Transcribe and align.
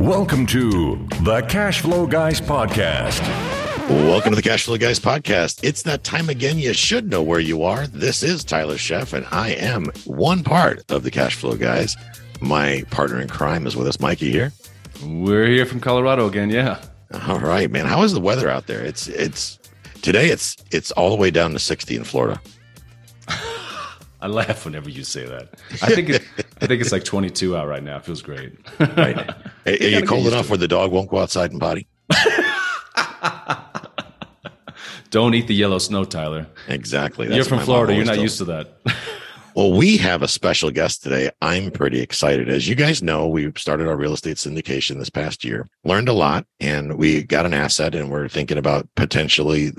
Welcome 0.00 0.46
to 0.46 0.96
the 1.22 1.42
Cash 1.48 1.80
Flow 1.80 2.04
Guys 2.06 2.40
podcast. 2.40 3.20
Welcome 3.88 4.30
to 4.32 4.36
the 4.36 4.42
Cash 4.42 4.64
Flow 4.64 4.76
Guys 4.76 4.98
podcast. 4.98 5.60
It's 5.62 5.82
that 5.82 6.02
time 6.02 6.28
again. 6.28 6.58
You 6.58 6.72
should 6.72 7.08
know 7.08 7.22
where 7.22 7.38
you 7.38 7.62
are. 7.62 7.86
This 7.86 8.24
is 8.24 8.42
Tyler 8.42 8.74
Sheff, 8.74 9.12
and 9.12 9.24
I 9.30 9.50
am 9.50 9.86
one 10.04 10.42
part 10.42 10.82
of 10.90 11.04
the 11.04 11.12
Cash 11.12 11.36
Flow 11.36 11.54
Guys. 11.54 11.96
My 12.40 12.82
partner 12.90 13.20
in 13.20 13.28
crime 13.28 13.68
is 13.68 13.76
with 13.76 13.86
us, 13.86 14.00
Mikey 14.00 14.32
here. 14.32 14.52
We're 15.04 15.46
here 15.46 15.64
from 15.64 15.78
Colorado 15.78 16.26
again. 16.26 16.50
Yeah. 16.50 16.82
All 17.28 17.38
right, 17.38 17.70
man. 17.70 17.86
How 17.86 18.02
is 18.02 18.12
the 18.12 18.20
weather 18.20 18.48
out 18.48 18.66
there? 18.66 18.84
It's 18.84 19.06
it's 19.06 19.60
today. 20.02 20.28
It's 20.28 20.56
it's 20.72 20.90
all 20.90 21.10
the 21.10 21.16
way 21.16 21.30
down 21.30 21.52
to 21.52 21.60
sixty 21.60 21.94
in 21.94 22.02
Florida. 22.02 22.40
I 23.28 24.26
laugh 24.26 24.64
whenever 24.64 24.90
you 24.90 25.04
say 25.04 25.24
that. 25.24 25.50
I 25.82 25.94
think 25.94 26.08
it, 26.08 26.22
I 26.60 26.66
think 26.66 26.80
it's 26.80 26.92
like 26.92 27.04
22 27.04 27.56
out 27.56 27.68
right 27.68 27.82
now. 27.82 27.98
It 27.98 28.06
feels 28.06 28.22
great. 28.22 28.58
Right. 28.80 29.30
Are, 29.66 29.72
are 29.72 29.76
you 29.76 30.06
cold 30.06 30.26
enough 30.26 30.50
where 30.50 30.58
the 30.58 30.68
dog 30.68 30.92
won't 30.92 31.10
go 31.10 31.18
outside 31.18 31.52
and 31.52 31.60
potty? 31.60 31.86
Don't 35.10 35.34
eat 35.34 35.46
the 35.46 35.54
yellow 35.54 35.78
snow, 35.78 36.04
Tyler. 36.04 36.46
Exactly. 36.68 37.32
You're 37.34 37.44
from 37.44 37.60
Florida. 37.60 37.94
You're 37.94 38.04
not 38.04 38.18
used 38.18 38.38
to 38.38 38.44
that. 38.46 38.78
Well, 39.54 39.72
we 39.72 39.96
have 39.98 40.22
a 40.22 40.28
special 40.28 40.72
guest 40.72 41.04
today. 41.04 41.30
I'm 41.40 41.70
pretty 41.70 42.00
excited. 42.00 42.48
As 42.48 42.68
you 42.68 42.74
guys 42.74 43.04
know, 43.04 43.28
we 43.28 43.52
started 43.54 43.86
our 43.86 43.96
real 43.96 44.12
estate 44.12 44.36
syndication 44.36 44.98
this 44.98 45.10
past 45.10 45.44
year, 45.44 45.68
learned 45.84 46.08
a 46.08 46.12
lot, 46.12 46.44
and 46.58 46.98
we 46.98 47.22
got 47.22 47.46
an 47.46 47.54
asset, 47.54 47.94
and 47.94 48.10
we're 48.10 48.26
thinking 48.26 48.58
about 48.58 48.88
potentially 48.96 49.70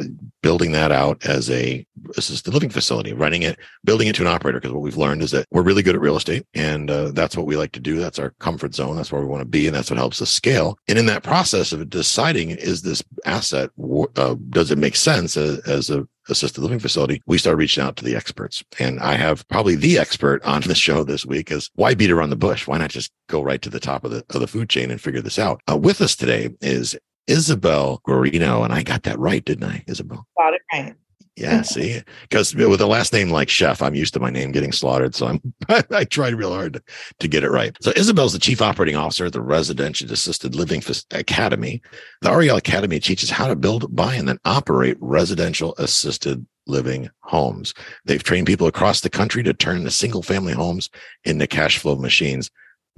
building 0.42 0.72
that 0.72 0.94
out 0.94 1.26
as 1.26 1.50
a 1.50 1.86
assisted 2.16 2.54
living 2.54 2.70
facility, 2.70 3.12
running 3.12 3.42
it, 3.42 3.60
building 3.84 4.08
it 4.08 4.16
to 4.16 4.22
an 4.22 4.30
operator. 4.30 4.62
Because 4.62 4.72
what 4.72 4.82
we've 4.82 4.96
learned 4.96 5.22
is 5.22 5.32
that 5.32 5.46
we're 5.52 5.62
really 5.62 5.84
good 5.84 5.96
at 5.96 6.02
real 6.02 6.16
estate, 6.16 6.46
and 6.54 6.90
uh, 6.90 7.12
that's 7.12 7.36
what 7.36 7.46
we 7.46 7.58
like 7.58 7.74
to 7.74 7.82
do. 7.82 8.00
That's 8.00 8.20
our 8.20 8.30
comfort 8.40 8.76
zone. 8.76 8.96
That's 8.96 9.12
where 9.12 9.22
we 9.22 9.28
want 9.28 9.42
to 9.42 9.46
be, 9.46 9.68
and 9.68 9.76
that's 9.76 9.92
what 9.92 9.98
helps 9.98 10.22
us 10.22 10.30
scale. 10.30 10.78
And 10.88 10.98
in 10.98 11.06
that 11.08 11.24
process 11.24 11.74
of 11.74 11.90
deciding, 11.90 12.52
is 12.52 12.82
this 12.82 13.04
asset 13.26 13.72
uh, 14.16 14.36
does 14.52 14.72
it 14.72 14.78
make 14.78 14.96
sense 14.96 15.36
as, 15.36 15.60
as 15.68 15.90
a 15.90 16.08
assisted 16.30 16.62
living 16.62 16.80
facility, 16.80 17.22
we 17.26 17.38
started 17.38 17.58
reaching 17.58 17.84
out 17.84 17.96
to 17.98 18.06
the 18.06 18.16
experts. 18.16 18.64
And 18.80 19.00
I 19.00 19.16
have 19.16 19.48
probably 19.48 19.76
the 19.76 19.98
expert 19.98 20.44
on 20.44 20.62
the 20.62 20.76
show 20.76 21.04
this 21.04 21.26
week 21.26 21.52
is 21.52 21.70
why 21.76 21.94
beat 21.94 22.12
around 22.12 22.30
the 22.30 22.36
bush? 22.36 22.68
Why 22.68 22.78
not 22.78 22.90
just 22.90 23.12
go 23.28 23.42
right 23.42 23.62
to 23.62 23.70
the 23.70 23.80
top 23.80 24.04
of 24.04 24.12
the, 24.12 24.24
of 24.30 24.42
the 24.42 24.48
food 24.48 24.70
chain 24.70 24.92
and 24.92 25.02
figure 25.02 25.22
this 25.22 25.40
out? 25.40 25.62
Uh, 25.70 25.78
with 25.78 26.02
us 26.02 26.16
today 26.16 26.50
is 26.62 26.96
Isabel 27.28 28.02
Guarino. 28.08 28.64
And 28.64 28.74
I 28.74 28.84
got 28.84 29.04
that 29.04 29.20
right, 29.20 29.44
didn't 29.44 29.70
I, 29.70 29.84
Isabel? 29.88 30.28
Got 30.38 30.54
it 30.54 30.62
right. 30.72 30.96
Yeah, 31.36 31.64
see, 31.64 32.02
because 32.22 32.56
with 32.56 32.80
a 32.80 32.88
last 32.88 33.12
name 33.12 33.30
like 33.30 33.50
Sheff, 33.50 33.82
I'm 33.82 33.94
used 33.94 34.14
to 34.14 34.22
my 34.22 34.30
name 34.30 34.54
getting 34.54 34.72
slaughtered. 34.72 35.16
So 35.16 35.28
I'm 35.28 35.54
I, 35.92 36.06
tried 36.06 36.36
real 36.36 36.54
hard 36.54 36.82
to, 37.20 37.28
get 37.28 37.44
it 37.44 37.52
right. 37.52 37.76
So 37.82 37.92
Isabel's 37.98 38.32
the 38.32 38.40
chief 38.40 38.62
operating 38.62 38.96
officer 38.96 39.26
at 39.26 39.34
the 39.34 39.42
Residential 39.42 40.10
Assisted 40.10 40.56
Living 40.56 40.82
Academy. 41.12 41.82
The 42.22 42.32
RAL 42.32 42.56
Academy 42.56 43.02
teaches 43.02 43.30
how 43.30 43.48
to 43.48 43.56
build, 43.56 43.94
buy, 43.94 44.16
and 44.16 44.30
then 44.30 44.40
operate 44.46 44.96
residential 45.02 45.76
assisted 45.78 46.46
living 46.68 47.10
homes. 47.20 47.74
They've 48.06 48.24
trained 48.24 48.48
people 48.48 48.68
across 48.68 49.02
the 49.02 49.10
country 49.10 49.44
to 49.44 49.54
turn 49.54 49.84
the 49.84 49.92
single 49.92 50.24
family 50.24 50.54
homes 50.54 50.90
into 51.26 51.48
cash 51.48 51.80
flow 51.80 51.98
machines. 51.98 52.50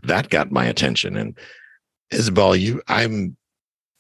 That 0.04 0.30
got 0.30 0.52
my 0.52 0.66
attention. 0.66 1.18
And 1.18 1.36
Isabel, 2.12 2.56
you, 2.56 2.84
I'm 2.88 3.36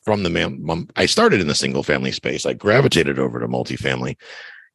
from 0.07 0.23
the 0.23 0.29
man. 0.29 0.87
I 0.95 1.05
started 1.05 1.41
in 1.41 1.47
the 1.47 1.53
single 1.53 1.83
family 1.83 2.13
space. 2.13 2.45
I 2.45 2.53
gravitated 2.53 3.19
over 3.19 3.41
to 3.41 3.47
multifamily, 3.49 4.15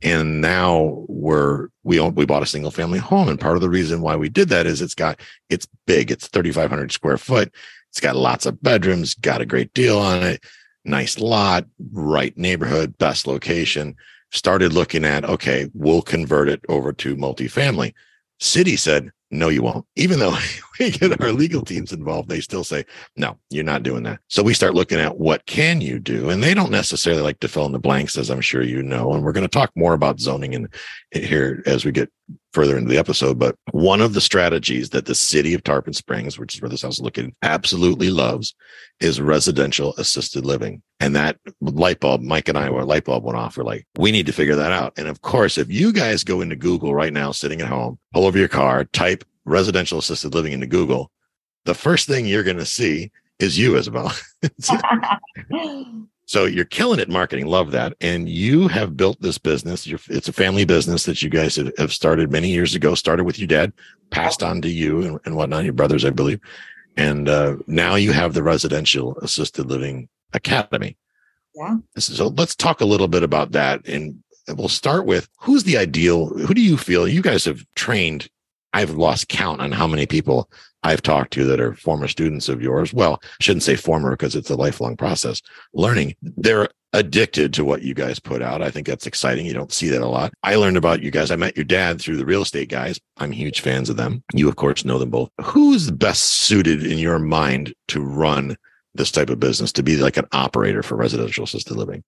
and 0.02 0.42
now 0.42 1.06
we're 1.08 1.68
we 1.84 1.98
own 1.98 2.14
we 2.14 2.26
bought 2.26 2.42
a 2.42 2.46
single 2.46 2.70
family 2.70 2.98
home. 2.98 3.30
And 3.30 3.40
part 3.40 3.56
of 3.56 3.62
the 3.62 3.70
reason 3.70 4.02
why 4.02 4.14
we 4.14 4.28
did 4.28 4.50
that 4.50 4.66
is 4.66 4.82
it's 4.82 4.94
got 4.94 5.18
it's 5.48 5.66
big. 5.86 6.10
It's 6.10 6.28
3,500 6.28 6.92
square 6.92 7.16
foot. 7.16 7.50
It's 7.88 7.98
got 7.98 8.14
lots 8.14 8.44
of 8.44 8.62
bedrooms. 8.62 9.14
Got 9.14 9.40
a 9.40 9.46
great 9.46 9.72
deal 9.72 9.98
on 9.98 10.22
it. 10.22 10.44
Nice 10.84 11.18
lot, 11.18 11.64
right 11.92 12.36
neighborhood, 12.36 12.98
best 12.98 13.26
location. 13.26 13.96
Started 14.32 14.74
looking 14.74 15.06
at 15.06 15.24
okay, 15.24 15.70
we'll 15.72 16.02
convert 16.02 16.50
it 16.50 16.60
over 16.68 16.92
to 16.92 17.16
multifamily. 17.16 17.94
City 18.38 18.76
said 18.76 19.10
no, 19.30 19.48
you 19.48 19.62
won't. 19.62 19.86
Even 19.96 20.18
though 20.18 20.36
we 20.78 20.90
get 20.90 21.20
our 21.20 21.32
legal 21.32 21.62
teams 21.62 21.92
involved, 21.92 22.28
they 22.28 22.40
still 22.40 22.64
say, 22.64 22.84
no, 23.16 23.38
you're 23.50 23.64
not 23.64 23.82
doing 23.82 24.02
that. 24.04 24.20
So 24.28 24.42
we 24.42 24.54
start 24.54 24.74
looking 24.74 25.00
at 25.00 25.18
what 25.18 25.44
can 25.46 25.80
you 25.80 25.98
do? 25.98 26.30
And 26.30 26.42
they 26.42 26.54
don't 26.54 26.70
necessarily 26.70 27.22
like 27.22 27.40
to 27.40 27.48
fill 27.48 27.66
in 27.66 27.72
the 27.72 27.78
blanks, 27.78 28.16
as 28.16 28.30
I'm 28.30 28.40
sure 28.40 28.62
you 28.62 28.82
know. 28.82 29.12
And 29.12 29.22
we're 29.22 29.32
going 29.32 29.42
to 29.42 29.48
talk 29.48 29.70
more 29.76 29.94
about 29.94 30.20
zoning 30.20 30.52
in 30.52 30.68
here 31.12 31.62
as 31.66 31.84
we 31.84 31.92
get 31.92 32.10
further 32.52 32.76
into 32.76 32.90
the 32.90 32.98
episode. 32.98 33.38
But 33.38 33.56
one 33.72 34.00
of 34.00 34.14
the 34.14 34.20
strategies 34.20 34.90
that 34.90 35.06
the 35.06 35.14
city 35.14 35.54
of 35.54 35.62
Tarpon 35.62 35.92
Springs, 35.92 36.38
which 36.38 36.54
is 36.54 36.62
where 36.62 36.68
this 36.68 36.82
house 36.82 36.94
is 36.94 37.00
located, 37.00 37.34
absolutely 37.42 38.10
loves 38.10 38.54
is 39.00 39.20
residential 39.20 39.94
assisted 39.96 40.44
living. 40.44 40.82
And 41.00 41.16
that 41.16 41.38
light 41.60 42.00
bulb, 42.00 42.22
Mike 42.22 42.48
and 42.48 42.58
I 42.58 42.70
were 42.70 42.84
light 42.84 43.04
bulb 43.04 43.24
went 43.24 43.38
off. 43.38 43.56
We're 43.56 43.64
like, 43.64 43.86
we 43.98 44.12
need 44.12 44.26
to 44.26 44.32
figure 44.32 44.56
that 44.56 44.72
out. 44.72 44.92
And 44.96 45.08
of 45.08 45.22
course, 45.22 45.58
if 45.58 45.70
you 45.70 45.92
guys 45.92 46.24
go 46.24 46.40
into 46.40 46.56
Google 46.56 46.94
right 46.94 47.12
now, 47.12 47.32
sitting 47.32 47.60
at 47.60 47.68
home, 47.68 47.98
pull 48.12 48.26
over 48.26 48.38
your 48.38 48.48
car, 48.48 48.84
type 48.84 49.24
residential 49.44 49.98
assisted 49.98 50.34
living 50.34 50.52
into 50.52 50.66
Google, 50.66 51.10
the 51.64 51.74
first 51.74 52.06
thing 52.08 52.26
you're 52.26 52.42
going 52.42 52.56
to 52.58 52.66
see 52.66 53.10
is 53.38 53.58
you, 53.58 53.76
Isabel. 53.76 54.12
so 56.26 56.44
you're 56.44 56.64
killing 56.64 57.00
it 57.00 57.08
marketing. 57.08 57.46
Love 57.46 57.70
that. 57.72 57.94
And 58.00 58.28
you 58.28 58.68
have 58.68 58.96
built 58.96 59.20
this 59.20 59.38
business. 59.38 59.86
You're, 59.86 60.00
it's 60.08 60.28
a 60.28 60.32
family 60.32 60.64
business 60.64 61.04
that 61.04 61.22
you 61.22 61.28
guys 61.30 61.56
have 61.78 61.92
started 61.92 62.30
many 62.30 62.50
years 62.50 62.74
ago, 62.74 62.94
started 62.94 63.24
with 63.24 63.38
your 63.38 63.48
dad, 63.48 63.72
passed 64.10 64.42
on 64.42 64.62
to 64.62 64.68
you 64.68 65.02
and, 65.02 65.20
and 65.24 65.36
whatnot, 65.36 65.64
your 65.64 65.72
brothers, 65.72 66.04
I 66.04 66.10
believe. 66.10 66.40
And 66.96 67.28
uh, 67.28 67.56
now 67.66 67.94
you 67.94 68.12
have 68.12 68.34
the 68.34 68.42
residential 68.42 69.16
assisted 69.18 69.66
living 69.66 70.08
academy. 70.32 70.96
Yeah. 71.54 71.76
So 71.98 72.28
let's 72.28 72.54
talk 72.54 72.80
a 72.80 72.86
little 72.86 73.08
bit 73.08 73.22
about 73.22 73.52
that. 73.52 73.86
And 73.86 74.22
we'll 74.48 74.68
start 74.68 75.06
with 75.06 75.28
who's 75.38 75.64
the 75.64 75.76
ideal, 75.76 76.28
who 76.28 76.54
do 76.54 76.62
you 76.62 76.76
feel 76.76 77.08
you 77.08 77.22
guys 77.22 77.44
have 77.44 77.64
trained 77.74 78.28
I've 78.72 78.92
lost 78.92 79.28
count 79.28 79.60
on 79.60 79.72
how 79.72 79.86
many 79.86 80.06
people 80.06 80.50
I've 80.82 81.02
talked 81.02 81.32
to 81.34 81.44
that 81.44 81.60
are 81.60 81.74
former 81.74 82.08
students 82.08 82.48
of 82.48 82.62
yours. 82.62 82.92
Well, 82.92 83.20
I 83.22 83.26
shouldn't 83.40 83.62
say 83.62 83.76
former 83.76 84.10
because 84.10 84.34
it's 84.34 84.50
a 84.50 84.56
lifelong 84.56 84.96
process. 84.96 85.40
Learning, 85.72 86.14
they're 86.22 86.68
addicted 86.92 87.54
to 87.54 87.64
what 87.64 87.82
you 87.82 87.94
guys 87.94 88.18
put 88.18 88.42
out. 88.42 88.62
I 88.62 88.70
think 88.70 88.86
that's 88.86 89.06
exciting. 89.06 89.46
You 89.46 89.54
don't 89.54 89.72
see 89.72 89.88
that 89.88 90.02
a 90.02 90.08
lot. 90.08 90.32
I 90.42 90.56
learned 90.56 90.76
about 90.76 91.02
you 91.02 91.10
guys. 91.10 91.30
I 91.30 91.36
met 91.36 91.56
your 91.56 91.64
dad 91.64 92.00
through 92.00 92.16
the 92.16 92.26
real 92.26 92.42
estate 92.42 92.68
guys. 92.68 93.00
I'm 93.16 93.32
huge 93.32 93.60
fans 93.60 93.88
of 93.88 93.96
them. 93.96 94.22
You, 94.34 94.48
of 94.48 94.56
course, 94.56 94.84
know 94.84 94.98
them 94.98 95.10
both. 95.10 95.30
Who's 95.40 95.90
best 95.90 96.24
suited 96.24 96.84
in 96.84 96.98
your 96.98 97.18
mind 97.18 97.74
to 97.88 98.02
run 98.02 98.56
this 98.94 99.10
type 99.10 99.30
of 99.30 99.40
business, 99.40 99.72
to 99.72 99.82
be 99.82 99.96
like 99.96 100.18
an 100.18 100.26
operator 100.32 100.82
for 100.82 100.96
residential 100.96 101.44
assisted 101.44 101.76
living? 101.76 102.02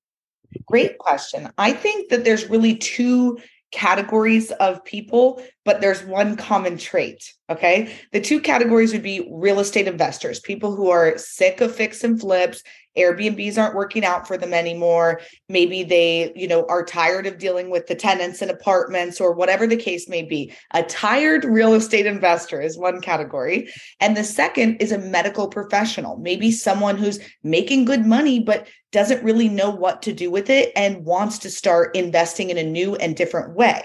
Great 0.66 0.98
question. 0.98 1.50
I 1.56 1.72
think 1.72 2.10
that 2.10 2.24
there's 2.24 2.50
really 2.50 2.76
two 2.76 3.38
categories 3.74 4.52
of 4.52 4.84
people, 4.84 5.42
but 5.64 5.80
there's 5.80 6.02
one 6.04 6.36
common 6.36 6.78
trait. 6.78 7.34
Okay. 7.50 7.94
The 8.12 8.22
two 8.22 8.40
categories 8.40 8.94
would 8.94 9.02
be 9.02 9.28
real 9.30 9.60
estate 9.60 9.86
investors, 9.86 10.40
people 10.40 10.74
who 10.74 10.88
are 10.88 11.18
sick 11.18 11.60
of 11.60 11.74
fix 11.74 12.02
and 12.02 12.18
flips. 12.18 12.62
Airbnbs 12.96 13.58
aren't 13.58 13.74
working 13.74 14.02
out 14.02 14.26
for 14.26 14.38
them 14.38 14.54
anymore. 14.54 15.20
Maybe 15.48 15.82
they, 15.82 16.32
you 16.34 16.48
know, 16.48 16.64
are 16.70 16.84
tired 16.84 17.26
of 17.26 17.36
dealing 17.38 17.68
with 17.68 17.86
the 17.86 17.94
tenants 17.96 18.40
and 18.40 18.50
apartments 18.50 19.20
or 19.20 19.34
whatever 19.34 19.66
the 19.66 19.76
case 19.76 20.08
may 20.08 20.22
be. 20.22 20.54
A 20.72 20.84
tired 20.84 21.44
real 21.44 21.74
estate 21.74 22.06
investor 22.06 22.62
is 22.62 22.78
one 22.78 23.02
category. 23.02 23.68
And 24.00 24.16
the 24.16 24.24
second 24.24 24.76
is 24.80 24.92
a 24.92 24.98
medical 24.98 25.48
professional, 25.48 26.16
maybe 26.16 26.50
someone 26.50 26.96
who's 26.96 27.18
making 27.42 27.84
good 27.84 28.06
money, 28.06 28.40
but 28.40 28.68
doesn't 28.90 29.24
really 29.24 29.48
know 29.48 29.70
what 29.70 30.00
to 30.02 30.12
do 30.12 30.30
with 30.30 30.48
it 30.48 30.72
and 30.76 31.04
wants 31.04 31.40
to 31.40 31.50
start 31.50 31.94
investing 31.96 32.48
in 32.48 32.56
a 32.56 32.62
new 32.62 32.94
and 32.94 33.16
different 33.16 33.54
way. 33.54 33.82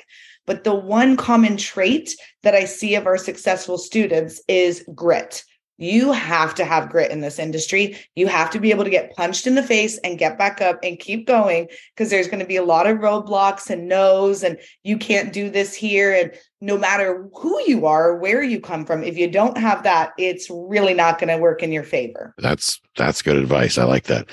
But 0.49 0.63
the 0.63 0.73
one 0.73 1.15
common 1.15 1.57
trait 1.57 2.15
that 2.41 2.55
I 2.55 2.65
see 2.65 2.95
of 2.95 3.05
our 3.05 3.17
successful 3.17 3.77
students 3.77 4.41
is 4.47 4.83
grit. 4.95 5.43
You 5.77 6.11
have 6.11 6.55
to 6.55 6.65
have 6.65 6.89
grit 6.89 7.11
in 7.11 7.21
this 7.21 7.37
industry. 7.37 7.95
You 8.15 8.25
have 8.25 8.49
to 8.49 8.59
be 8.59 8.71
able 8.71 8.83
to 8.83 8.89
get 8.89 9.15
punched 9.15 9.45
in 9.45 9.53
the 9.53 9.61
face 9.61 9.99
and 9.99 10.17
get 10.17 10.39
back 10.39 10.59
up 10.59 10.79
and 10.81 10.97
keep 10.97 11.27
going 11.27 11.67
because 11.95 12.09
there's 12.09 12.27
going 12.27 12.39
to 12.39 12.47
be 12.47 12.55
a 12.55 12.63
lot 12.63 12.87
of 12.87 12.97
roadblocks 12.97 13.69
and 13.69 13.87
no's, 13.87 14.41
and 14.41 14.57
you 14.83 14.97
can't 14.97 15.31
do 15.31 15.51
this 15.51 15.75
here. 15.75 16.11
And 16.11 16.31
no 16.61 16.79
matter 16.79 17.29
who 17.35 17.61
you 17.67 17.85
are, 17.85 18.17
where 18.17 18.41
you 18.41 18.59
come 18.59 18.87
from, 18.87 19.03
if 19.03 19.19
you 19.19 19.29
don't 19.29 19.57
have 19.57 19.83
that, 19.83 20.13
it's 20.17 20.47
really 20.49 20.95
not 20.95 21.19
going 21.19 21.29
to 21.29 21.37
work 21.37 21.61
in 21.61 21.71
your 21.71 21.83
favor. 21.83 22.33
That's 22.39 22.81
that's 22.97 23.21
good 23.21 23.37
advice. 23.37 23.77
I 23.77 23.83
like 23.83 24.05
that 24.05 24.27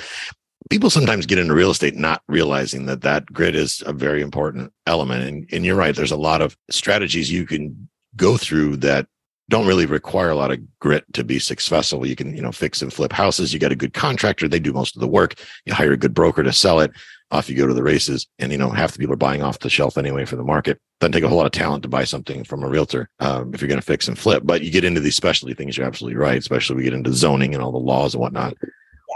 people 0.70 0.90
sometimes 0.90 1.26
get 1.26 1.38
into 1.38 1.54
real 1.54 1.70
estate 1.70 1.94
not 1.94 2.22
realizing 2.28 2.86
that 2.86 3.02
that 3.02 3.26
grit 3.26 3.54
is 3.54 3.82
a 3.86 3.92
very 3.92 4.20
important 4.20 4.72
element. 4.86 5.24
And, 5.24 5.48
and 5.52 5.64
you're 5.64 5.76
right. 5.76 5.94
There's 5.94 6.12
a 6.12 6.16
lot 6.16 6.42
of 6.42 6.56
strategies 6.70 7.30
you 7.30 7.46
can 7.46 7.88
go 8.16 8.36
through 8.36 8.76
that 8.78 9.06
don't 9.48 9.66
really 9.66 9.86
require 9.86 10.30
a 10.30 10.34
lot 10.34 10.50
of 10.50 10.58
grit 10.80 11.04
to 11.12 11.22
be 11.22 11.38
successful. 11.38 12.06
You 12.06 12.16
can, 12.16 12.34
you 12.34 12.42
know, 12.42 12.50
fix 12.50 12.82
and 12.82 12.92
flip 12.92 13.12
houses. 13.12 13.52
You 13.52 13.60
got 13.60 13.70
a 13.70 13.76
good 13.76 13.94
contractor. 13.94 14.48
They 14.48 14.58
do 14.58 14.72
most 14.72 14.96
of 14.96 15.00
the 15.00 15.06
work. 15.06 15.34
You 15.64 15.72
hire 15.72 15.92
a 15.92 15.96
good 15.96 16.14
broker 16.14 16.42
to 16.42 16.52
sell 16.52 16.80
it. 16.80 16.90
off 17.30 17.48
you 17.48 17.56
go 17.56 17.66
to 17.66 17.74
the 17.74 17.82
races. 17.82 18.26
And, 18.40 18.50
you 18.50 18.58
know, 18.58 18.70
half 18.70 18.92
the 18.92 18.98
people 18.98 19.12
are 19.12 19.16
buying 19.16 19.42
off 19.42 19.60
the 19.60 19.70
shelf 19.70 19.96
anyway 19.98 20.24
for 20.24 20.34
the 20.34 20.42
market. 20.42 20.80
Doesn't 21.00 21.12
take 21.12 21.22
a 21.22 21.28
whole 21.28 21.36
lot 21.36 21.46
of 21.46 21.52
talent 21.52 21.84
to 21.84 21.88
buy 21.88 22.02
something 22.02 22.42
from 22.42 22.64
a 22.64 22.68
realtor 22.68 23.08
um, 23.20 23.54
if 23.54 23.60
you're 23.60 23.68
going 23.68 23.80
to 23.80 23.86
fix 23.86 24.08
and 24.08 24.18
flip. 24.18 24.42
But 24.44 24.62
you 24.62 24.72
get 24.72 24.84
into 24.84 25.00
these 25.00 25.16
specialty 25.16 25.54
things, 25.54 25.76
you're 25.76 25.86
absolutely 25.86 26.18
right. 26.18 26.38
Especially 26.38 26.74
we 26.74 26.82
get 26.82 26.94
into 26.94 27.12
zoning 27.12 27.54
and 27.54 27.62
all 27.62 27.72
the 27.72 27.78
laws 27.78 28.14
and 28.14 28.20
whatnot. 28.20 28.54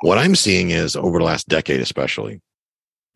What 0.00 0.18
I'm 0.18 0.34
seeing 0.34 0.70
is 0.70 0.96
over 0.96 1.18
the 1.18 1.24
last 1.24 1.48
decade, 1.48 1.80
especially, 1.80 2.40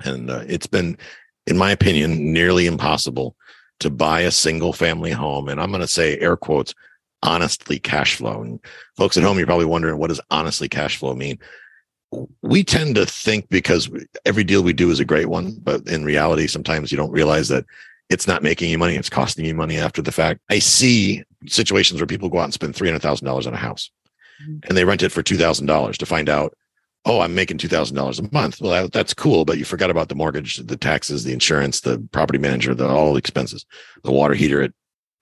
and 0.05 0.31
uh, 0.31 0.45
it's 0.47 0.67
been, 0.67 0.99
in 1.47 1.57
my 1.57 1.71
opinion, 1.71 2.33
nearly 2.33 2.67
impossible 2.67 3.37
to 3.81 3.91
buy 3.91 4.21
a 4.21 4.31
single 4.31 4.73
family 4.73 5.11
home. 5.11 5.49
And 5.49 5.61
I'm 5.61 5.71
going 5.71 5.81
to 5.81 5.87
say 5.87 6.19
air 6.19 6.37
quotes, 6.37 6.75
honestly 7.23 7.79
cash 7.79 8.17
flow. 8.17 8.43
And 8.43 8.61
folks 8.97 9.17
at 9.17 9.23
home, 9.23 9.39
you're 9.39 9.47
probably 9.47 9.65
wondering 9.65 9.99
what 9.99 10.09
does 10.09 10.21
honestly 10.31 10.69
cash 10.69 10.97
flow 10.97 11.15
mean? 11.15 11.39
We 12.43 12.63
tend 12.63 12.95
to 12.95 13.07
think 13.07 13.49
because 13.49 13.91
every 14.25 14.45
deal 14.45 14.63
we 14.63 14.73
do 14.73 14.91
is 14.91 15.01
a 15.01 15.05
great 15.05 15.27
one, 15.27 15.57
but 15.63 15.87
in 15.89 16.05
reality, 16.05 16.47
sometimes 16.47 16.93
you 16.93 16.99
don't 16.99 17.11
realize 17.11 17.49
that 17.49 17.65
it's 18.11 18.29
not 18.29 18.43
making 18.43 18.71
you 18.71 18.79
money. 18.79 18.95
It's 18.95 19.11
costing 19.11 19.45
you 19.45 19.55
money 19.55 19.79
after 19.79 20.03
the 20.03 20.13
fact. 20.13 20.41
I 20.51 20.61
see 20.61 21.25
situations 21.47 22.01
where 22.01 22.07
people 22.07 22.29
go 22.29 22.39
out 22.39 22.45
and 22.45 22.55
spend 22.55 22.75
$300,000 22.75 23.47
on 23.47 23.55
a 23.55 23.57
house 23.57 23.91
mm-hmm. 24.43 24.59
and 24.69 24.77
they 24.77 24.85
rent 24.85 25.03
it 25.03 25.11
for 25.11 25.23
$2,000 25.23 25.97
to 25.97 26.07
find 26.07 26.29
out 26.29 26.55
oh, 27.05 27.21
I'm 27.21 27.35
making 27.35 27.59
$2,000 27.59 28.19
a 28.19 28.35
month. 28.35 28.61
Well, 28.61 28.71
that, 28.71 28.93
that's 28.93 29.15
cool, 29.15 29.45
but 29.45 29.59
you 29.59 29.65
forgot 29.65 29.91
about 29.91 30.09
the 30.09 30.15
mortgage, 30.15 30.57
the 30.57 30.77
taxes, 30.77 31.25
the 31.25 31.33
insurance, 31.33 31.81
the 31.81 31.99
property 32.13 32.39
manager, 32.39 32.75
the 32.75 32.89
all 32.89 33.13
the 33.13 33.19
expenses, 33.19 33.67
the 34.05 34.13
water 34.13 34.35
heater 34.35 34.63
at 34.63 34.73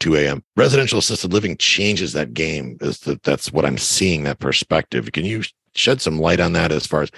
2 0.01 0.17
a.m. 0.17 0.45
Residential 0.57 0.99
assisted 0.99 1.33
living 1.33 1.57
changes 1.57 2.13
that 2.13 2.35
game. 2.35 2.77
Is 2.81 3.01
that 3.01 3.23
that's 3.23 3.53
what 3.53 3.65
I'm 3.65 3.79
seeing 3.79 4.25
that 4.25 4.39
perspective. 4.39 5.11
Can 5.13 5.25
you 5.25 5.43
shed 5.75 6.01
some 6.01 6.19
light 6.19 6.41
on 6.41 6.53
that 6.53 6.73
as 6.73 6.87
far 6.87 7.03
as 7.03 7.11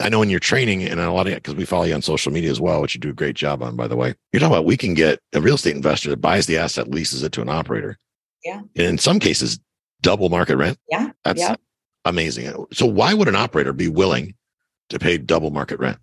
I 0.00 0.10
know 0.10 0.22
in 0.22 0.28
your 0.28 0.40
training 0.40 0.82
and 0.82 1.00
a 1.00 1.10
lot 1.10 1.26
of 1.26 1.32
it, 1.32 1.36
because 1.36 1.54
we 1.54 1.64
follow 1.64 1.84
you 1.84 1.94
on 1.94 2.02
social 2.02 2.30
media 2.30 2.50
as 2.50 2.60
well, 2.60 2.82
which 2.82 2.94
you 2.94 3.00
do 3.00 3.10
a 3.10 3.14
great 3.14 3.36
job 3.36 3.62
on, 3.62 3.76
by 3.76 3.88
the 3.88 3.96
way. 3.96 4.14
You're 4.32 4.40
talking 4.40 4.54
about 4.54 4.66
we 4.66 4.76
can 4.76 4.92
get 4.92 5.20
a 5.32 5.40
real 5.40 5.54
estate 5.54 5.74
investor 5.74 6.10
that 6.10 6.20
buys 6.20 6.46
the 6.46 6.58
asset, 6.58 6.88
leases 6.88 7.22
it 7.22 7.32
to 7.32 7.42
an 7.42 7.48
operator. 7.48 7.98
Yeah. 8.44 8.60
And 8.76 8.86
in 8.86 8.98
some 8.98 9.18
cases, 9.18 9.58
double 10.02 10.28
market 10.28 10.56
rent. 10.58 10.78
Yeah. 10.90 11.12
That's 11.24 11.40
yeah 11.40 11.56
amazing. 12.06 12.66
So 12.72 12.86
why 12.86 13.12
would 13.12 13.28
an 13.28 13.36
operator 13.36 13.72
be 13.72 13.88
willing 13.88 14.34
to 14.90 14.98
pay 14.98 15.18
double 15.18 15.50
market 15.50 15.78
rent? 15.78 15.98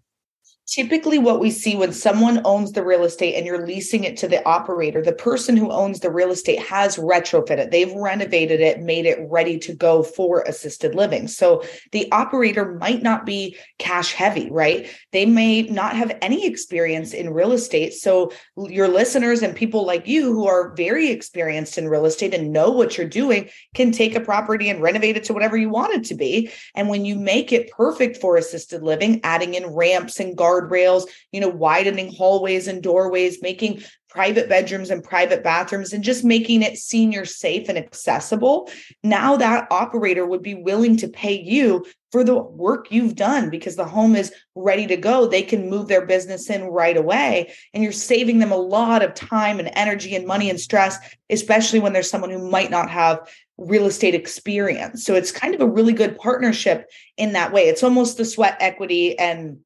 Typically 0.68 1.18
what 1.18 1.40
we 1.40 1.52
see 1.52 1.76
when 1.76 1.92
someone 1.92 2.42
owns 2.46 2.72
the 2.72 2.84
real 2.84 3.04
estate 3.04 3.36
and 3.36 3.46
you're 3.46 3.66
leasing 3.66 4.04
it 4.04 4.18
to 4.18 4.28
the 4.28 4.44
operator 4.48 5.02
the 5.02 5.14
person 5.14 5.58
who 5.58 5.72
owns 5.72 6.00
the 6.00 6.12
real 6.12 6.32
estate 6.32 6.60
has 6.60 6.98
retrofitted 6.98 7.72
they've 7.72 7.94
renovated 7.94 8.62
it 8.62 8.80
made 8.80 9.06
it 9.06 9.20
ready 9.30 9.58
to 9.58 9.74
go 9.74 10.04
for 10.04 10.42
assisted 10.42 10.96
living. 10.96 11.28
So 11.28 11.64
the 11.92 12.12
operator 12.12 12.74
might 12.76 13.02
not 13.02 13.26
be 13.26 13.58
cash 13.80 14.14
heavy 14.14 14.50
right? 14.52 14.88
They 15.12 15.26
may 15.26 15.64
not 15.64 15.96
have 15.96 16.18
any 16.22 16.46
experience 16.46 17.14
in 17.14 17.34
real 17.34 17.52
estate. 17.52 17.94
So 17.94 18.32
your 18.58 18.88
listeners 18.88 19.42
and 19.42 19.56
people 19.56 19.86
like 19.86 20.08
you 20.08 20.34
who 20.34 20.48
are 20.48 20.74
very 20.76 21.10
experienced 21.10 21.78
in 21.78 21.88
real 21.88 22.06
estate 22.06 22.34
and 22.34 22.52
know 22.52 22.72
what 22.72 22.98
you're 22.98 23.08
doing 23.08 23.50
can 23.74 23.92
take 23.92 24.16
a 24.16 24.20
property 24.20 24.70
and 24.70 24.82
renovate 24.82 25.18
it 25.18 25.24
to 25.26 25.34
whatever 25.34 25.58
you 25.58 25.70
want 25.70 25.94
it 25.94 26.04
to 26.06 26.16
be. 26.16 26.52
And 26.76 26.90
when 26.90 27.06
you 27.06 27.16
make 27.16 27.52
it 27.52 27.72
perfect 27.72 28.18
for 28.18 28.38
assisted 28.38 28.84
living 28.84 29.22
adding 29.24 29.54
in 29.54 29.68
ramps 29.68 30.20
and 30.20 30.38
guardrails 30.38 30.53
guardrails, 30.62 31.04
you 31.32 31.40
know, 31.40 31.50
widening 31.50 32.14
hallways 32.14 32.68
and 32.68 32.84
doorways, 32.84 33.42
making 33.42 33.84
private 34.10 34.48
bedrooms 34.48 34.92
and 34.92 35.04
private 35.04 35.44
bathrooms 35.44 35.92
and 35.92 36.04
just 36.04 36.24
making 36.24 36.62
it 36.62 36.78
senior 36.78 37.26
safe 37.26 37.68
and 37.68 37.80
accessible. 37.80 38.70
Now 39.04 39.38
that 39.38 39.68
operator 39.72 40.24
would 40.24 40.44
be 40.44 40.54
willing 40.54 40.98
to 40.98 41.08
pay 41.08 41.42
you 41.42 41.84
for 42.12 42.24
the 42.24 42.36
work 42.36 42.92
you've 42.92 43.16
done 43.16 43.50
because 43.50 43.76
the 43.76 43.86
home 43.86 44.16
is 44.16 44.32
ready 44.54 44.86
to 44.86 44.96
go. 44.96 45.26
They 45.26 45.42
can 45.42 45.68
move 45.68 45.88
their 45.88 46.06
business 46.06 46.48
in 46.52 46.66
right 46.66 46.96
away. 46.96 47.52
And 47.74 47.82
you're 47.82 47.92
saving 47.92 48.38
them 48.38 48.52
a 48.52 48.58
lot 48.58 49.02
of 49.02 49.16
time 49.16 49.58
and 49.58 49.72
energy 49.74 50.16
and 50.16 50.28
money 50.28 50.52
and 50.52 50.60
stress, 50.60 50.96
especially 51.32 51.80
when 51.80 51.92
there's 51.92 52.10
someone 52.10 52.30
who 52.30 52.52
might 52.52 52.70
not 52.70 52.92
have 52.92 53.28
real 53.58 53.88
estate 53.88 54.14
experience. 54.14 55.04
So 55.04 55.16
it's 55.16 55.32
kind 55.32 55.56
of 55.56 55.62
a 55.62 55.68
really 55.68 55.94
good 55.94 56.20
partnership 56.20 56.88
in 57.18 57.34
that 57.34 57.52
way. 57.52 57.64
It's 57.64 57.84
almost 57.84 58.18
the 58.18 58.26
sweat 58.26 58.58
equity 58.60 59.18
and 59.18 59.58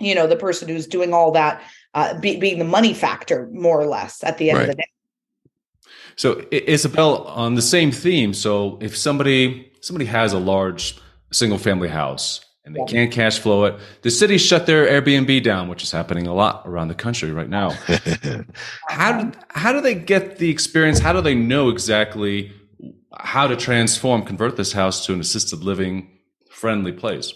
you 0.00 0.14
know 0.14 0.26
the 0.26 0.36
person 0.36 0.68
who's 0.68 0.86
doing 0.86 1.12
all 1.12 1.30
that 1.32 1.62
uh, 1.94 2.18
be, 2.18 2.36
being 2.36 2.58
the 2.58 2.64
money 2.64 2.94
factor 2.94 3.48
more 3.52 3.80
or 3.80 3.86
less 3.86 4.22
at 4.24 4.38
the 4.38 4.50
end 4.50 4.58
right. 4.58 4.68
of 4.68 4.76
the 4.76 4.82
day 4.82 4.88
so 6.16 6.44
isabel 6.50 7.24
on 7.24 7.54
the 7.54 7.62
same 7.62 7.90
theme 7.90 8.34
so 8.34 8.78
if 8.80 8.96
somebody 8.96 9.72
somebody 9.80 10.04
has 10.04 10.32
a 10.32 10.38
large 10.38 10.98
single 11.32 11.58
family 11.58 11.88
house 11.88 12.44
and 12.64 12.74
they 12.74 12.80
yeah. 12.80 12.86
can't 12.86 13.12
cash 13.12 13.38
flow 13.38 13.64
it 13.64 13.78
the 14.02 14.10
city 14.10 14.38
shut 14.38 14.66
their 14.66 14.86
airbnb 14.86 15.42
down 15.42 15.68
which 15.68 15.82
is 15.82 15.90
happening 15.90 16.26
a 16.26 16.34
lot 16.34 16.62
around 16.66 16.88
the 16.88 16.94
country 16.94 17.30
right 17.30 17.48
now 17.48 17.70
how 18.88 19.22
do, 19.22 19.38
how 19.50 19.72
do 19.72 19.80
they 19.80 19.94
get 19.94 20.38
the 20.38 20.50
experience 20.50 20.98
how 20.98 21.12
do 21.12 21.20
they 21.20 21.34
know 21.34 21.68
exactly 21.68 22.52
how 23.18 23.46
to 23.46 23.56
transform 23.56 24.22
convert 24.22 24.56
this 24.56 24.72
house 24.72 25.06
to 25.06 25.12
an 25.12 25.20
assisted 25.20 25.62
living 25.62 26.10
friendly 26.50 26.92
place 26.92 27.32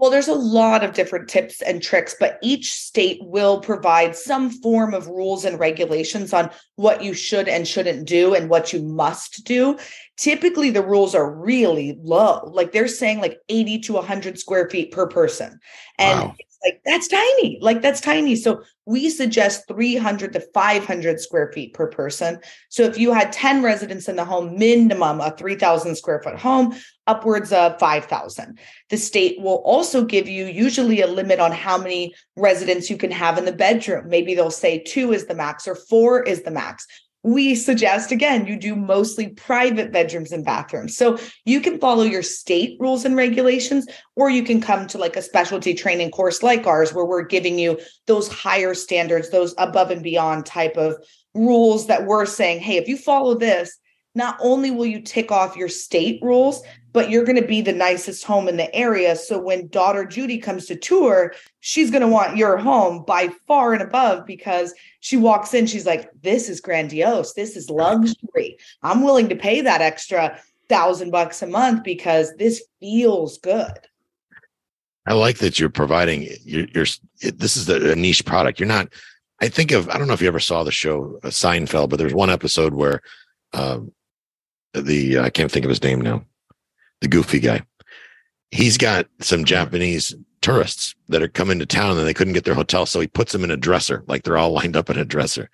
well, 0.00 0.10
there's 0.10 0.28
a 0.28 0.34
lot 0.34 0.82
of 0.82 0.94
different 0.94 1.28
tips 1.28 1.60
and 1.60 1.82
tricks, 1.82 2.16
but 2.18 2.38
each 2.42 2.72
state 2.72 3.18
will 3.22 3.60
provide 3.60 4.16
some 4.16 4.48
form 4.48 4.94
of 4.94 5.06
rules 5.08 5.44
and 5.44 5.60
regulations 5.60 6.32
on 6.32 6.50
what 6.76 7.04
you 7.04 7.12
should 7.12 7.48
and 7.48 7.68
shouldn't 7.68 8.08
do 8.08 8.34
and 8.34 8.48
what 8.48 8.72
you 8.72 8.82
must 8.82 9.44
do. 9.44 9.76
Typically, 10.16 10.70
the 10.70 10.82
rules 10.82 11.14
are 11.14 11.30
really 11.30 11.98
low. 12.02 12.50
Like 12.50 12.72
they're 12.72 12.88
saying 12.88 13.20
like 13.20 13.40
80 13.50 13.80
to 13.80 13.92
100 13.92 14.38
square 14.38 14.70
feet 14.70 14.90
per 14.90 15.06
person. 15.06 15.60
And 15.98 16.30
wow 16.30 16.34
like 16.64 16.80
that's 16.84 17.08
tiny 17.08 17.58
like 17.60 17.82
that's 17.82 18.00
tiny. 18.00 18.36
So 18.36 18.62
we 18.86 19.08
suggest 19.08 19.66
300 19.68 20.32
to 20.34 20.40
500 20.40 21.20
square 21.20 21.50
feet 21.52 21.74
per 21.74 21.86
person. 21.86 22.40
So 22.68 22.82
if 22.82 22.98
you 22.98 23.12
had 23.12 23.32
10 23.32 23.62
residents 23.62 24.08
in 24.08 24.16
the 24.16 24.24
home 24.24 24.58
minimum 24.58 25.20
a 25.20 25.30
3000 25.36 25.96
square 25.96 26.20
foot 26.22 26.38
home 26.38 26.74
upwards 27.06 27.52
of 27.52 27.78
5000 27.80 28.58
the 28.88 28.96
state 28.96 29.40
will 29.40 29.62
also 29.64 30.04
give 30.04 30.28
you 30.28 30.46
usually 30.46 31.00
a 31.00 31.06
limit 31.06 31.40
on 31.40 31.50
how 31.50 31.78
many 31.78 32.14
residents 32.36 32.90
you 32.90 32.96
can 32.96 33.10
have 33.10 33.38
in 33.38 33.44
the 33.44 33.52
bedroom. 33.52 34.08
Maybe 34.08 34.34
they'll 34.34 34.50
say 34.50 34.80
two 34.80 35.12
is 35.12 35.26
the 35.26 35.34
max 35.34 35.66
or 35.66 35.74
four 35.74 36.22
is 36.22 36.42
the 36.42 36.50
max 36.50 36.86
we 37.22 37.54
suggest 37.54 38.12
again 38.12 38.46
you 38.46 38.56
do 38.56 38.74
mostly 38.74 39.28
private 39.28 39.92
bedrooms 39.92 40.32
and 40.32 40.44
bathrooms. 40.44 40.96
So 40.96 41.18
you 41.44 41.60
can 41.60 41.78
follow 41.78 42.02
your 42.02 42.22
state 42.22 42.78
rules 42.80 43.04
and 43.04 43.16
regulations 43.16 43.86
or 44.16 44.30
you 44.30 44.42
can 44.42 44.60
come 44.60 44.86
to 44.88 44.98
like 44.98 45.16
a 45.16 45.22
specialty 45.22 45.74
training 45.74 46.10
course 46.10 46.42
like 46.42 46.66
ours 46.66 46.94
where 46.94 47.04
we're 47.04 47.24
giving 47.24 47.58
you 47.58 47.78
those 48.06 48.28
higher 48.28 48.74
standards 48.74 49.30
those 49.30 49.54
above 49.58 49.90
and 49.90 50.02
beyond 50.02 50.46
type 50.46 50.76
of 50.76 50.96
rules 51.34 51.86
that 51.86 52.06
we're 52.06 52.26
saying 52.26 52.60
hey 52.60 52.76
if 52.76 52.88
you 52.88 52.96
follow 52.96 53.34
this 53.34 53.78
not 54.14 54.36
only 54.40 54.70
will 54.70 54.86
you 54.86 55.00
tick 55.00 55.30
off 55.30 55.56
your 55.56 55.68
state 55.68 56.20
rules 56.22 56.62
but 56.92 57.10
you're 57.10 57.24
going 57.24 57.40
to 57.40 57.46
be 57.46 57.60
the 57.60 57.72
nicest 57.72 58.24
home 58.24 58.48
in 58.48 58.56
the 58.56 58.74
area. 58.74 59.14
So 59.14 59.38
when 59.38 59.68
daughter 59.68 60.04
Judy 60.04 60.38
comes 60.38 60.66
to 60.66 60.76
tour, 60.76 61.34
she's 61.60 61.90
going 61.90 62.02
to 62.02 62.08
want 62.08 62.36
your 62.36 62.56
home 62.56 63.04
by 63.06 63.28
far 63.46 63.72
and 63.72 63.82
above 63.82 64.26
because 64.26 64.74
she 65.00 65.16
walks 65.16 65.54
in, 65.54 65.66
she's 65.66 65.86
like, 65.86 66.10
this 66.22 66.48
is 66.48 66.60
grandiose. 66.60 67.34
This 67.34 67.56
is 67.56 67.70
luxury. 67.70 68.58
I'm 68.82 69.02
willing 69.02 69.28
to 69.28 69.36
pay 69.36 69.60
that 69.60 69.80
extra 69.80 70.38
thousand 70.68 71.10
bucks 71.10 71.42
a 71.42 71.46
month 71.46 71.84
because 71.84 72.34
this 72.36 72.62
feels 72.80 73.38
good. 73.38 73.78
I 75.06 75.14
like 75.14 75.38
that 75.38 75.58
you're 75.58 75.70
providing 75.70 76.28
you're, 76.44 76.86
this 77.22 77.56
is 77.56 77.68
a 77.68 77.96
niche 77.96 78.24
product. 78.24 78.60
You're 78.60 78.68
not, 78.68 78.88
I 79.40 79.48
think 79.48 79.70
of, 79.72 79.88
I 79.88 79.98
don't 79.98 80.08
know 80.08 80.14
if 80.14 80.20
you 80.20 80.28
ever 80.28 80.40
saw 80.40 80.62
the 80.62 80.70
show 80.70 81.18
uh, 81.22 81.28
Seinfeld, 81.28 81.88
but 81.88 81.98
there's 81.98 82.14
one 82.14 82.30
episode 82.30 82.74
where, 82.74 83.00
um, 83.52 83.92
the, 84.74 85.18
I 85.18 85.30
can't 85.30 85.50
think 85.50 85.64
of 85.64 85.70
his 85.70 85.82
name 85.82 86.00
now 86.00 86.24
the 87.00 87.08
goofy 87.08 87.40
guy. 87.40 87.62
He's 88.50 88.76
got 88.76 89.06
some 89.20 89.44
Japanese 89.44 90.14
tourists 90.42 90.94
that 91.08 91.22
are 91.22 91.28
coming 91.28 91.58
to 91.58 91.66
town 91.66 91.98
and 91.98 92.06
they 92.06 92.14
couldn't 92.14 92.32
get 92.32 92.44
their 92.44 92.54
hotel. 92.54 92.86
So 92.86 93.00
he 93.00 93.06
puts 93.06 93.32
them 93.32 93.44
in 93.44 93.50
a 93.50 93.56
dresser, 93.56 94.04
like 94.06 94.22
they're 94.22 94.38
all 94.38 94.52
lined 94.52 94.76
up 94.76 94.90
in 94.90 94.98
a 94.98 95.04
dresser. 95.04 95.50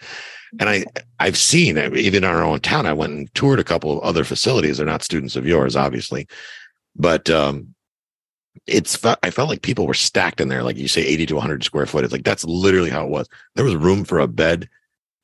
And 0.61 0.68
I, 0.68 0.85
I've 1.18 1.37
seen 1.37 1.76
even 1.76 2.25
in 2.25 2.30
our 2.30 2.42
own 2.42 2.61
town, 2.61 2.87
I 2.87 2.92
went 2.92 3.12
and 3.12 3.35
toured 3.35 3.58
a 3.58 3.64
couple 3.64 3.92
of 3.92 4.04
other 4.04 4.25
facilities. 4.25 4.78
They're 4.78 4.87
not 4.87 5.02
students 5.02 5.37
of 5.37 5.46
yours, 5.46 5.76
obviously, 5.76 6.26
but, 6.94 7.28
um, 7.30 7.75
it's, 8.66 9.04
I 9.04 9.30
felt 9.30 9.50
like 9.50 9.61
people 9.61 9.87
were 9.87 9.92
stacked 9.92 10.40
in 10.40 10.49
there. 10.49 10.62
Like 10.62 10.78
you 10.78 10.88
say, 10.88 11.02
80 11.02 11.26
to 11.26 11.35
100 11.35 11.62
square 11.62 11.85
foot. 11.85 12.04
It's 12.04 12.12
like, 12.12 12.25
that's 12.25 12.44
literally 12.44 12.88
how 12.88 13.04
it 13.04 13.11
was. 13.11 13.28
There 13.54 13.66
was 13.66 13.76
room 13.76 14.02
for 14.02 14.18
a 14.18 14.26
bed 14.26 14.68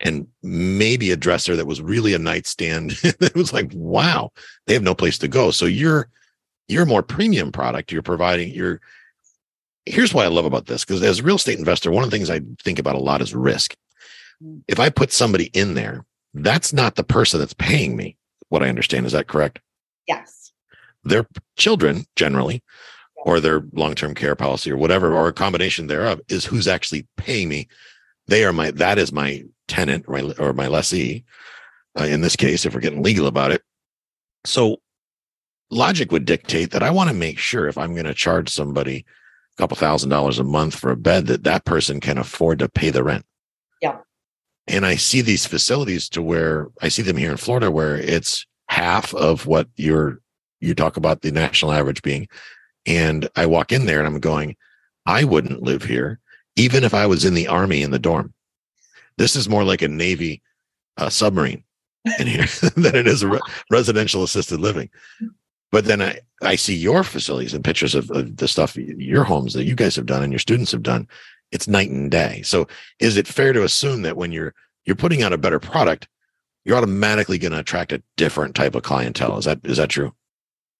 and 0.02 0.26
maybe 0.42 1.10
a 1.10 1.16
dresser 1.16 1.56
that 1.56 1.66
was 1.66 1.80
really 1.80 2.12
a 2.12 2.18
nightstand. 2.18 2.96
it 3.02 3.34
was 3.34 3.52
like, 3.52 3.70
wow, 3.72 4.32
they 4.66 4.74
have 4.74 4.82
no 4.82 4.94
place 4.94 5.16
to 5.18 5.28
go. 5.28 5.50
So 5.50 5.64
you're 5.64 6.08
you're 6.68 6.82
a 6.82 6.86
more 6.86 7.02
premium 7.02 7.52
product. 7.52 7.92
You're 7.92 8.02
providing 8.02 8.52
you're 8.52 8.80
here's 9.86 10.12
what 10.12 10.24
I 10.24 10.28
love 10.28 10.44
about 10.44 10.66
this. 10.66 10.84
Because 10.84 11.02
as 11.02 11.20
a 11.20 11.22
real 11.22 11.36
estate 11.36 11.58
investor, 11.58 11.90
one 11.90 12.04
of 12.04 12.10
the 12.10 12.16
things 12.16 12.30
I 12.30 12.40
think 12.62 12.78
about 12.78 12.96
a 12.96 13.00
lot 13.00 13.22
is 13.22 13.34
risk. 13.34 13.76
If 14.66 14.80
I 14.80 14.90
put 14.90 15.12
somebody 15.12 15.46
in 15.46 15.74
there, 15.74 16.04
that's 16.34 16.72
not 16.72 16.96
the 16.96 17.04
person 17.04 17.38
that's 17.38 17.54
paying 17.54 17.96
me. 17.96 18.16
What 18.48 18.62
I 18.62 18.68
understand. 18.68 19.06
Is 19.06 19.12
that 19.12 19.28
correct? 19.28 19.60
Yes. 20.08 20.52
Their 21.04 21.26
children 21.56 22.04
generally 22.16 22.62
or 23.24 23.38
their 23.38 23.62
long-term 23.72 24.14
care 24.14 24.34
policy 24.34 24.70
or 24.70 24.76
whatever 24.76 25.14
or 25.14 25.28
a 25.28 25.32
combination 25.32 25.86
thereof 25.86 26.20
is 26.28 26.44
who's 26.44 26.66
actually 26.66 27.06
paying 27.16 27.48
me 27.48 27.68
they 28.26 28.44
are 28.44 28.52
my 28.52 28.70
that 28.72 28.98
is 28.98 29.12
my 29.12 29.44
tenant 29.72 30.04
or 30.08 30.14
my, 30.14 30.34
or 30.38 30.52
my 30.52 30.66
lessee 30.66 31.24
uh, 31.98 32.04
in 32.04 32.20
this 32.20 32.36
case 32.36 32.64
if 32.64 32.74
we're 32.74 32.80
getting 32.80 33.02
legal 33.02 33.26
about 33.26 33.50
it 33.50 33.62
so 34.44 34.76
logic 35.70 36.12
would 36.12 36.24
dictate 36.24 36.70
that 36.70 36.82
i 36.82 36.90
want 36.90 37.08
to 37.08 37.14
make 37.14 37.38
sure 37.38 37.66
if 37.68 37.78
i'm 37.78 37.94
going 37.94 38.06
to 38.06 38.14
charge 38.14 38.48
somebody 38.48 39.04
a 39.56 39.60
couple 39.60 39.76
thousand 39.76 40.10
dollars 40.10 40.38
a 40.38 40.44
month 40.44 40.74
for 40.74 40.90
a 40.90 40.96
bed 40.96 41.26
that 41.26 41.44
that 41.44 41.64
person 41.64 42.00
can 42.00 42.18
afford 42.18 42.58
to 42.58 42.68
pay 42.68 42.90
the 42.90 43.02
rent 43.02 43.24
Yeah. 43.80 43.98
and 44.66 44.84
i 44.84 44.96
see 44.96 45.20
these 45.20 45.46
facilities 45.46 46.08
to 46.10 46.22
where 46.22 46.68
i 46.82 46.88
see 46.88 47.02
them 47.02 47.16
here 47.16 47.30
in 47.30 47.36
florida 47.36 47.70
where 47.70 47.96
it's 47.96 48.46
half 48.68 49.14
of 49.14 49.46
what 49.46 49.68
you're 49.76 50.20
you 50.60 50.74
talk 50.74 50.96
about 50.96 51.22
the 51.22 51.32
national 51.32 51.72
average 51.72 52.02
being 52.02 52.28
and 52.86 53.28
I 53.36 53.46
walk 53.46 53.72
in 53.72 53.86
there 53.86 53.98
and 53.98 54.06
I'm 54.06 54.20
going, 54.20 54.56
I 55.06 55.24
wouldn't 55.24 55.62
live 55.62 55.84
here, 55.84 56.18
even 56.56 56.84
if 56.84 56.94
I 56.94 57.06
was 57.06 57.24
in 57.24 57.34
the 57.34 57.48
army 57.48 57.82
in 57.82 57.90
the 57.90 57.98
dorm. 57.98 58.32
This 59.18 59.36
is 59.36 59.48
more 59.48 59.64
like 59.64 59.82
a 59.82 59.88
Navy 59.88 60.42
uh, 60.96 61.08
submarine 61.08 61.64
in 62.18 62.26
here 62.26 62.46
than 62.76 62.94
it 62.94 63.06
is 63.06 63.22
a 63.22 63.28
re- 63.28 63.40
residential 63.70 64.22
assisted 64.22 64.60
living. 64.60 64.90
But 65.70 65.86
then 65.86 66.02
I, 66.02 66.18
I 66.42 66.56
see 66.56 66.74
your 66.74 67.02
facilities 67.02 67.54
and 67.54 67.64
pictures 67.64 67.94
of, 67.94 68.10
of 68.10 68.36
the 68.36 68.46
stuff, 68.46 68.76
your 68.76 69.24
homes 69.24 69.54
that 69.54 69.64
you 69.64 69.74
guys 69.74 69.96
have 69.96 70.06
done 70.06 70.22
and 70.22 70.32
your 70.32 70.38
students 70.38 70.72
have 70.72 70.82
done. 70.82 71.08
It's 71.50 71.68
night 71.68 71.90
and 71.90 72.10
day. 72.10 72.42
So 72.42 72.68
is 72.98 73.16
it 73.16 73.26
fair 73.26 73.52
to 73.52 73.64
assume 73.64 74.02
that 74.02 74.16
when 74.16 74.32
you're 74.32 74.54
you're 74.84 74.96
putting 74.96 75.22
out 75.22 75.32
a 75.32 75.38
better 75.38 75.60
product, 75.60 76.08
you're 76.64 76.76
automatically 76.76 77.38
going 77.38 77.52
to 77.52 77.60
attract 77.60 77.92
a 77.92 78.02
different 78.16 78.54
type 78.54 78.74
of 78.74 78.82
clientele? 78.82 79.38
Is 79.38 79.44
that 79.44 79.60
is 79.64 79.76
that 79.76 79.90
true? 79.90 80.14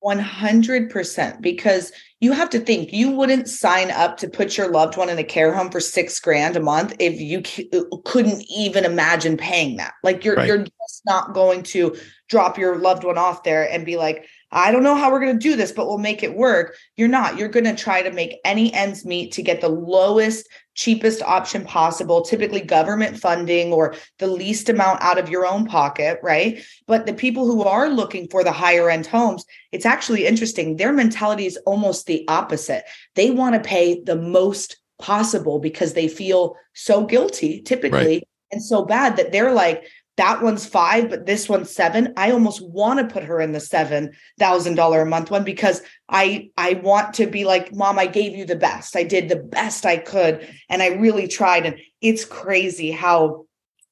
100% 0.04 1.40
because 1.40 1.92
you 2.20 2.32
have 2.32 2.50
to 2.50 2.60
think 2.60 2.92
you 2.92 3.10
wouldn't 3.10 3.48
sign 3.48 3.90
up 3.90 4.16
to 4.18 4.28
put 4.28 4.56
your 4.56 4.70
loved 4.70 4.96
one 4.96 5.08
in 5.08 5.18
a 5.18 5.24
care 5.24 5.52
home 5.52 5.70
for 5.70 5.80
6 5.80 6.20
grand 6.20 6.56
a 6.56 6.60
month 6.60 6.94
if 6.98 7.20
you 7.20 7.42
c- 7.44 7.68
uh, 7.72 7.82
couldn't 8.04 8.42
even 8.54 8.84
imagine 8.84 9.36
paying 9.36 9.76
that. 9.76 9.94
Like 10.04 10.24
you're 10.24 10.36
Right. 10.36 10.46
you're 10.46 10.58
just 10.58 11.02
not 11.04 11.34
going 11.34 11.62
to 11.64 11.96
drop 12.28 12.58
your 12.58 12.76
loved 12.78 13.04
one 13.04 13.18
off 13.18 13.42
there 13.42 13.68
and 13.70 13.84
be 13.84 13.96
like 13.96 14.26
I 14.54 14.70
don't 14.70 14.82
know 14.82 14.94
how 14.94 15.10
we're 15.10 15.20
going 15.20 15.38
to 15.38 15.48
do 15.48 15.56
this 15.56 15.72
but 15.72 15.86
we'll 15.86 15.98
make 15.98 16.22
it 16.22 16.36
work. 16.36 16.76
You're 16.96 17.08
not. 17.08 17.38
You're 17.38 17.48
going 17.48 17.64
to 17.64 17.74
try 17.74 18.02
to 18.02 18.12
make 18.12 18.38
any 18.44 18.72
ends 18.72 19.04
meet 19.04 19.32
to 19.32 19.42
get 19.42 19.60
the 19.60 19.68
lowest 19.68 20.48
cheapest 20.74 21.22
option 21.22 21.64
possible 21.64 22.22
typically 22.22 22.60
government 22.60 23.18
funding 23.18 23.72
or 23.72 23.94
the 24.18 24.26
least 24.26 24.68
amount 24.68 25.00
out 25.02 25.18
of 25.18 25.28
your 25.28 25.46
own 25.46 25.66
pocket 25.66 26.18
right 26.22 26.62
but 26.86 27.06
the 27.06 27.12
people 27.12 27.46
who 27.46 27.62
are 27.62 27.88
looking 27.88 28.26
for 28.28 28.42
the 28.42 28.52
higher 28.52 28.88
end 28.88 29.06
homes 29.06 29.44
it's 29.72 29.86
actually 29.86 30.26
interesting. 30.26 30.76
Their 30.76 30.92
mentality 30.92 31.46
is 31.46 31.56
almost 31.64 32.06
the 32.06 32.24
opposite. 32.28 32.84
They 33.14 33.30
want 33.30 33.54
to 33.54 33.68
pay 33.68 34.00
the 34.02 34.16
most 34.16 34.76
possible 35.00 35.58
because 35.58 35.94
they 35.94 36.08
feel 36.08 36.56
so 36.74 37.04
guilty 37.04 37.62
typically 37.62 38.22
and 38.52 38.62
so 38.62 38.84
bad 38.84 39.16
that 39.16 39.32
they're 39.32 39.52
like, 39.52 39.88
that 40.16 40.42
one's 40.42 40.66
five, 40.66 41.08
but 41.08 41.26
this 41.26 41.48
one's 41.48 41.70
seven. 41.70 42.12
I 42.16 42.32
almost 42.32 42.60
want 42.66 42.98
to 43.00 43.12
put 43.12 43.24
her 43.24 43.40
in 43.40 43.52
the 43.52 43.60
seven 43.60 44.12
thousand 44.38 44.74
dollar 44.74 45.02
a 45.02 45.06
month 45.06 45.30
one 45.30 45.44
because 45.44 45.82
I 46.08 46.50
I 46.56 46.74
want 46.74 47.14
to 47.14 47.26
be 47.26 47.44
like, 47.44 47.74
mom, 47.74 47.98
I 47.98 48.06
gave 48.06 48.36
you 48.36 48.44
the 48.44 48.56
best. 48.56 48.96
I 48.96 49.04
did 49.04 49.28
the 49.28 49.36
best 49.36 49.86
I 49.86 49.96
could, 49.96 50.46
and 50.68 50.82
I 50.82 50.88
really 50.88 51.28
tried. 51.28 51.66
And 51.66 51.78
it's 52.00 52.24
crazy 52.24 52.90
how 52.90 53.46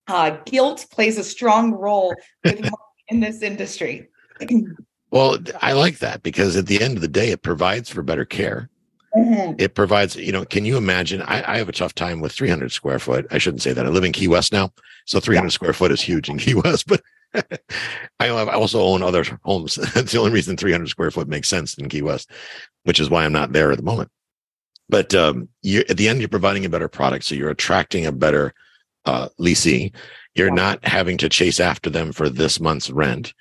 uh, 0.09 0.37
guilt 0.45 0.87
plays 0.91 1.17
a 1.17 1.25
strong 1.25 1.73
role 1.73 2.15
with 2.45 2.69
in 3.09 3.21
this 3.21 3.43
industry. 3.43 4.09
Well, 5.13 5.39
I 5.61 5.73
like 5.73 5.99
that 5.99 6.23
because 6.23 6.57
at 6.57 6.67
the 6.67 6.81
end 6.81 6.95
of 6.95 7.01
the 7.01 7.09
day, 7.09 7.31
it 7.31 7.43
provides 7.43 7.91
for 7.91 8.01
better 8.01 8.25
care. 8.25 8.70
Mhm. 9.17 9.61
It 9.61 9.75
provides, 9.75 10.15
you 10.17 10.31
know, 10.33 10.45
can 10.45 10.65
you 10.65 10.77
imagine? 10.77 11.23
I, 11.23 11.55
I 11.55 11.59
have 11.59 11.69
a 11.69 11.73
tough 11.73 11.95
time 11.95 12.21
with 12.21 12.33
300 12.33 12.71
square 12.73 12.99
foot. 12.99 13.27
I 13.31 13.39
shouldn't 13.39 13.63
say 13.63 13.73
that. 13.73 13.85
I 13.85 13.89
live 13.89 14.05
in 14.05 14.13
Key 14.13 14.29
West 14.29 14.53
now. 14.53 14.73
So 15.07 15.19
300 15.19 15.51
square 15.51 15.73
foot 15.73 15.91
is 15.91 16.01
huge 16.01 16.29
in 16.29 16.39
Key 16.39 16.55
West, 16.55 16.87
but 16.87 17.03
I 18.21 18.27
have- 18.27 18.49
I 18.49 18.53
also 18.53 18.81
own 18.83 19.03
other 19.03 19.25
homes. 19.45 19.75
That's 19.95 20.13
the 20.13 20.19
only 20.19 20.31
reason 20.33 20.57
300 20.57 20.89
square 20.89 21.11
foot 21.11 21.29
makes 21.29 21.49
sense 21.49 21.75
in 21.75 21.89
Key 21.89 22.03
West, 22.03 22.31
which 22.85 23.01
is 23.01 23.11
why 23.11 23.25
I'm 23.25 23.33
not 23.33 23.53
there 23.53 23.73
at 23.73 23.79
the 23.79 23.85
moment. 23.85 24.11
But 24.89 25.15
um, 25.15 25.49
you 25.63 25.85
at 25.89 25.97
the 25.97 26.09
end, 26.09 26.21
you're 26.21 26.29
providing 26.29 26.65
a 26.65 26.69
better 26.69 26.89
product. 26.89 27.25
So 27.25 27.35
you're 27.35 27.51
attracting 27.51 28.07
a 28.07 28.13
better 28.13 28.53
uh, 29.07 29.29
leasing. 29.39 29.93
You're 30.35 30.49
Yeah. 30.49 30.55
not 30.55 30.85
having 30.85 31.17
to 31.19 31.29
chase 31.29 31.59
after 31.61 31.91
them 31.91 32.13
for 32.13 32.29
this 32.29 32.61
month's 32.61 32.91
rent. 32.91 33.33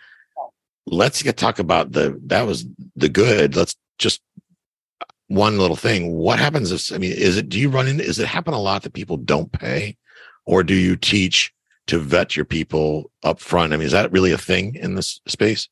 Let's 0.86 1.22
get 1.22 1.38
talk 1.38 1.60
about 1.60 1.92
the 1.92 2.20
that 2.28 2.48
was 2.48 2.66
the 2.96 3.10
good. 3.10 3.56
Let's 3.56 3.76
just 4.00 4.22
one 5.30 5.58
little 5.58 5.76
thing. 5.78 6.12
What 6.12 6.40
happens 6.40 6.72
if 6.72 6.92
I 6.94 6.98
mean, 6.98 7.14
is 7.14 7.38
it 7.38 7.50
do 7.50 7.58
you 7.58 7.70
run 7.70 7.88
in? 7.88 8.00
Is 8.00 8.20
it 8.20 8.28
happen 8.28 8.54
a 8.54 8.60
lot 8.62 8.84
that 8.84 8.94
people 8.94 9.16
don't 9.16 9.52
pay, 9.52 9.96
or 10.46 10.64
do 10.64 10.74
you 10.74 10.96
teach 10.98 11.54
to 11.88 12.00
vet 12.00 12.36
your 12.36 12.46
people 12.46 13.12
up 13.24 13.40
front? 13.40 13.72
I 13.72 13.78
mean, 13.78 13.86
is 13.86 13.94
that 13.94 14.12
really 14.12 14.32
a 14.32 14.38
thing 14.38 14.76
in 14.76 14.96
this 14.96 15.22
space? 15.28 15.70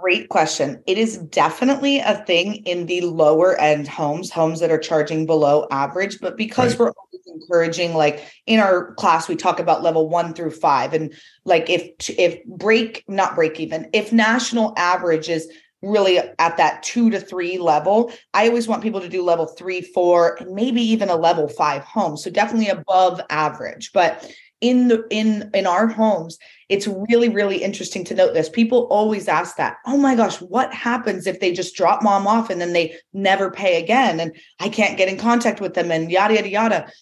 Great 0.00 0.28
question. 0.28 0.82
It 0.86 0.98
is 0.98 1.18
definitely 1.18 2.00
a 2.00 2.22
thing 2.26 2.56
in 2.66 2.86
the 2.86 3.02
lower 3.02 3.58
end 3.60 3.88
homes, 3.88 4.30
homes 4.30 4.60
that 4.60 4.70
are 4.70 4.78
charging 4.78 5.24
below 5.24 5.66
average. 5.70 6.18
But 6.20 6.36
because 6.36 6.72
Right. 6.72 6.80
we're 6.80 6.92
always 6.92 7.22
encouraging, 7.26 7.94
like 7.94 8.22
in 8.46 8.58
our 8.60 8.94
class, 8.94 9.28
we 9.28 9.36
talk 9.36 9.60
about 9.60 9.82
level 9.82 10.08
one 10.08 10.34
through 10.34 10.50
five, 10.50 10.94
and 10.94 11.12
like 11.44 11.68
if 11.70 12.10
if 12.18 12.44
break 12.46 13.04
not 13.06 13.34
break 13.34 13.60
even, 13.60 13.88
if 13.92 14.12
national 14.12 14.72
average 14.76 15.28
is 15.28 15.48
really 15.84 16.18
at 16.18 16.56
that 16.56 16.82
two 16.82 17.10
to 17.10 17.20
three 17.20 17.58
level, 17.58 18.12
I 18.32 18.48
always 18.48 18.68
want 18.68 18.82
people 18.82 19.00
to 19.00 19.08
do 19.08 19.22
level 19.22 19.46
three, 19.46 19.80
four, 19.80 20.36
and 20.40 20.54
maybe 20.54 20.80
even 20.80 21.08
a 21.08 21.16
level 21.16 21.48
five 21.48 21.82
home. 21.84 22.16
So 22.16 22.30
definitely 22.30 22.68
above 22.68 23.20
average, 23.30 23.92
but 23.92 24.30
in 24.60 24.88
the 24.88 25.04
in 25.10 25.50
in 25.52 25.66
our 25.66 25.86
homes 25.86 26.38
it's 26.70 26.86
really 26.86 27.28
really 27.28 27.62
interesting 27.62 28.02
to 28.04 28.14
note 28.14 28.32
this. 28.32 28.48
People 28.48 28.86
always 28.90 29.28
ask 29.28 29.56
that 29.56 29.76
oh 29.86 29.98
my 29.98 30.14
gosh 30.14 30.40
what 30.40 30.72
happens 30.72 31.26
if 31.26 31.40
they 31.40 31.52
just 31.52 31.76
drop 31.76 32.02
mom 32.02 32.26
off 32.26 32.48
and 32.48 32.60
then 32.60 32.72
they 32.72 32.96
never 33.12 33.50
pay 33.50 33.82
again 33.82 34.20
and 34.20 34.34
i 34.60 34.68
can't 34.68 34.96
get 34.96 35.08
in 35.08 35.18
contact 35.18 35.60
with 35.60 35.74
them 35.74 35.90
and 35.90 36.10
yada 36.10 36.34
yada 36.34 36.48
yada 36.48 36.92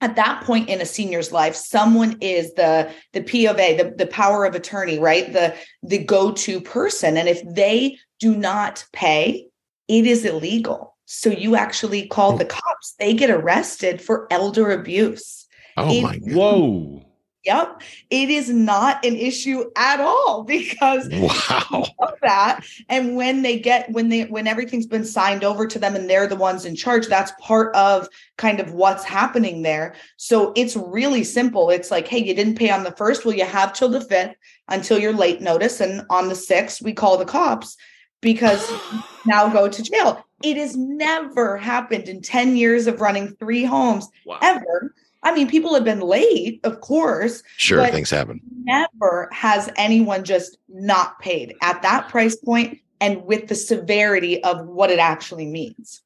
at 0.00 0.16
that 0.16 0.42
point 0.44 0.68
in 0.68 0.80
a 0.80 0.86
senior's 0.86 1.32
life 1.32 1.54
someone 1.54 2.18
is 2.20 2.52
the 2.54 2.90
the 3.12 3.22
p 3.22 3.46
of 3.46 3.58
a 3.58 3.76
the, 3.76 3.94
the 3.96 4.06
power 4.06 4.44
of 4.44 4.54
attorney 4.54 4.98
right? 4.98 5.32
The 5.32 5.54
the 5.82 5.98
go-to 6.04 6.60
person. 6.60 7.16
And 7.16 7.28
if 7.28 7.42
they 7.54 7.98
do 8.20 8.34
not 8.36 8.84
pay 8.92 9.46
it 9.88 10.06
is 10.06 10.24
illegal. 10.24 10.96
So 11.06 11.28
you 11.28 11.56
actually 11.56 12.06
call 12.08 12.36
the 12.36 12.46
cops. 12.46 12.94
They 12.98 13.12
get 13.14 13.30
arrested 13.30 14.00
for 14.00 14.26
elder 14.30 14.70
abuse. 14.72 15.46
Oh 15.76 15.90
It- 15.90 16.02
my 16.02 16.18
god! 16.18 16.32
Whoa. 16.34 17.02
Yep. 17.44 17.82
It 18.10 18.30
is 18.30 18.48
not 18.48 19.04
an 19.04 19.16
issue 19.16 19.64
at 19.76 20.00
all 20.00 20.44
because 20.44 21.08
Wow! 21.12 21.84
of 22.00 22.08
that. 22.22 22.64
And 22.88 23.16
when 23.16 23.42
they 23.42 23.58
get 23.58 23.90
when 23.90 24.08
they 24.08 24.22
when 24.24 24.46
everything's 24.46 24.86
been 24.86 25.04
signed 25.04 25.44
over 25.44 25.66
to 25.66 25.78
them 25.78 25.94
and 25.94 26.08
they're 26.08 26.26
the 26.26 26.36
ones 26.36 26.64
in 26.64 26.74
charge, 26.74 27.06
that's 27.06 27.32
part 27.40 27.74
of 27.76 28.08
kind 28.38 28.60
of 28.60 28.72
what's 28.72 29.04
happening 29.04 29.62
there. 29.62 29.94
So 30.16 30.52
it's 30.56 30.74
really 30.76 31.22
simple. 31.24 31.70
It's 31.70 31.90
like, 31.90 32.08
hey, 32.08 32.18
you 32.18 32.34
didn't 32.34 32.56
pay 32.58 32.70
on 32.70 32.82
the 32.84 32.92
first. 32.92 33.24
Well, 33.24 33.36
you 33.36 33.44
have 33.44 33.72
till 33.74 33.88
the 33.90 34.00
fifth 34.00 34.36
until 34.68 34.98
your 34.98 35.12
late 35.12 35.40
notice. 35.42 35.80
And 35.80 36.02
on 36.10 36.28
the 36.28 36.34
sixth, 36.34 36.80
we 36.82 36.92
call 36.94 37.18
the 37.18 37.24
cops 37.26 37.76
because 38.20 38.72
now 39.24 39.48
go 39.48 39.68
to 39.68 39.82
jail. 39.82 40.24
It 40.42 40.56
has 40.56 40.76
never 40.76 41.56
happened 41.56 42.08
in 42.08 42.20
10 42.20 42.56
years 42.56 42.86
of 42.86 43.00
running 43.00 43.34
three 43.36 43.64
homes 43.64 44.08
Wow. 44.26 44.38
ever. 44.42 44.94
I 45.24 45.34
mean, 45.34 45.48
people 45.48 45.74
have 45.74 45.84
been 45.84 46.00
late, 46.00 46.60
of 46.64 46.80
course, 46.80 47.42
Sure, 47.56 47.78
But- 47.78 47.92
things 47.92 48.10
happen. 48.10 48.40
never 48.64 49.28
has 49.32 49.70
anyone 49.76 50.22
just 50.24 50.58
not 50.68 51.18
paid 51.18 51.54
at 51.62 51.82
that 51.82 52.08
price 52.08 52.36
point 52.36 52.78
and 53.00 53.24
with 53.24 53.48
the 53.48 53.54
severity 53.54 54.42
of 54.44 54.66
what 54.66 54.90
it 54.90 54.98
actually 54.98 55.46
means. 55.46 56.02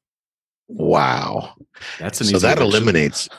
Wow! 0.67 1.53
That's 1.99 2.21
an 2.21 2.27
So 2.27 2.35
easy 2.37 2.47
that 2.47 2.57
eviction. 2.57 2.67
eliminates 2.67 3.29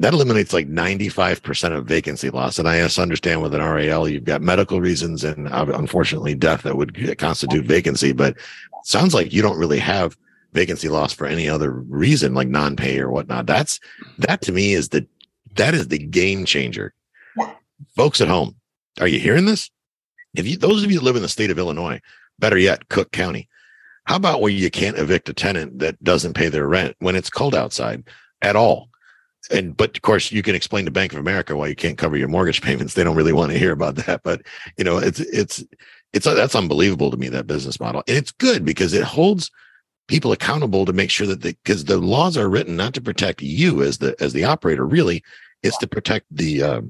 that 0.00 0.12
eliminates 0.14 0.52
like 0.52 0.68
95% 0.68 1.72
of 1.76 1.84
vacancy 1.84 2.30
loss. 2.30 2.56
And 2.60 2.68
I 2.68 2.80
understand 2.80 3.42
with 3.42 3.52
an 3.52 3.60
RAL, 3.60 4.08
you've 4.08 4.22
got 4.24 4.40
medical 4.40 4.80
reasons 4.80 5.24
and 5.24 5.48
uh, 5.48 5.66
unfortunately 5.74 6.36
death 6.36 6.62
that 6.62 6.76
would 6.76 7.18
constitute 7.18 7.66
vacancy. 7.66 8.12
But 8.12 8.36
sounds 8.84 9.12
like 9.12 9.32
you 9.32 9.42
don't 9.42 9.58
really 9.58 9.80
have 9.80 10.16
vacancy 10.52 10.88
loss 10.88 11.12
for 11.12 11.26
any 11.26 11.48
other 11.48 11.72
reason, 11.72 12.32
like 12.32 12.46
non-pay 12.46 13.00
or 13.00 13.10
whatnot. 13.10 13.46
That's 13.46 13.80
that 14.18 14.40
to 14.42 14.52
me 14.52 14.72
is 14.72 14.90
the 14.90 15.04
that 15.58 15.74
is 15.74 15.88
the 15.88 15.98
game 15.98 16.44
changer. 16.44 16.94
Yeah. 17.36 17.52
Folks 17.96 18.20
at 18.20 18.28
home, 18.28 18.56
are 19.00 19.06
you 19.06 19.20
hearing 19.20 19.44
this? 19.44 19.70
If 20.34 20.46
you 20.46 20.56
those 20.56 20.82
of 20.82 20.90
you 20.90 20.98
that 20.98 21.04
live 21.04 21.16
in 21.16 21.22
the 21.22 21.28
state 21.28 21.50
of 21.50 21.58
Illinois, 21.58 22.00
better 22.38 22.58
yet, 22.58 22.88
Cook 22.88 23.12
County, 23.12 23.48
how 24.04 24.16
about 24.16 24.40
where 24.40 24.50
you 24.50 24.70
can't 24.70 24.98
evict 24.98 25.28
a 25.28 25.34
tenant 25.34 25.78
that 25.80 26.02
doesn't 26.02 26.34
pay 26.34 26.48
their 26.48 26.66
rent 26.66 26.96
when 27.00 27.16
it's 27.16 27.30
cold 27.30 27.54
outside 27.54 28.04
at 28.42 28.56
all? 28.56 28.88
And 29.50 29.76
but 29.76 29.96
of 29.96 30.02
course 30.02 30.32
you 30.32 30.42
can 30.42 30.54
explain 30.54 30.84
to 30.84 30.90
Bank 30.90 31.12
of 31.12 31.18
America 31.18 31.56
why 31.56 31.68
you 31.68 31.76
can't 31.76 31.98
cover 31.98 32.16
your 32.16 32.28
mortgage 32.28 32.62
payments. 32.68 32.94
They 32.94 33.04
don't 33.04 33.16
really 33.16 33.32
want 33.32 33.52
to 33.52 33.58
hear 33.58 33.72
about 33.72 33.96
that. 33.96 34.22
But 34.22 34.42
you 34.76 34.84
know, 34.84 34.98
it's 34.98 35.20
it's 35.20 35.64
it's 36.12 36.24
that's 36.24 36.54
unbelievable 36.54 37.10
to 37.10 37.16
me, 37.16 37.28
that 37.28 37.46
business 37.46 37.80
model. 37.80 38.02
And 38.08 38.16
it's 38.16 38.32
good 38.32 38.64
because 38.64 38.92
it 38.92 39.04
holds 39.04 39.50
people 40.08 40.32
accountable 40.32 40.84
to 40.86 40.92
make 40.92 41.10
sure 41.10 41.26
that 41.26 41.42
because 41.42 41.84
the 41.84 41.98
laws 41.98 42.36
are 42.36 42.48
written 42.48 42.76
not 42.76 42.94
to 42.94 43.00
protect 43.00 43.42
you 43.42 43.82
as 43.82 43.98
the 43.98 44.16
as 44.20 44.32
the 44.32 44.44
operator 44.44 44.86
really 44.86 45.22
it's 45.62 45.78
to 45.78 45.86
protect 45.86 46.26
the 46.30 46.62
uh, 46.62 46.80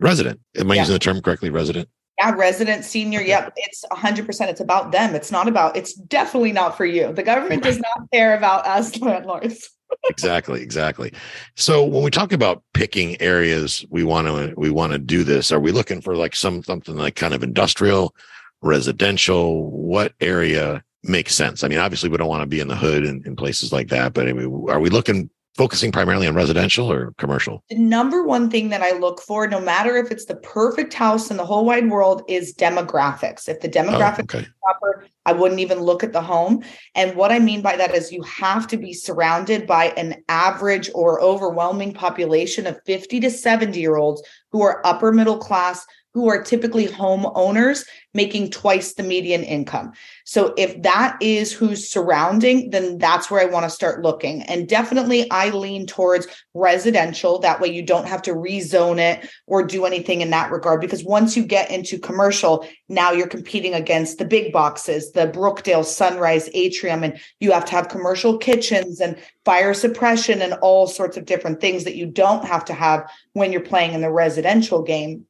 resident 0.00 0.40
am 0.56 0.70
i 0.70 0.74
Yeah. 0.74 0.82
using 0.82 0.94
the 0.94 0.98
term 0.98 1.20
correctly 1.20 1.50
resident 1.50 1.88
Yeah, 2.18 2.32
resident, 2.34 2.84
senior. 2.84 3.22
Yep. 3.22 3.54
It's 3.56 3.82
100%. 3.90 4.48
It's 4.50 4.60
about 4.60 4.92
them. 4.92 5.14
It's 5.14 5.32
not 5.32 5.48
about, 5.48 5.74
it's 5.74 5.94
definitely 5.94 6.52
not 6.52 6.76
for 6.76 6.84
you. 6.84 7.14
The 7.14 7.22
government 7.22 7.62
does 7.62 7.78
not 7.78 8.10
care 8.12 8.36
about 8.36 8.66
us 8.66 8.94
landlords. 9.00 9.70
exactly 10.08 10.60
exactly 10.62 11.12
so 11.56 11.82
when 11.84 12.04
we 12.04 12.10
talk 12.10 12.30
about 12.32 12.62
picking 12.74 13.20
areas 13.20 13.84
we 13.90 14.04
want 14.04 14.24
to 14.28 14.54
we 14.56 14.70
want 14.70 14.92
to 14.92 14.98
do 15.00 15.24
this 15.24 15.50
are 15.50 15.58
we 15.58 15.72
looking 15.72 16.00
for 16.00 16.14
like 16.14 16.36
some 16.36 16.62
something 16.62 16.94
like 16.96 17.16
kind 17.16 17.34
of 17.34 17.42
industrial 17.42 18.14
residential 18.62 19.68
what 19.70 20.12
area 20.20 20.82
makes 21.02 21.34
sense 21.34 21.64
i 21.64 21.68
mean 21.68 21.78
obviously 21.80 22.08
we 22.08 22.16
don't 22.16 22.28
want 22.28 22.40
to 22.42 22.46
be 22.46 22.60
in 22.60 22.68
the 22.68 22.76
hood 22.76 23.04
and 23.04 23.26
in 23.26 23.34
places 23.34 23.72
like 23.72 23.88
that 23.88 24.12
but 24.14 24.28
I 24.28 24.32
mean, 24.32 24.66
are 24.68 24.78
we 24.80 24.90
looking 24.90 25.28
focusing 25.56 25.92
primarily 25.92 26.26
on 26.26 26.34
residential 26.34 26.90
or 26.90 27.12
commercial 27.18 27.62
The 27.68 27.76
number 27.76 28.22
one 28.24 28.50
thing 28.50 28.68
that 28.70 28.82
I 28.82 28.92
look 28.92 29.20
for, 29.20 29.46
no 29.46 29.60
matter 29.60 29.96
if 29.96 30.10
it's 30.10 30.26
the 30.26 30.36
perfect 30.36 30.94
house 30.94 31.30
in 31.30 31.36
the 31.36 31.44
whole 31.44 31.64
wide 31.64 31.90
world, 31.90 32.22
is 32.28 32.54
demographics. 32.54 33.48
If 33.48 33.60
the 33.60 33.68
oh, 33.68 33.82
demographics 33.82 34.34
okay 34.34 34.46
proper, 34.62 35.06
I 35.26 35.32
wouldn't 35.32 35.60
even 35.60 35.80
look 35.80 36.02
at 36.02 36.12
the 36.12 36.22
home. 36.22 36.62
And 36.94 37.16
what 37.16 37.32
I 37.32 37.38
mean 37.38 37.62
by 37.62 37.76
that 37.76 37.94
is 37.94 38.12
you 38.12 38.22
have 38.22 38.66
to 38.68 38.76
be 38.76 38.92
surrounded 38.92 39.66
by 39.66 39.86
an 39.96 40.22
average 40.28 40.90
or 40.94 41.20
overwhelming 41.20 41.92
population 41.92 42.66
of 42.66 42.80
50 42.86 43.20
to 43.20 43.30
70 43.30 43.78
year 43.78 43.96
olds 43.96 44.22
who 44.52 44.62
are 44.62 44.84
upper 44.84 45.12
middle 45.12 45.38
class, 45.38 45.86
who 46.14 46.28
are 46.28 46.42
typically 46.42 46.86
homeowners 46.86 47.84
making 48.14 48.50
twice 48.50 48.94
the 48.94 49.02
median 49.02 49.44
income. 49.44 49.92
So 50.24 50.52
if 50.56 50.82
that 50.82 51.16
is 51.20 51.52
who's 51.52 51.88
surrounding, 51.88 52.70
then 52.70 52.98
that's 52.98 53.30
where 53.30 53.40
I 53.40 53.44
want 53.50 53.64
to 53.64 53.70
start 53.70 54.02
looking. 54.02 54.42
And 54.42 54.68
definitely 54.68 55.30
I 55.30 55.50
lean 55.50 55.86
towards 55.86 56.26
residential. 56.52 57.38
That 57.38 57.60
way 57.60 57.68
you 57.68 57.82
don't 57.82 58.08
have 58.08 58.22
to 58.22 58.32
rezone 58.32 58.98
it 58.98 59.30
or 59.46 59.64
do 59.64 59.84
anything 59.84 60.20
in 60.20 60.30
that 60.30 60.50
regard. 60.50 60.80
Because 60.80 61.04
once 61.04 61.36
you 61.36 61.44
get 61.44 61.70
into 61.70 61.98
commercial, 61.98 62.66
now 62.88 63.12
you're 63.12 63.28
competing 63.28 63.74
against 63.74 64.18
the 64.18 64.24
big 64.24 64.52
boxes, 64.52 65.12
the 65.12 65.28
Brookdale, 65.28 65.84
Sunrise, 65.84 66.50
Atrium, 66.52 67.04
and 67.04 67.20
you 67.38 67.52
have 67.52 67.64
to 67.66 67.72
have 67.72 67.88
commercial 67.88 68.36
kitchens 68.36 69.00
and 69.00 69.16
fire 69.44 69.74
suppression 69.74 70.42
and 70.42 70.54
all 70.54 70.88
sorts 70.88 71.16
of 71.16 71.24
different 71.24 71.60
things 71.60 71.84
that 71.84 71.96
you 71.96 72.06
don't 72.06 72.44
have 72.44 72.64
to 72.64 72.74
have 72.74 73.08
when 73.34 73.52
you're 73.52 73.60
playing 73.60 73.94
in 73.94 74.00
the 74.00 74.10
residential 74.10 74.82
game. 74.82 75.26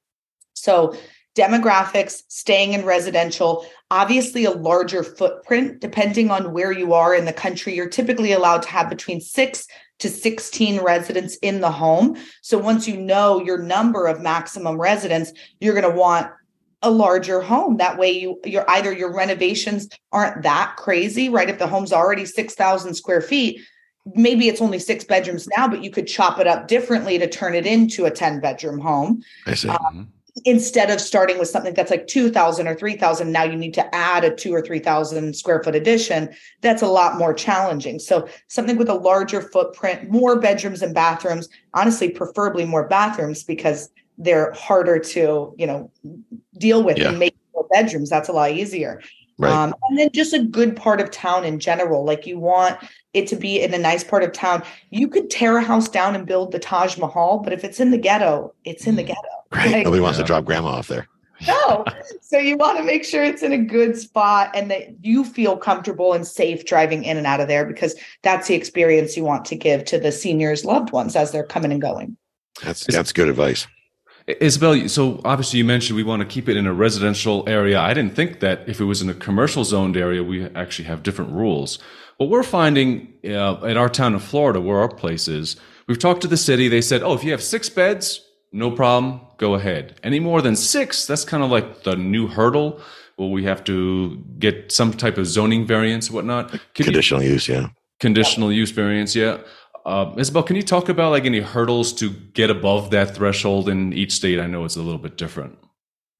So, 0.60 0.96
demographics, 1.36 2.22
staying 2.28 2.72
in 2.72 2.84
residential, 2.84 3.64
obviously 3.90 4.44
a 4.44 4.50
larger 4.50 5.04
footprint, 5.04 5.80
depending 5.80 6.30
on 6.30 6.52
where 6.52 6.72
you 6.72 6.92
are 6.92 7.14
in 7.14 7.24
the 7.24 7.32
country. 7.32 7.74
You're 7.74 7.88
typically 7.88 8.32
allowed 8.32 8.62
to 8.62 8.68
have 8.68 8.90
between 8.90 9.20
six 9.20 9.66
to 10.00 10.08
16 10.08 10.80
residents 10.80 11.36
in 11.36 11.60
the 11.60 11.70
home. 11.70 12.16
So, 12.42 12.58
once 12.58 12.88
you 12.88 12.96
know 12.96 13.40
your 13.42 13.58
number 13.58 14.06
of 14.06 14.20
maximum 14.20 14.80
residents, 14.80 15.32
you're 15.60 15.74
going 15.74 15.90
to 15.90 15.98
want 15.98 16.30
a 16.82 16.90
larger 16.90 17.42
home 17.42 17.76
that 17.76 17.98
way 17.98 18.10
you 18.10 18.40
you're 18.44 18.68
either 18.70 18.90
your 18.90 19.12
renovations 19.14 19.86
aren't 20.12 20.42
that 20.42 20.74
crazy 20.78 21.28
right 21.28 21.50
if 21.50 21.58
the 21.58 21.66
home's 21.66 21.92
already 21.92 22.24
6000 22.24 22.94
square 22.94 23.20
feet 23.20 23.60
maybe 24.14 24.48
it's 24.48 24.62
only 24.62 24.78
six 24.78 25.04
bedrooms 25.04 25.46
now 25.58 25.68
but 25.68 25.84
you 25.84 25.90
could 25.90 26.06
chop 26.06 26.38
it 26.40 26.46
up 26.46 26.68
differently 26.68 27.18
to 27.18 27.28
turn 27.28 27.54
it 27.54 27.66
into 27.66 28.06
a 28.06 28.10
10 28.10 28.40
bedroom 28.40 28.80
home 28.80 29.22
i 29.46 29.52
see 29.54 29.68
Mhm. 29.68 30.06
Instead 30.44 30.90
of 30.90 31.00
starting 31.00 31.38
with 31.38 31.48
something 31.48 31.74
that's 31.74 31.90
like 31.90 32.06
2000 32.06 32.66
or 32.68 32.74
3000 32.74 33.32
now 33.32 33.42
you 33.42 33.56
need 33.56 33.74
to 33.74 33.94
add 33.94 34.24
a 34.24 34.34
2 34.34 34.52
or 34.54 34.62
3000 34.62 35.34
square 35.34 35.62
foot 35.62 35.74
addition 35.74 36.28
that's 36.60 36.82
a 36.82 36.86
lot 36.86 37.18
more 37.18 37.34
challenging 37.34 37.98
so 37.98 38.28
something 38.48 38.76
with 38.76 38.88
a 38.88 38.94
larger 38.94 39.40
footprint 39.40 40.10
more 40.10 40.38
bedrooms 40.38 40.82
and 40.82 40.94
bathrooms 40.94 41.48
honestly 41.74 42.08
preferably 42.10 42.64
more 42.64 42.86
bathrooms 42.88 43.42
because 43.44 43.90
they're 44.18 44.52
harder 44.52 44.98
to 44.98 45.54
you 45.58 45.66
know 45.66 45.90
deal 46.58 46.82
with 46.82 46.98
Yeah. 46.98 47.08
and 47.08 47.18
make 47.18 47.36
more 47.54 47.66
bedrooms 47.72 48.10
that's 48.10 48.28
a 48.28 48.32
lot 48.32 48.50
easier 48.52 49.00
right 49.40 49.52
um, 49.52 49.74
and 49.88 49.98
then 49.98 50.10
just 50.12 50.32
a 50.32 50.42
good 50.42 50.76
part 50.76 51.00
of 51.00 51.10
town 51.10 51.44
in 51.44 51.58
general. 51.58 52.04
Like 52.04 52.26
you 52.26 52.38
want 52.38 52.78
it 53.14 53.26
to 53.28 53.36
be 53.36 53.60
in 53.60 53.74
a 53.74 53.78
nice 53.78 54.04
part 54.04 54.22
of 54.22 54.32
town. 54.32 54.62
You 54.90 55.08
could 55.08 55.30
tear 55.30 55.56
a 55.56 55.62
house 55.62 55.88
down 55.88 56.14
and 56.14 56.26
build 56.26 56.52
the 56.52 56.58
Taj 56.58 56.96
Mahal, 56.98 57.38
but 57.38 57.52
if 57.52 57.64
it's 57.64 57.80
in 57.80 57.90
the 57.90 57.98
ghetto, 57.98 58.54
it's 58.64 58.86
in 58.86 58.96
the 58.96 59.02
ghetto. 59.02 59.18
right 59.52 59.72
like- 59.72 59.84
nobody 59.84 60.00
wants 60.02 60.18
to 60.18 60.24
drop 60.24 60.44
grandma 60.44 60.68
off 60.68 60.86
there 60.86 61.08
No. 61.48 61.84
so 62.20 62.38
you 62.38 62.56
want 62.56 62.78
to 62.78 62.84
make 62.84 63.04
sure 63.04 63.24
it's 63.24 63.42
in 63.42 63.52
a 63.52 63.58
good 63.58 63.98
spot 63.98 64.50
and 64.54 64.70
that 64.70 65.04
you 65.04 65.24
feel 65.24 65.56
comfortable 65.56 66.12
and 66.12 66.24
safe 66.26 66.64
driving 66.64 67.02
in 67.02 67.16
and 67.16 67.26
out 67.26 67.40
of 67.40 67.48
there 67.48 67.64
because 67.64 67.96
that's 68.22 68.46
the 68.46 68.54
experience 68.54 69.16
you 69.16 69.24
want 69.24 69.44
to 69.46 69.56
give 69.56 69.84
to 69.86 69.98
the 69.98 70.12
seniors' 70.12 70.64
loved 70.64 70.92
ones 70.92 71.16
as 71.16 71.32
they're 71.32 71.42
coming 71.42 71.72
and 71.72 71.80
going. 71.82 72.16
that's 72.62 72.86
that's 72.86 73.12
good 73.12 73.28
advice 73.28 73.66
Isabel, 74.40 74.88
so 74.88 75.20
obviously 75.24 75.58
you 75.58 75.64
mentioned 75.64 75.96
we 75.96 76.02
want 76.02 76.20
to 76.20 76.26
keep 76.26 76.48
it 76.48 76.56
in 76.56 76.66
a 76.66 76.72
residential 76.72 77.44
area. 77.48 77.80
I 77.80 77.94
didn't 77.94 78.14
think 78.14 78.40
that 78.40 78.68
if 78.68 78.80
it 78.80 78.84
was 78.84 79.02
in 79.02 79.08
a 79.08 79.14
commercial 79.14 79.64
zoned 79.64 79.96
area, 79.96 80.22
we 80.22 80.46
actually 80.46 80.86
have 80.86 81.02
different 81.02 81.32
rules. 81.32 81.78
What 82.18 82.28
we're 82.28 82.42
finding 82.42 83.14
uh, 83.24 83.64
at 83.64 83.76
our 83.76 83.88
town 83.88 84.14
of 84.14 84.22
Florida, 84.22 84.60
where 84.60 84.78
our 84.80 84.88
place 84.88 85.26
is, 85.28 85.56
we've 85.86 85.98
talked 85.98 86.20
to 86.22 86.28
the 86.28 86.36
city. 86.36 86.68
They 86.68 86.82
said, 86.82 87.02
oh, 87.02 87.14
if 87.14 87.24
you 87.24 87.30
have 87.30 87.42
six 87.42 87.68
beds, 87.68 88.20
no 88.52 88.70
problem, 88.70 89.20
go 89.38 89.54
ahead. 89.54 89.98
Any 90.02 90.20
more 90.20 90.42
than 90.42 90.56
six, 90.56 91.06
that's 91.06 91.24
kind 91.24 91.42
of 91.42 91.50
like 91.50 91.84
the 91.84 91.96
new 91.96 92.26
hurdle. 92.26 92.80
Well, 93.16 93.30
we 93.30 93.44
have 93.44 93.64
to 93.64 94.16
get 94.38 94.72
some 94.72 94.92
type 94.92 95.18
of 95.18 95.26
zoning 95.26 95.66
variance, 95.66 96.10
whatnot. 96.10 96.50
Can 96.50 96.60
you- 96.78 96.84
conditional 96.84 97.22
use 97.22 97.48
yeah 97.48 97.68
conditional 98.00 98.50
use 98.50 98.70
variance, 98.72 99.14
yeah. 99.14 99.38
Uh, 99.86 100.12
Isabel, 100.16 100.42
can 100.42 100.56
you 100.56 100.62
talk 100.62 100.88
about 100.88 101.10
like 101.10 101.24
any 101.24 101.40
hurdles 101.40 101.92
to 101.94 102.10
get 102.10 102.50
above 102.50 102.90
that 102.90 103.14
threshold 103.14 103.68
in 103.68 103.92
each 103.92 104.12
state? 104.12 104.38
I 104.38 104.46
know 104.46 104.64
it's 104.64 104.76
a 104.76 104.82
little 104.82 104.98
bit 104.98 105.16
different. 105.16 105.58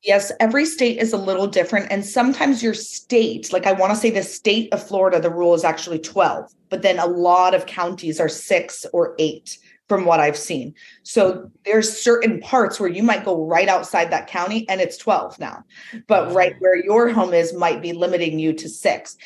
Yes, 0.02 0.32
every 0.40 0.64
state 0.64 0.98
is 0.98 1.12
a 1.12 1.18
little 1.18 1.46
different. 1.46 1.92
And 1.92 2.04
sometimes 2.04 2.62
your 2.62 2.72
state, 2.72 3.52
like 3.52 3.66
I 3.66 3.72
want 3.72 3.92
to 3.92 3.96
say 3.96 4.08
the 4.08 4.22
state 4.22 4.72
of 4.72 4.82
Florida, 4.82 5.20
the 5.20 5.28
rule 5.28 5.52
is 5.52 5.62
actually 5.62 5.98
12, 5.98 6.50
but 6.70 6.80
then 6.80 6.98
a 6.98 7.06
lot 7.06 7.54
of 7.54 7.66
counties 7.66 8.18
are 8.18 8.28
six 8.28 8.86
or 8.94 9.14
eight 9.18 9.58
from 9.90 10.06
what 10.06 10.20
I've 10.20 10.38
seen. 10.38 10.72
So 11.02 11.50
there's 11.64 12.00
certain 12.00 12.40
parts 12.40 12.80
where 12.80 12.88
you 12.88 13.02
might 13.02 13.24
go 13.24 13.44
right 13.44 13.68
outside 13.68 14.10
that 14.10 14.28
county 14.28 14.66
and 14.68 14.80
it's 14.80 14.96
12 14.96 15.38
now. 15.38 15.64
But 16.06 16.32
right 16.32 16.54
where 16.60 16.76
your 16.76 17.10
home 17.10 17.34
is 17.34 17.52
might 17.52 17.82
be 17.82 17.92
limiting 17.92 18.38
you 18.38 18.52
to 18.54 18.68
six. 18.68 19.16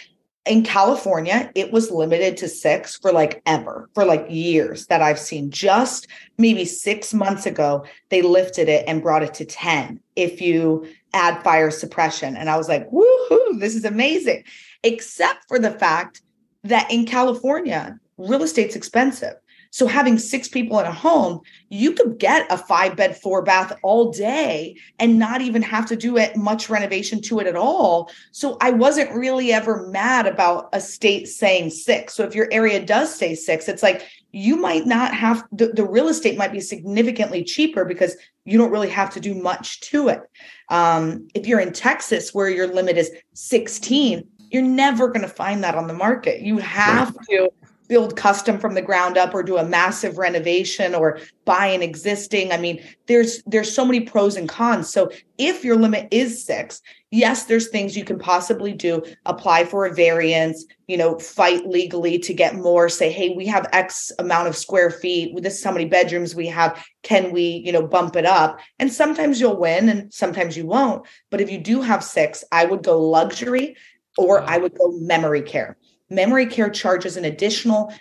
In 0.46 0.62
California, 0.62 1.50
it 1.54 1.72
was 1.72 1.90
limited 1.90 2.36
to 2.38 2.48
six 2.48 2.96
for 2.96 3.12
like 3.12 3.40
ever, 3.46 3.88
for 3.94 4.04
like 4.04 4.26
years 4.28 4.86
that 4.86 5.00
I've 5.00 5.18
seen. 5.18 5.50
Just 5.50 6.06
maybe 6.36 6.66
six 6.66 7.14
months 7.14 7.46
ago, 7.46 7.86
they 8.10 8.20
lifted 8.20 8.68
it 8.68 8.84
and 8.86 9.02
brought 9.02 9.22
it 9.22 9.32
to 9.34 9.46
10 9.46 10.00
if 10.16 10.42
you 10.42 10.86
add 11.14 11.42
fire 11.42 11.70
suppression. 11.70 12.36
And 12.36 12.50
I 12.50 12.58
was 12.58 12.68
like, 12.68 12.90
woohoo, 12.90 13.58
this 13.58 13.74
is 13.74 13.86
amazing. 13.86 14.44
Except 14.82 15.48
for 15.48 15.58
the 15.58 15.70
fact 15.70 16.20
that 16.64 16.90
in 16.90 17.06
California, 17.06 17.98
real 18.18 18.42
estate's 18.42 18.76
expensive. 18.76 19.34
So 19.74 19.88
having 19.88 20.20
six 20.20 20.46
people 20.46 20.78
in 20.78 20.86
a 20.86 20.92
home, 20.92 21.40
you 21.68 21.94
could 21.94 22.20
get 22.20 22.46
a 22.48 22.56
five 22.56 22.94
bed, 22.94 23.16
four 23.16 23.42
bath 23.42 23.76
all 23.82 24.12
day 24.12 24.76
and 25.00 25.18
not 25.18 25.40
even 25.40 25.62
have 25.62 25.84
to 25.86 25.96
do 25.96 26.16
it 26.16 26.36
much 26.36 26.70
renovation 26.70 27.20
to 27.22 27.40
it 27.40 27.48
at 27.48 27.56
all. 27.56 28.08
So 28.30 28.56
I 28.60 28.70
wasn't 28.70 29.10
really 29.10 29.52
ever 29.52 29.88
mad 29.88 30.28
about 30.28 30.68
a 30.72 30.80
state 30.80 31.26
saying 31.26 31.70
six. 31.70 32.14
So 32.14 32.22
if 32.22 32.36
your 32.36 32.46
area 32.52 32.86
does 32.86 33.12
say 33.12 33.34
six, 33.34 33.68
it's 33.68 33.82
like 33.82 34.06
you 34.30 34.54
might 34.54 34.86
not 34.86 35.12
have 35.12 35.42
the, 35.50 35.66
the 35.66 35.84
real 35.84 36.06
estate 36.06 36.38
might 36.38 36.52
be 36.52 36.60
significantly 36.60 37.42
cheaper 37.42 37.84
because 37.84 38.16
you 38.44 38.56
don't 38.56 38.70
really 38.70 38.90
have 38.90 39.10
to 39.14 39.20
do 39.20 39.34
much 39.34 39.80
to 39.80 40.06
it. 40.06 40.20
Um, 40.68 41.26
if 41.34 41.48
you're 41.48 41.58
in 41.58 41.72
Texas 41.72 42.32
where 42.32 42.48
your 42.48 42.68
limit 42.68 42.96
is 42.96 43.10
16, 43.32 44.22
you're 44.52 44.62
never 44.62 45.08
going 45.08 45.22
to 45.22 45.28
find 45.28 45.64
that 45.64 45.74
on 45.74 45.88
the 45.88 45.94
market. 45.94 46.42
You 46.42 46.58
have 46.58 47.12
to 47.28 47.50
build 47.94 48.16
custom 48.16 48.58
from 48.58 48.74
the 48.74 48.82
ground 48.82 49.16
up 49.16 49.32
or 49.32 49.44
do 49.44 49.56
a 49.56 49.64
massive 49.64 50.18
renovation 50.18 50.96
or 50.96 51.20
buy 51.44 51.66
an 51.66 51.80
existing 51.80 52.50
i 52.50 52.56
mean 52.56 52.82
there's 53.06 53.40
there's 53.44 53.72
so 53.72 53.84
many 53.84 54.00
pros 54.00 54.34
and 54.36 54.48
cons. 54.48 54.90
So 54.90 55.10
if 55.38 55.64
your 55.64 55.76
limit 55.76 56.08
is 56.10 56.44
6 56.44 56.82
yes 57.12 57.44
there's 57.44 57.68
things 57.68 57.96
you 57.96 58.04
can 58.04 58.18
possibly 58.18 58.72
do. 58.72 59.00
Apply 59.26 59.64
for 59.64 59.86
a 59.86 59.94
variance 59.94 60.64
you 60.88 60.96
know 60.96 61.20
fight 61.20 61.68
legally 61.68 62.18
to 62.18 62.34
get 62.34 62.56
more 62.56 62.88
say 62.88 63.12
hey 63.12 63.28
we 63.30 63.46
have 63.46 63.68
x 63.72 64.10
amount 64.18 64.48
of 64.48 64.56
square 64.56 64.90
feet 64.90 65.40
this 65.40 65.58
is 65.58 65.64
how 65.64 65.70
many 65.70 65.84
bedrooms 65.84 66.34
we 66.34 66.48
have 66.48 66.84
can 67.04 67.30
we 67.30 67.62
you 67.64 67.70
know 67.70 67.86
bump 67.86 68.16
it 68.16 68.26
up? 68.26 68.58
And 68.80 68.92
sometimes 68.92 69.40
you'll 69.40 69.60
win 69.68 69.88
and 69.88 70.12
sometimes 70.12 70.56
you 70.56 70.66
won't. 70.66 71.06
But 71.30 71.40
if 71.40 71.48
you 71.48 71.58
do 71.58 71.80
have 71.80 72.02
6 72.02 72.42
i 72.50 72.64
would 72.64 72.82
go 72.82 73.00
luxury 73.00 73.76
or 74.18 74.42
i 74.42 74.56
would 74.58 74.76
go 74.76 74.90
memory 74.98 75.42
care 75.42 75.76
memory 76.10 76.46
care 76.46 76.70
charges 76.70 77.16
an 77.16 77.24
additional 77.24 77.92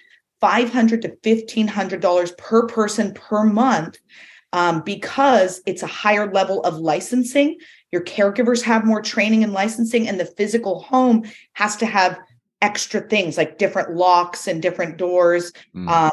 500 0.42 1.02
to 1.04 1.10
$1,500 1.10 2.38
per 2.38 2.68
person 2.68 3.14
per 3.14 3.44
month 3.44 4.00
um, 4.52 4.82
because 4.82 5.62
it's 5.66 5.84
a 5.84 5.88
higher 5.88 6.32
level 6.32 6.62
of 6.64 6.78
licensing. 6.78 7.58
Your 7.92 8.02
caregivers 8.02 8.62
have 8.64 8.86
more 8.86 9.02
training 9.02 9.44
and 9.44 9.54
licensing, 9.54 10.08
and 10.08 10.20
the 10.20 10.26
physical 10.26 10.82
home 10.82 11.24
has 11.54 11.76
to 11.78 11.86
have 11.86 12.20
extra 12.62 13.02
things 13.02 13.38
like 13.38 13.58
different 13.58 13.96
locks 13.96 14.48
and 14.48 14.62
different 14.62 14.98
doors. 14.98 15.52
Mm. 15.76 15.90
Um, 15.90 16.12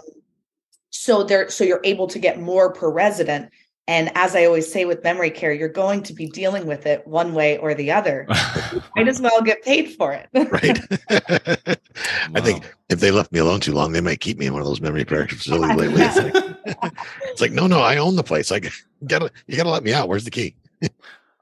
so 0.90 1.22
there, 1.22 1.48
so 1.50 1.64
you're 1.64 1.80
able 1.84 2.06
to 2.08 2.18
get 2.18 2.40
more 2.40 2.72
per 2.72 2.90
resident. 2.90 3.50
And 3.90 4.12
as 4.14 4.36
I 4.36 4.44
always 4.44 4.70
say 4.72 4.84
with 4.84 5.02
memory 5.02 5.30
care, 5.30 5.52
you're 5.52 5.68
going 5.68 6.04
to 6.04 6.12
be 6.12 6.28
dealing 6.28 6.64
with 6.64 6.86
it 6.86 7.04
one 7.08 7.34
way 7.34 7.58
or 7.58 7.74
the 7.74 7.90
other. 7.90 8.24
Might 8.96 9.08
as 9.08 9.20
well 9.20 9.42
get 9.42 9.64
paid 9.64 9.96
for 9.96 10.12
it. 10.12 10.28
right? 10.32 10.78
I 12.36 12.40
think 12.40 12.72
if 12.88 13.00
they 13.00 13.10
left 13.10 13.32
me 13.32 13.40
alone 13.40 13.58
too 13.58 13.72
long, 13.72 13.90
they 13.90 14.00
might 14.00 14.20
keep 14.20 14.38
me 14.38 14.46
in 14.46 14.52
one 14.52 14.62
of 14.62 14.68
those 14.68 14.80
memory 14.80 15.04
care 15.04 15.26
facilities 15.26 15.76
lately. 15.76 16.02
It's 16.02 16.16
like, 16.16 16.92
it's 17.24 17.40
like, 17.40 17.50
no, 17.50 17.66
no, 17.66 17.80
I 17.80 17.96
own 17.96 18.14
the 18.14 18.22
place. 18.22 18.52
I 18.52 18.60
gotta, 19.08 19.28
you 19.48 19.56
gotta 19.56 19.70
let 19.70 19.82
me 19.82 19.92
out. 19.92 20.08
Where's 20.08 20.24
the 20.24 20.30
key? 20.30 20.54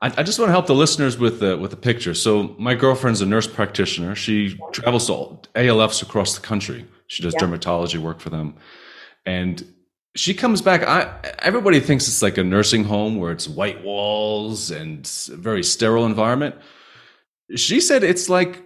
I, 0.00 0.06
I 0.16 0.22
just 0.22 0.38
want 0.38 0.48
to 0.48 0.52
help 0.52 0.66
the 0.66 0.74
listeners 0.74 1.18
with 1.18 1.40
the 1.40 1.58
with 1.58 1.70
the 1.70 1.76
picture. 1.76 2.14
So 2.14 2.54
my 2.58 2.74
girlfriend's 2.74 3.20
a 3.20 3.26
nurse 3.26 3.46
practitioner. 3.46 4.14
She 4.14 4.58
travels 4.72 5.06
to 5.08 5.12
all- 5.12 5.42
ALFs 5.54 6.00
across 6.02 6.34
the 6.34 6.40
country. 6.40 6.86
She 7.08 7.22
does 7.22 7.34
Yeah. 7.34 7.46
dermatology 7.46 7.98
work 7.98 8.20
for 8.20 8.30
them, 8.30 8.54
and 9.26 9.62
she 10.16 10.34
comes 10.34 10.62
back. 10.62 10.82
I 10.82 11.14
everybody 11.38 11.80
thinks 11.80 12.08
it's 12.08 12.22
like 12.22 12.38
a 12.38 12.44
nursing 12.44 12.84
home 12.84 13.16
where 13.16 13.32
it's 13.32 13.48
white 13.48 13.82
walls 13.84 14.70
and 14.70 15.06
very 15.06 15.62
sterile 15.62 16.06
environment. 16.06 16.56
She 17.56 17.80
said 17.80 18.02
it's 18.02 18.28
like 18.28 18.62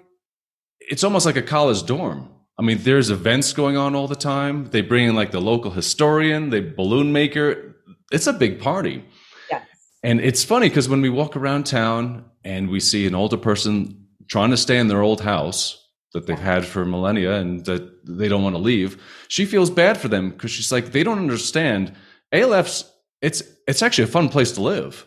it's 0.81 1.05
almost 1.05 1.27
like 1.27 1.37
a 1.37 1.43
college 1.43 1.85
dorm. 1.85 2.29
I 2.59 2.63
mean, 2.63 2.79
there's 2.83 3.11
events 3.11 3.53
going 3.53 3.77
on 3.77 3.95
all 3.95 4.09
the 4.09 4.17
time. 4.17 4.67
They 4.67 4.83
bring 4.83 5.09
in 5.09 5.15
like 5.15 5.31
the 5.31 5.41
local 5.41 5.71
historian, 5.71 6.51
the 6.51 6.61
balloon 6.61 7.13
maker. 7.13 7.77
It's 8.13 8.27
a 8.27 8.33
big 8.33 8.61
party. 8.61 9.05
Yes. 9.51 9.67
And 10.03 10.21
it's 10.21 10.45
funny 10.45 10.69
because 10.69 10.89
when 10.89 11.01
we 11.01 11.09
walk 11.09 11.37
around 11.37 11.65
town 11.65 12.27
and 12.45 12.69
we 12.69 12.79
see 12.79 13.07
an 13.07 13.15
older 13.15 13.39
person 13.39 14.07
trying 14.29 14.51
to 14.51 14.57
stay 14.57 14.79
in 14.79 14.89
their 14.89 15.03
old 15.03 15.23
house 15.23 15.82
that 16.13 16.27
they've 16.27 16.39
had 16.39 16.65
for 16.67 16.85
millennia 16.85 17.35
and 17.41 17.65
that 17.65 18.07
they 18.07 18.29
don't 18.29 18.43
want 18.43 18.55
to 18.55 18.61
leave, 18.61 19.03
she 19.29 19.45
feels 19.45 19.71
bad 19.71 19.97
for 19.97 20.09
them 20.09 20.31
because 20.31 20.51
she's 20.51 20.73
like, 20.73 20.93
they 20.93 21.03
don't 21.03 21.19
understand. 21.19 21.95
ALF's 22.33 22.91
it's 23.21 23.43
it's 23.67 23.83
actually 23.83 24.05
a 24.05 24.09
fun 24.09 24.29
place 24.29 24.53
to 24.53 24.63
live. 24.63 25.07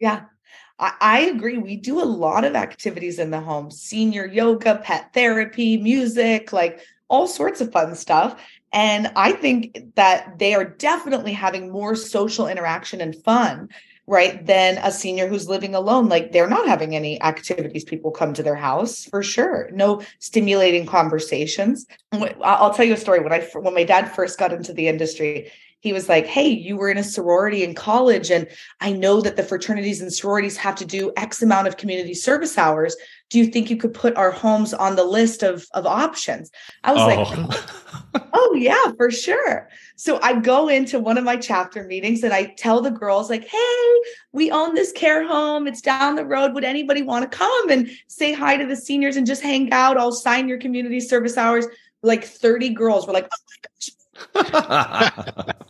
Yeah. 0.00 0.24
I, 0.78 0.92
I 1.00 1.20
agree. 1.20 1.58
We 1.58 1.76
do 1.76 2.00
a 2.00 2.04
lot 2.04 2.44
of 2.44 2.54
activities 2.54 3.18
in 3.18 3.30
the 3.30 3.40
home 3.40 3.70
senior 3.70 4.26
yoga, 4.26 4.80
pet 4.82 5.12
therapy, 5.12 5.76
music, 5.76 6.52
like 6.52 6.80
all 7.08 7.26
sorts 7.26 7.60
of 7.60 7.72
fun 7.72 7.94
stuff. 7.94 8.40
And 8.72 9.12
I 9.16 9.32
think 9.32 9.94
that 9.96 10.38
they 10.38 10.54
are 10.54 10.64
definitely 10.64 11.32
having 11.32 11.70
more 11.70 11.96
social 11.96 12.46
interaction 12.46 13.00
and 13.00 13.14
fun, 13.14 13.68
right, 14.10 14.44
than 14.44 14.76
a 14.78 14.90
senior 14.90 15.28
who's 15.28 15.48
living 15.48 15.74
alone. 15.74 16.08
Like 16.08 16.32
they're 16.32 16.48
not 16.48 16.66
having 16.66 16.96
any 16.96 17.22
activities. 17.22 17.84
People 17.84 18.10
come 18.10 18.34
to 18.34 18.42
their 18.42 18.56
house 18.56 19.04
for 19.04 19.22
sure. 19.22 19.70
No 19.72 20.02
stimulating 20.18 20.84
conversations. 20.84 21.86
I'll 22.12 22.34
I'll 22.42 22.74
tell 22.74 22.84
you 22.84 22.94
a 22.94 22.98
story. 22.98 23.20
When 23.20 23.32
I 23.32 23.40
when 23.54 23.72
my 23.72 23.84
dad 23.84 24.10
first 24.10 24.36
got 24.36 24.52
into 24.52 24.72
the 24.72 24.88
industry, 24.88 25.52
he 25.78 25.92
was 25.92 26.08
like, 26.08 26.26
"Hey, 26.26 26.48
you 26.48 26.76
were 26.76 26.90
in 26.90 26.98
a 26.98 27.04
sorority 27.04 27.62
in 27.62 27.74
college, 27.74 28.32
and 28.32 28.48
I 28.80 28.92
know 28.92 29.20
that 29.20 29.36
the 29.36 29.44
fraternities 29.44 30.00
and 30.00 30.12
sororities 30.12 30.56
have 30.56 30.74
to 30.76 30.84
do 30.84 31.12
X 31.16 31.40
amount 31.40 31.68
of 31.68 31.76
community 31.76 32.14
service 32.14 32.58
hours. 32.58 32.96
Do 33.30 33.38
you 33.38 33.46
think 33.46 33.70
you 33.70 33.76
could 33.76 33.94
put 33.94 34.16
our 34.16 34.32
homes 34.32 34.74
on 34.74 34.96
the 34.96 35.04
list 35.04 35.44
of, 35.44 35.66
of 35.72 35.86
options? 35.86 36.50
I 36.82 36.92
was 36.92 37.02
like, 37.02 37.28
oh. 37.38 37.99
Oh, 38.32 38.54
yeah, 38.56 38.92
for 38.96 39.10
sure. 39.10 39.68
So 39.96 40.18
I 40.22 40.40
go 40.40 40.68
into 40.68 40.98
one 40.98 41.18
of 41.18 41.24
my 41.24 41.36
chapter 41.36 41.84
meetings 41.84 42.22
and 42.22 42.32
I 42.32 42.54
tell 42.56 42.80
the 42.80 42.90
girls, 42.90 43.30
like, 43.30 43.46
hey, 43.46 43.92
we 44.32 44.50
own 44.50 44.74
this 44.74 44.92
care 44.92 45.26
home. 45.26 45.66
It's 45.66 45.80
down 45.80 46.14
the 46.14 46.24
road. 46.24 46.54
Would 46.54 46.64
anybody 46.64 47.02
want 47.02 47.30
to 47.30 47.36
come 47.36 47.70
and 47.70 47.90
say 48.08 48.32
hi 48.32 48.56
to 48.56 48.66
the 48.66 48.76
seniors 48.76 49.16
and 49.16 49.26
just 49.26 49.42
hang 49.42 49.72
out? 49.72 49.96
I'll 49.96 50.12
sign 50.12 50.48
your 50.48 50.58
community 50.58 51.00
service 51.00 51.36
hours. 51.36 51.66
Like 52.02 52.24
30 52.24 52.70
girls 52.70 53.06
were 53.06 53.12
like, 53.12 53.28
oh 53.30 53.36
my 53.48 53.68
gosh, 53.68 53.90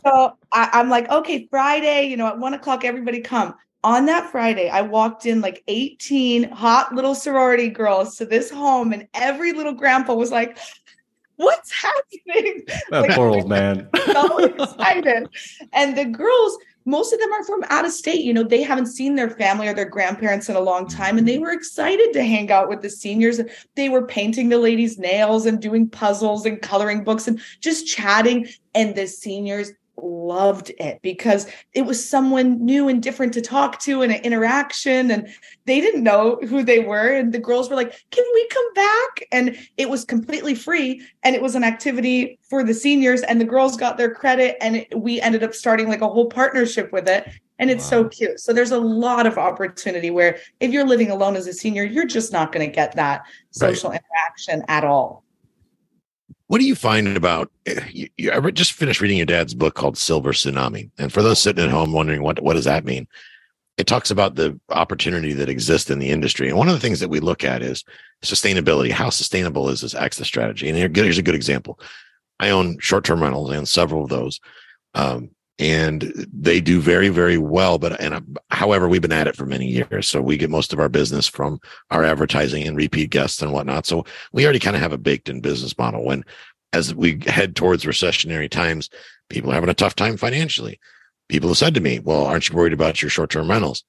so 0.04 0.36
I, 0.52 0.70
I'm 0.72 0.88
like, 0.88 1.08
okay, 1.10 1.46
Friday, 1.50 2.04
you 2.04 2.16
know, 2.16 2.26
at 2.26 2.38
one 2.38 2.54
o'clock, 2.54 2.84
everybody 2.84 3.20
come. 3.20 3.54
On 3.82 4.04
that 4.06 4.30
Friday, 4.30 4.68
I 4.68 4.82
walked 4.82 5.24
in 5.24 5.40
like 5.40 5.62
18 5.66 6.50
hot 6.50 6.94
little 6.94 7.14
sorority 7.14 7.70
girls 7.70 8.16
to 8.16 8.26
this 8.26 8.50
home, 8.50 8.92
and 8.92 9.08
every 9.14 9.52
little 9.52 9.72
grandpa 9.72 10.12
was 10.14 10.30
like, 10.30 10.58
What's 11.40 11.72
happening? 11.72 12.64
that 12.90 13.12
poor 13.12 13.30
old 13.30 13.48
man. 13.48 13.88
so 14.12 14.44
excited. 14.44 15.26
And 15.72 15.96
the 15.96 16.04
girls, 16.04 16.58
most 16.84 17.14
of 17.14 17.18
them 17.18 17.32
are 17.32 17.44
from 17.44 17.64
out 17.70 17.86
of 17.86 17.92
state. 17.92 18.22
You 18.22 18.34
know, 18.34 18.42
they 18.42 18.62
haven't 18.62 18.88
seen 18.88 19.14
their 19.14 19.30
family 19.30 19.66
or 19.66 19.72
their 19.72 19.88
grandparents 19.88 20.50
in 20.50 20.56
a 20.56 20.60
long 20.60 20.86
time, 20.86 21.16
and 21.16 21.26
they 21.26 21.38
were 21.38 21.50
excited 21.50 22.12
to 22.12 22.22
hang 22.22 22.52
out 22.52 22.68
with 22.68 22.82
the 22.82 22.90
seniors. 22.90 23.40
They 23.74 23.88
were 23.88 24.06
painting 24.06 24.50
the 24.50 24.58
ladies' 24.58 24.98
nails 24.98 25.46
and 25.46 25.62
doing 25.62 25.88
puzzles 25.88 26.44
and 26.44 26.60
coloring 26.60 27.04
books 27.04 27.26
and 27.26 27.40
just 27.62 27.86
chatting. 27.86 28.46
And 28.74 28.94
the 28.94 29.06
seniors 29.06 29.72
loved 30.02 30.70
it 30.78 31.00
because 31.02 31.46
it 31.72 31.82
was 31.82 32.08
someone 32.08 32.64
new 32.64 32.88
and 32.88 33.02
different 33.02 33.32
to 33.34 33.40
talk 33.40 33.78
to 33.80 34.02
and 34.02 34.12
an 34.12 34.22
interaction 34.22 35.10
and 35.10 35.28
they 35.66 35.80
didn't 35.80 36.02
know 36.02 36.38
who 36.48 36.62
they 36.62 36.80
were 36.80 37.14
and 37.14 37.32
the 37.32 37.38
girls 37.38 37.68
were 37.68 37.76
like 37.76 37.90
can 38.10 38.24
we 38.34 38.48
come 38.48 38.74
back? 38.74 39.28
And 39.32 39.56
it 39.76 39.88
was 39.88 40.04
completely 40.04 40.54
free 40.54 41.02
and 41.22 41.34
it 41.34 41.42
was 41.42 41.54
an 41.54 41.64
activity 41.64 42.38
for 42.48 42.64
the 42.64 42.74
seniors 42.74 43.22
and 43.22 43.40
the 43.40 43.44
girls 43.44 43.76
got 43.76 43.96
their 43.96 44.14
credit 44.14 44.56
and 44.60 44.76
it, 44.76 44.98
we 44.98 45.20
ended 45.20 45.42
up 45.42 45.54
starting 45.54 45.88
like 45.88 46.00
a 46.00 46.08
whole 46.08 46.26
partnership 46.26 46.92
with 46.92 47.08
it 47.08 47.28
and 47.58 47.70
it's 47.70 47.84
so 47.84 48.08
cute. 48.08 48.40
So 48.40 48.54
there's 48.54 48.70
a 48.70 48.78
lot 48.78 49.26
of 49.26 49.36
opportunity 49.36 50.10
where 50.10 50.38
if 50.60 50.70
you're 50.72 50.86
living 50.86 51.10
alone 51.10 51.36
as 51.36 51.46
a 51.46 51.52
senior 51.52 51.84
you're 51.84 52.06
just 52.06 52.32
not 52.32 52.52
going 52.52 52.66
to 52.66 52.74
get 52.74 52.96
that 52.96 53.22
social 53.50 53.90
interaction 53.92 54.64
at 54.68 54.84
all 54.84 55.24
What 56.50 56.58
do 56.58 56.66
you 56.66 56.74
find 56.74 57.16
about 57.16 57.48
eh, 57.66 57.80
you, 57.92 58.08
you? 58.16 58.32
I 58.32 58.50
just 58.50 58.72
finished 58.72 59.00
reading 59.00 59.18
your 59.18 59.24
dad's 59.24 59.54
book 59.54 59.76
called 59.76 59.96
Silver 59.96 60.32
Tsunami, 60.32 60.90
and 60.98 61.12
for 61.12 61.22
those 61.22 61.40
sitting 61.40 61.64
at 61.64 61.70
home 61.70 61.92
wondering 61.92 62.24
what 62.24 62.42
what 62.42 62.54
does 62.54 62.64
that 62.64 62.84
mean, 62.84 63.06
it 63.76 63.86
talks 63.86 64.10
about 64.10 64.34
the 64.34 64.58
opportunity 64.70 65.32
that 65.32 65.48
exists 65.48 65.90
in 65.90 66.00
the 66.00 66.10
industry. 66.10 66.48
And 66.48 66.58
one 66.58 66.66
of 66.66 66.74
the 66.74 66.80
things 66.80 66.98
that 66.98 67.08
we 67.08 67.20
look 67.20 67.44
at 67.44 67.62
is 67.62 67.84
sustainability. 68.24 68.90
How 68.90 69.10
sustainable 69.10 69.68
is 69.68 69.82
this 69.82 69.94
exit 69.94 70.26
strategy? 70.26 70.68
And 70.68 70.76
here- 70.76 70.90
here's 70.92 71.18
a 71.18 71.22
good 71.22 71.36
example. 71.36 71.78
I 72.40 72.50
own 72.50 72.80
short 72.80 73.04
term 73.04 73.22
rentals 73.22 73.52
and 73.52 73.68
several 73.68 74.02
of 74.02 74.10
those, 74.10 74.40
um, 74.94 75.30
and 75.60 76.12
they 76.32 76.60
do 76.60 76.80
very 76.80 77.10
very 77.10 77.38
well. 77.38 77.78
But 77.78 78.00
and 78.00 78.14
uh, 78.14 78.20
however, 78.50 78.88
we've 78.88 79.02
been 79.02 79.12
at 79.12 79.28
it 79.28 79.36
for 79.36 79.46
many 79.46 79.66
years, 79.66 80.08
so 80.08 80.20
we 80.20 80.36
get 80.36 80.50
most 80.50 80.72
of 80.72 80.80
our 80.80 80.88
business 80.88 81.28
from 81.28 81.60
our 81.90 82.02
advertising 82.02 82.66
and 82.66 82.76
repeat 82.76 83.10
guests 83.10 83.42
and 83.42 83.52
whatnot. 83.52 83.86
So 83.86 84.04
we 84.32 84.44
already 84.44 84.58
kind 84.58 84.74
of 84.74 84.82
have 84.82 84.92
a 84.92 84.98
baked 84.98 85.28
in 85.28 85.40
business 85.40 85.76
model. 85.78 86.04
When 86.04 86.24
as 86.72 86.94
we 86.94 87.20
head 87.26 87.54
towards 87.54 87.84
recessionary 87.84 88.50
times, 88.50 88.88
people 89.28 89.50
are 89.50 89.54
having 89.54 89.70
a 89.70 89.74
tough 89.74 89.94
time 89.94 90.16
financially. 90.16 90.80
People 91.28 91.50
have 91.50 91.58
said 91.58 91.74
to 91.74 91.80
me, 91.80 91.98
Well, 91.98 92.24
aren't 92.24 92.48
you 92.48 92.56
worried 92.56 92.72
about 92.72 93.02
your 93.02 93.10
short 93.10 93.30
term 93.30 93.50
rentals? 93.50 93.84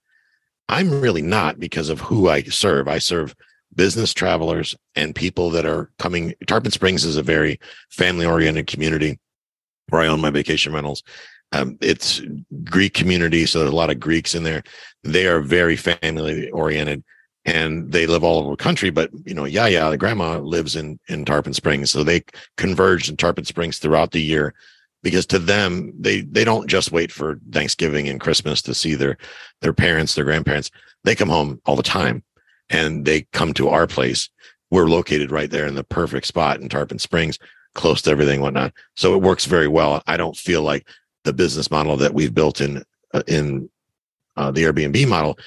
I'm 0.67 1.01
really 1.01 1.21
not 1.21 1.59
because 1.59 1.89
of 1.89 2.01
who 2.01 2.29
I 2.29 2.43
serve. 2.43 2.87
I 2.87 2.99
serve 2.99 3.35
business 3.73 4.13
travelers 4.13 4.75
and 4.95 5.15
people 5.15 5.49
that 5.51 5.65
are 5.65 5.89
coming. 5.99 6.33
Tarpon 6.47 6.71
Springs 6.71 7.05
is 7.05 7.17
a 7.17 7.23
very 7.23 7.59
family 7.89 8.25
oriented 8.25 8.67
community 8.67 9.19
where 9.89 10.01
I 10.01 10.07
own 10.07 10.21
my 10.21 10.29
vacation 10.29 10.73
rentals. 10.73 11.03
Um, 11.51 11.77
it's 11.81 12.21
Greek 12.63 12.93
community, 12.93 13.45
so 13.45 13.59
there's 13.59 13.71
a 13.71 13.75
lot 13.75 13.89
of 13.89 13.99
Greeks 13.99 14.35
in 14.35 14.43
there. 14.43 14.63
They 15.03 15.27
are 15.27 15.41
very 15.41 15.75
family 15.75 16.49
oriented 16.51 17.03
and 17.45 17.91
they 17.91 18.05
live 18.05 18.23
all 18.23 18.39
over 18.39 18.51
the 18.51 18.63
country. 18.63 18.89
But 18.89 19.09
you 19.25 19.33
know, 19.33 19.45
Yaya, 19.45 19.89
the 19.89 19.97
grandma 19.97 20.39
lives 20.39 20.75
in 20.75 20.99
in 21.07 21.25
Tarpon 21.25 21.53
Springs, 21.53 21.91
so 21.91 22.03
they 22.03 22.23
converge 22.57 23.09
in 23.09 23.17
Tarpon 23.17 23.45
Springs 23.45 23.79
throughout 23.79 24.11
the 24.11 24.21
year 24.21 24.53
because 25.03 25.25
to 25.27 25.39
them 25.39 25.93
they 25.99 26.21
they 26.21 26.43
don't 26.43 26.69
just 26.69 26.91
wait 26.91 27.11
for 27.11 27.39
Thanksgiving 27.51 28.07
and 28.07 28.21
Christmas 28.21 28.61
to 28.63 28.73
see 28.73 28.95
their 28.95 29.17
their 29.61 29.73
parents, 29.73 30.15
their 30.15 30.25
grandparents. 30.25 30.69
They 31.03 31.15
come 31.15 31.29
home 31.29 31.59
all 31.65 31.75
the 31.75 31.83
time, 31.83 32.23
and 32.69 33.05
they 33.05 33.21
come 33.33 33.53
to 33.55 33.69
our 33.69 33.87
place. 33.87 34.29
We're 34.69 34.87
located 34.87 35.31
right 35.31 35.49
there 35.49 35.65
in 35.65 35.75
the 35.75 35.83
perfect 35.83 36.27
spot 36.27 36.61
in 36.61 36.69
Tarpon 36.69 36.99
Springs, 36.99 37.39
close 37.73 38.01
to 38.03 38.11
everything, 38.11 38.41
whatnot. 38.41 38.73
So 38.95 39.15
it 39.15 39.21
works 39.21 39.45
very 39.45 39.67
well. 39.67 40.01
I 40.07 40.15
don't 40.15 40.37
feel 40.37 40.61
like 40.61 40.87
the 41.23 41.33
business 41.33 41.69
model 41.69 41.97
that 41.97 42.13
we've 42.13 42.33
built 42.33 42.61
in 42.61 42.83
uh, 43.13 43.23
in 43.27 43.69
uh, 44.37 44.51
the 44.51 44.63
Airbnb 44.63 45.07
model. 45.07 45.37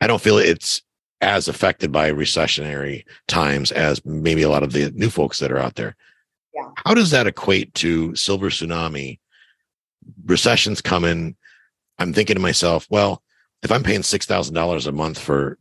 I 0.00 0.06
don't 0.06 0.20
feel 0.20 0.38
it's 0.38 0.82
as 1.20 1.48
affected 1.48 1.90
by 1.90 2.10
recessionary 2.10 3.04
times 3.28 3.72
as 3.72 4.04
maybe 4.04 4.42
a 4.42 4.48
lot 4.50 4.62
of 4.62 4.72
the 4.72 4.90
new 4.92 5.10
folks 5.10 5.38
that 5.38 5.50
are 5.50 5.58
out 5.58 5.74
there. 5.76 5.96
Yeah. 6.54 6.70
How 6.84 6.94
does 6.94 7.10
that 7.10 7.26
equate 7.26 7.72
to 7.74 8.14
silver 8.14 8.50
tsunami? 8.50 9.18
Recessions 10.26 10.80
coming. 10.80 11.36
I'm 11.98 12.12
thinking 12.12 12.36
to 12.36 12.42
myself, 12.42 12.86
well, 12.90 13.22
if 13.62 13.72
I'm 13.72 13.82
paying 13.82 14.02
six 14.02 14.26
thousand 14.26 14.54
dollars 14.54 14.86
a 14.86 14.92
month 14.92 15.18
for 15.18 15.58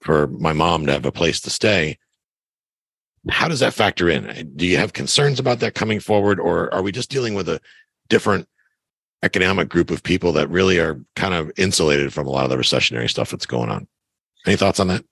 for 0.00 0.28
my 0.28 0.52
mom 0.52 0.86
to 0.86 0.92
have 0.92 1.04
a 1.04 1.12
place 1.12 1.40
to 1.40 1.50
stay, 1.50 1.98
how 3.28 3.48
does 3.48 3.60
that 3.60 3.74
factor 3.74 4.08
in? 4.08 4.52
Do 4.54 4.66
you 4.66 4.76
have 4.76 4.92
concerns 4.92 5.40
about 5.40 5.58
that 5.60 5.74
coming 5.74 5.98
forward, 5.98 6.38
or 6.38 6.72
are 6.72 6.82
we 6.82 6.92
just 6.92 7.10
dealing 7.10 7.34
with 7.34 7.48
a 7.48 7.60
different 8.08 8.48
economic 9.24 9.68
group 9.68 9.90
of 9.90 10.02
people 10.02 10.32
that 10.32 10.48
really 10.48 10.78
are 10.78 11.00
kind 11.16 11.34
of 11.34 11.50
insulated 11.56 12.12
from 12.12 12.26
a 12.26 12.30
lot 12.30 12.44
of 12.44 12.50
the 12.50 12.56
recessionary 12.56 13.08
stuff 13.08 13.30
that's 13.30 13.46
going 13.46 13.70
on? 13.70 13.88
Any 14.46 14.56
thoughts 14.56 14.78
on 14.78 14.88
that? 14.88 15.04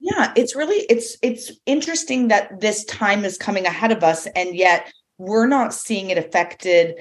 Yeah, 0.00 0.32
it's 0.36 0.56
really 0.56 0.86
it's 0.88 1.16
it's 1.22 1.52
interesting 1.66 2.28
that 2.28 2.60
this 2.60 2.84
time 2.84 3.24
is 3.24 3.36
coming 3.36 3.66
ahead 3.66 3.92
of 3.92 4.02
us 4.02 4.26
and 4.28 4.54
yet 4.54 4.92
we're 5.18 5.48
not 5.48 5.74
seeing 5.74 6.10
it 6.10 6.18
affected 6.18 6.94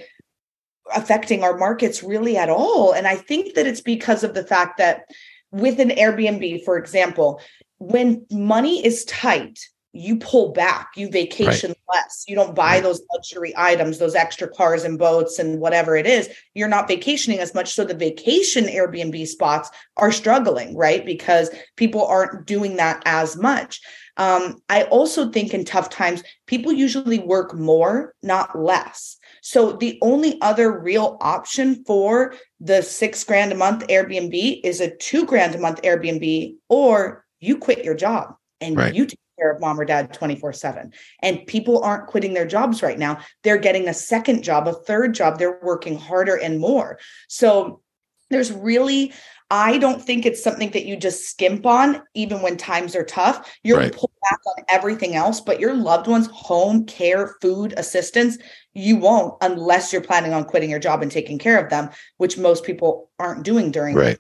affecting 0.94 1.44
our 1.44 1.58
markets 1.58 2.02
really 2.04 2.38
at 2.38 2.50
all. 2.50 2.94
And 2.94 3.08
I 3.08 3.16
think 3.16 3.56
that 3.56 3.68
it's 3.68 3.82
because 3.82 4.24
of 4.24 4.34
the 4.34 4.44
fact 4.44 4.78
that 4.78 5.06
with 5.52 5.80
an 5.80 5.90
Airbnb, 5.90 6.64
for 6.64 6.78
example, 6.78 7.42
when 7.78 8.26
money 8.32 8.86
is 8.86 9.06
tight, 9.06 9.60
you 9.98 10.18
pull 10.18 10.52
back, 10.52 10.92
you 10.96 11.10
vacation 11.10 11.70
right. 11.70 11.96
less. 11.96 12.24
You 12.28 12.36
don't 12.36 12.56
buy 12.56 12.76
right. 12.76 12.84
those 12.84 13.02
luxury 13.14 13.54
items, 13.58 13.98
those 13.98 14.16
extra 14.16 14.48
cars 14.48 14.84
and 14.84 15.00
boats 15.00 15.40
and 15.40 15.60
whatever 15.60 15.96
it 15.96 16.06
is. 16.06 16.30
You're 16.54 16.68
not 16.68 16.88
vacationing 16.88 17.40
as 17.40 17.54
much. 17.54 17.74
So 17.74 17.84
the 17.84 17.96
vacation 17.96 18.66
Airbnb 18.66 19.26
spots 19.28 19.70
are 19.98 20.12
struggling, 20.12 20.78
right? 20.78 21.06
Because 21.06 21.50
people 21.76 22.06
aren't 22.06 22.46
doing 22.46 22.76
that 22.76 23.02
as 23.06 23.38
much. 23.38 23.82
Um, 24.18 24.62
I 24.70 24.84
also 24.84 25.32
think 25.32 25.54
in 25.54 25.66
tough 25.66 25.90
times, 25.90 26.24
people 26.48 26.72
usually 26.72 27.20
work 27.20 27.54
more, 27.56 28.14
not 28.24 28.58
less. 28.58 29.18
So 29.42 29.74
the 29.74 29.98
only 30.02 30.40
other 30.42 30.80
real 30.80 31.18
option 31.22 31.84
for 31.86 32.36
the 32.60 32.82
six 32.82 33.24
grand 33.24 33.52
a 33.52 33.56
month 33.56 33.86
Airbnb 33.88 34.62
is 34.64 34.82
a 34.82 34.96
two 34.98 35.26
grand 35.26 35.56
a 35.56 35.60
month 35.60 35.82
Airbnb, 35.84 36.56
or 36.70 37.26
you 37.40 37.58
quit 37.58 37.86
your 37.86 37.96
job 37.96 38.36
and 38.60 38.76
right. 38.76 38.94
you 38.94 39.06
take 39.06 39.20
care 39.38 39.52
of 39.52 39.62
mom 39.62 39.80
or 39.80 39.86
dad 39.86 40.14
24 40.14 40.54
7. 40.54 40.94
And 41.22 41.46
people 41.48 41.84
aren't 41.84 42.08
quitting 42.08 42.34
their 42.34 42.48
jobs 42.48 42.82
right 42.82 43.00
now. 43.00 43.20
They're 43.44 43.58
getting 43.58 43.88
a 43.88 43.94
second 43.94 44.44
job, 44.44 44.68
a 44.68 44.74
third 44.74 45.14
job. 45.14 45.38
They're 45.38 45.60
working 45.62 45.98
harder 45.98 46.36
and 46.36 46.60
more. 46.60 47.00
So 47.28 47.82
there's 48.30 48.52
really 48.52 49.14
I 49.50 49.78
don't 49.78 50.02
think 50.02 50.26
it's 50.26 50.44
something 50.44 50.72
that 50.72 50.86
you 50.86 50.98
just 50.98 51.30
skimp 51.30 51.66
on, 51.66 52.02
even 52.14 52.42
when 52.42 52.58
times 52.58 52.96
are 52.98 53.06
tough. 53.06 53.58
You're 53.64 53.78
right. 53.78 53.94
pull 53.94 54.12
back 54.30 54.40
on 54.46 54.66
everything 54.68 55.16
else, 55.16 55.40
but 55.40 55.60
your 55.60 55.74
loved 55.74 56.08
ones, 56.08 56.28
home 56.28 56.86
care, 56.86 57.36
food, 57.42 57.74
assistance, 57.78 58.38
you 58.74 58.98
won't 58.98 59.36
unless 59.40 59.94
you're 59.94 60.02
planning 60.02 60.34
on 60.34 60.44
quitting 60.44 60.70
your 60.70 60.80
job 60.80 61.02
and 61.02 61.10
taking 61.10 61.40
care 61.40 61.64
of 61.64 61.70
them, 61.70 61.90
which 62.18 62.38
most 62.38 62.66
people 62.66 63.10
aren't 63.20 63.44
doing 63.44 63.72
during. 63.72 63.96
Right. 63.96 64.20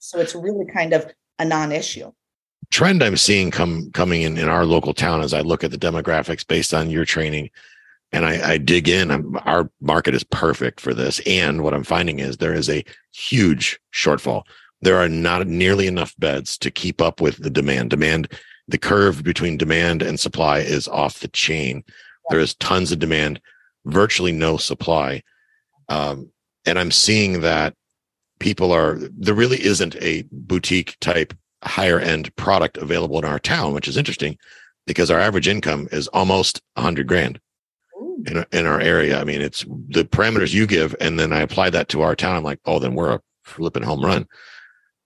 So 0.00 0.18
it's 0.20 0.34
really 0.34 0.66
kind 0.70 0.92
of 0.92 1.10
a 1.38 1.46
non-issue. 1.46 2.12
Trend 2.70 3.02
I'm 3.02 3.16
seeing 3.16 3.50
come 3.50 3.90
coming 3.92 4.22
in 4.22 4.36
in 4.36 4.48
our 4.48 4.64
local 4.64 4.92
town 4.92 5.22
as 5.22 5.32
I 5.32 5.40
look 5.40 5.64
at 5.64 5.70
the 5.70 5.78
demographics 5.78 6.46
based 6.46 6.74
on 6.74 6.90
your 6.90 7.04
training 7.04 7.50
and 8.12 8.24
I, 8.24 8.52
I 8.52 8.58
dig 8.58 8.88
in. 8.88 9.10
I'm, 9.10 9.36
our 9.44 9.70
market 9.80 10.14
is 10.14 10.24
perfect 10.24 10.80
for 10.80 10.94
this. 10.94 11.20
And 11.26 11.62
what 11.62 11.74
I'm 11.74 11.84
finding 11.84 12.20
is 12.20 12.36
there 12.36 12.54
is 12.54 12.70
a 12.70 12.84
huge 13.12 13.78
shortfall. 13.92 14.44
There 14.80 14.96
are 14.96 15.08
not 15.08 15.46
nearly 15.46 15.86
enough 15.86 16.14
beds 16.18 16.56
to 16.58 16.70
keep 16.70 17.02
up 17.02 17.20
with 17.20 17.42
the 17.42 17.50
demand. 17.50 17.90
Demand, 17.90 18.28
the 18.66 18.78
curve 18.78 19.22
between 19.22 19.56
demand 19.56 20.02
and 20.02 20.18
supply 20.18 20.58
is 20.58 20.88
off 20.88 21.20
the 21.20 21.28
chain. 21.28 21.84
There 22.30 22.40
is 22.40 22.54
tons 22.54 22.92
of 22.92 22.98
demand, 22.98 23.40
virtually 23.84 24.32
no 24.32 24.56
supply. 24.56 25.22
Um, 25.88 26.30
and 26.64 26.78
I'm 26.78 26.90
seeing 26.90 27.40
that 27.40 27.74
people 28.38 28.72
are, 28.72 28.98
there 28.98 29.34
really 29.34 29.62
isn't 29.62 29.96
a 29.96 30.24
boutique 30.30 30.96
type 31.00 31.34
higher 31.62 31.98
end 31.98 32.34
product 32.36 32.76
available 32.76 33.18
in 33.18 33.24
our 33.24 33.38
town, 33.38 33.74
which 33.74 33.88
is 33.88 33.96
interesting 33.96 34.38
because 34.86 35.10
our 35.10 35.20
average 35.20 35.48
income 35.48 35.88
is 35.92 36.08
almost 36.08 36.62
a 36.76 36.80
hundred 36.80 37.06
grand 37.06 37.40
in, 38.26 38.44
in 38.52 38.66
our 38.66 38.80
area. 38.80 39.20
I 39.20 39.24
mean, 39.24 39.40
it's 39.40 39.64
the 39.88 40.04
parameters 40.04 40.52
you 40.52 40.66
give, 40.66 40.94
and 41.00 41.18
then 41.18 41.32
I 41.32 41.40
apply 41.40 41.70
that 41.70 41.88
to 41.90 42.02
our 42.02 42.16
town. 42.16 42.36
I'm 42.36 42.42
like, 42.42 42.60
oh, 42.64 42.78
then 42.78 42.94
we're 42.94 43.14
a 43.14 43.20
flipping 43.44 43.82
home 43.82 44.04
run. 44.04 44.26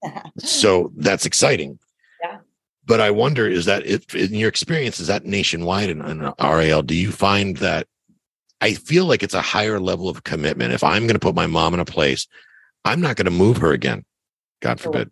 so 0.38 0.92
that's 0.96 1.26
exciting. 1.26 1.78
Yeah. 2.22 2.38
But 2.84 3.00
I 3.00 3.10
wonder, 3.10 3.46
is 3.46 3.64
that 3.66 3.86
if 3.86 4.14
in 4.14 4.34
your 4.34 4.48
experience, 4.48 5.00
is 5.00 5.06
that 5.08 5.24
nationwide 5.24 5.90
in, 5.90 6.02
in 6.02 6.32
RAL? 6.40 6.82
Do 6.82 6.94
you 6.94 7.12
find 7.12 7.56
that 7.58 7.86
I 8.60 8.74
feel 8.74 9.06
like 9.06 9.22
it's 9.22 9.34
a 9.34 9.42
higher 9.42 9.80
level 9.80 10.08
of 10.08 10.24
commitment? 10.24 10.72
If 10.72 10.84
I'm 10.84 11.02
going 11.02 11.14
to 11.14 11.20
put 11.20 11.34
my 11.34 11.46
mom 11.46 11.74
in 11.74 11.80
a 11.80 11.84
place, 11.84 12.26
I'm 12.84 13.00
not 13.00 13.16
going 13.16 13.26
to 13.26 13.30
move 13.30 13.58
her 13.58 13.72
again, 13.72 14.04
God 14.60 14.80
forbid, 14.80 15.10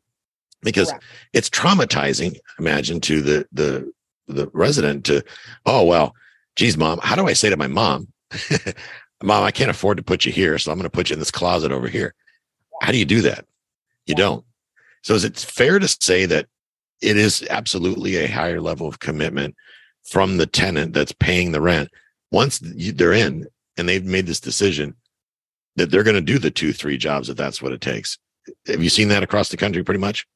because 0.63 0.93
it's 1.33 1.51
traumatizing. 1.51 2.37
Imagine 2.59 3.01
to 3.03 3.23
the 3.23 3.49
the 3.53 3.93
the 4.29 4.49
resident 4.53 5.05
to, 5.07 5.25
oh 5.67 5.85
well, 5.85 6.15
geez, 6.57 6.77
mom, 6.77 7.01
how 7.03 7.17
do 7.17 7.27
I 7.27 7.33
say 7.33 7.51
to 7.51 7.57
my 7.57 7.67
mom, 7.67 8.09
mom, 9.23 9.45
I 9.45 9.51
can't 9.51 9.71
afford 9.71 9.97
to 9.97 10.03
put 10.03 10.25
you 10.25 10.33
here. 10.33 10.59
So 10.59 10.71
I'm 10.71 10.79
going 10.79 10.85
to 10.85 10.91
put 10.91 11.11
you 11.11 11.15
in 11.15 11.19
this 11.19 11.31
closet 11.31 11.73
over 11.73 11.89
here. 11.89 12.15
How 12.83 12.93
do 12.93 12.99
you 12.99 13.05
do 13.05 13.21
that? 13.23 13.45
You 14.07 14.15
don't. 14.15 14.45
So 15.03 15.15
is 15.15 15.25
it 15.25 15.39
fair 15.39 15.79
to 15.79 15.89
say 15.89 16.27
that 16.27 16.47
it 17.01 17.17
is 17.17 17.47
absolutely 17.49 18.17
a 18.17 18.27
higher 18.27 18.61
level 18.61 18.87
of 18.87 18.99
commitment 18.99 19.55
from 20.05 20.37
the 20.37 20.47
tenant 20.47 20.93
that's 20.93 21.13
paying 21.13 21.53
the 21.53 21.61
rent 21.61 21.89
once 22.31 22.61
they're 22.63 23.13
in 23.13 23.47
and 23.77 23.89
they've 23.89 24.05
made 24.05 24.27
this 24.27 24.41
decision 24.41 24.95
that 25.77 25.91
they're 25.91 26.03
going 26.03 26.15
to 26.17 26.21
do 26.21 26.39
the 26.39 26.51
two, 26.51 26.73
three 26.73 26.99
jobs 26.99 27.29
if 27.29 27.37
that's 27.37 27.63
what 27.63 27.73
it 27.73 27.81
takes. 27.81 28.19
Have 28.67 28.83
you 28.83 28.91
seen 28.91 29.09
that 29.09 29.23
across 29.23 29.49
the 29.49 29.57
country 29.57 29.83
pretty 29.83 30.01
much? 30.01 30.27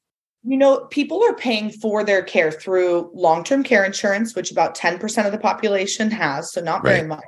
You 0.45 0.59
know, 0.59 0.81
people 0.91 1.25
are 1.25 1.35
paying 1.35 1.71
for 1.71 2.05
their 2.05 2.23
care 2.23 2.51
through 2.51 3.11
long 3.15 3.45
term 3.45 3.65
care 3.65 3.85
insurance, 3.85 4.35
which 4.35 4.51
about 4.51 4.77
10% 4.77 5.27
of 5.27 5.33
the 5.33 5.39
population 5.39 6.11
has, 6.11 6.53
so 6.53 6.61
not 6.61 6.85
right. 6.85 6.97
very 6.97 7.09
much. 7.09 7.25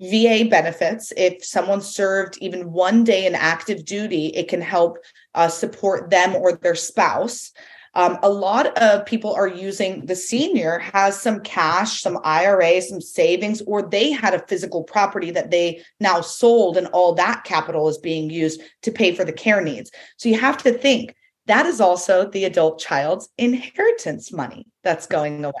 VA 0.00 0.48
benefits. 0.48 1.12
If 1.16 1.44
someone 1.44 1.80
served 1.80 2.36
even 2.40 2.72
one 2.72 3.04
day 3.04 3.24
in 3.24 3.34
active 3.34 3.84
duty, 3.84 4.26
it 4.28 4.48
can 4.48 4.60
help 4.60 4.98
uh, 5.34 5.48
support 5.48 6.10
them 6.10 6.34
or 6.34 6.52
their 6.52 6.74
spouse. 6.74 7.52
Um, 7.94 8.18
a 8.22 8.28
lot 8.28 8.76
of 8.78 9.06
people 9.06 9.34
are 9.34 9.46
using 9.46 10.06
the 10.06 10.16
senior 10.16 10.78
has 10.78 11.20
some 11.20 11.40
cash, 11.40 12.00
some 12.00 12.18
IRA, 12.24 12.80
some 12.80 13.00
savings, 13.00 13.62
or 13.66 13.82
they 13.82 14.10
had 14.10 14.34
a 14.34 14.46
physical 14.46 14.82
property 14.82 15.30
that 15.30 15.50
they 15.50 15.82
now 16.00 16.20
sold, 16.20 16.76
and 16.76 16.86
all 16.88 17.14
that 17.14 17.44
capital 17.44 17.88
is 17.88 17.98
being 17.98 18.30
used 18.30 18.62
to 18.82 18.90
pay 18.90 19.14
for 19.14 19.24
the 19.24 19.32
care 19.32 19.62
needs. 19.62 19.90
So 20.16 20.28
you 20.28 20.38
have 20.38 20.56
to 20.62 20.72
think 20.72 21.14
that 21.46 21.66
is 21.66 21.80
also 21.80 22.28
the 22.28 22.44
adult 22.44 22.78
child's 22.78 23.28
inheritance 23.38 24.32
money 24.32 24.66
that's 24.82 25.06
going 25.06 25.44
away. 25.44 25.54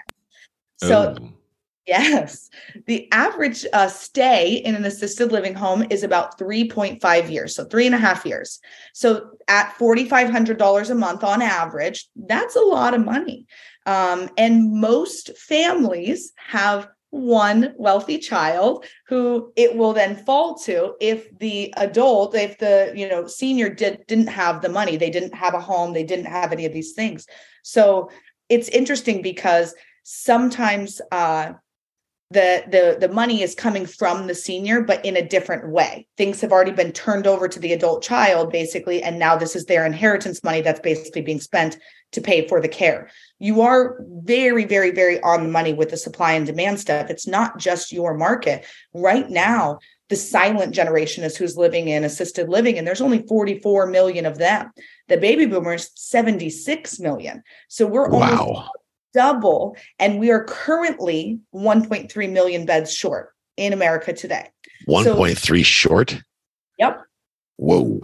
So, 0.76 1.14
oh. 1.18 1.28
yes, 1.86 2.50
the 2.86 3.10
average 3.12 3.64
uh, 3.72 3.88
stay 3.88 4.54
in 4.54 4.74
an 4.74 4.84
assisted 4.84 5.32
living 5.32 5.54
home 5.54 5.84
is 5.90 6.02
about 6.02 6.38
3.5 6.38 7.30
years, 7.30 7.54
so 7.54 7.64
three 7.64 7.86
and 7.86 7.94
a 7.94 7.98
half 7.98 8.24
years. 8.24 8.60
So, 8.94 9.30
at 9.48 9.74
$4,500 9.76 10.90
a 10.90 10.94
month 10.94 11.24
on 11.24 11.42
average, 11.42 12.08
that's 12.16 12.56
a 12.56 12.60
lot 12.60 12.94
of 12.94 13.04
money. 13.04 13.46
Um, 13.86 14.28
and 14.38 14.72
most 14.72 15.36
families 15.36 16.32
have 16.36 16.88
one 17.12 17.74
wealthy 17.76 18.16
child 18.16 18.86
who 19.06 19.52
it 19.54 19.76
will 19.76 19.92
then 19.92 20.16
fall 20.16 20.54
to 20.56 20.94
if 20.98 21.28
the 21.38 21.72
adult 21.76 22.34
if 22.34 22.56
the 22.56 22.90
you 22.96 23.06
know 23.06 23.26
senior 23.26 23.68
did 23.68 24.02
didn't 24.06 24.28
have 24.28 24.62
the 24.62 24.68
money 24.70 24.96
they 24.96 25.10
didn't 25.10 25.34
have 25.34 25.52
a 25.52 25.60
home 25.60 25.92
they 25.92 26.04
didn't 26.04 26.24
have 26.24 26.52
any 26.52 26.64
of 26.64 26.72
these 26.72 26.92
things. 26.94 27.26
So 27.62 28.10
it's 28.48 28.68
interesting 28.68 29.20
because 29.20 29.74
sometimes 30.04 31.02
uh 31.12 31.52
the 32.30 32.64
the 32.68 33.06
the 33.06 33.12
money 33.12 33.42
is 33.42 33.54
coming 33.54 33.84
from 33.84 34.26
the 34.26 34.34
senior 34.34 34.80
but 34.80 35.04
in 35.04 35.14
a 35.14 35.28
different 35.28 35.68
way. 35.68 36.08
Things 36.16 36.40
have 36.40 36.50
already 36.50 36.72
been 36.72 36.92
turned 36.92 37.26
over 37.26 37.46
to 37.46 37.60
the 37.60 37.74
adult 37.74 38.02
child 38.02 38.50
basically 38.50 39.02
and 39.02 39.18
now 39.18 39.36
this 39.36 39.54
is 39.54 39.66
their 39.66 39.84
inheritance 39.84 40.42
money 40.42 40.62
that's 40.62 40.80
basically 40.80 41.20
being 41.20 41.40
spent 41.40 41.76
to 42.12 42.20
pay 42.20 42.46
for 42.46 42.60
the 42.60 42.68
care 42.68 43.10
you 43.38 43.60
are 43.60 43.98
very 44.24 44.64
very 44.64 44.90
very 44.90 45.20
on 45.22 45.42
the 45.42 45.48
money 45.48 45.72
with 45.72 45.90
the 45.90 45.96
supply 45.96 46.32
and 46.32 46.46
demand 46.46 46.78
stuff 46.78 47.10
it's 47.10 47.26
not 47.26 47.58
just 47.58 47.92
your 47.92 48.14
market 48.14 48.64
right 48.94 49.28
now 49.30 49.78
the 50.08 50.16
silent 50.16 50.74
generation 50.74 51.24
is 51.24 51.36
who's 51.36 51.56
living 51.56 51.88
in 51.88 52.04
assisted 52.04 52.48
living 52.48 52.78
and 52.78 52.86
there's 52.86 53.00
only 53.00 53.26
44 53.26 53.86
million 53.86 54.26
of 54.26 54.38
them 54.38 54.70
the 55.08 55.16
baby 55.16 55.46
boomers 55.46 55.90
76 55.94 57.00
million 57.00 57.42
so 57.68 57.86
we're 57.86 58.08
wow 58.08 58.68
double. 59.12 59.76
And 59.98 60.18
we 60.18 60.30
are 60.30 60.44
currently 60.44 61.40
1.3 61.54 62.32
million 62.32 62.66
beds 62.66 62.92
short 62.92 63.32
in 63.56 63.72
America 63.72 64.12
today. 64.12 64.48
1.3 64.88 65.36
so, 65.36 65.62
short? 65.62 66.22
Yep. 66.78 67.02
Whoa. 67.56 68.00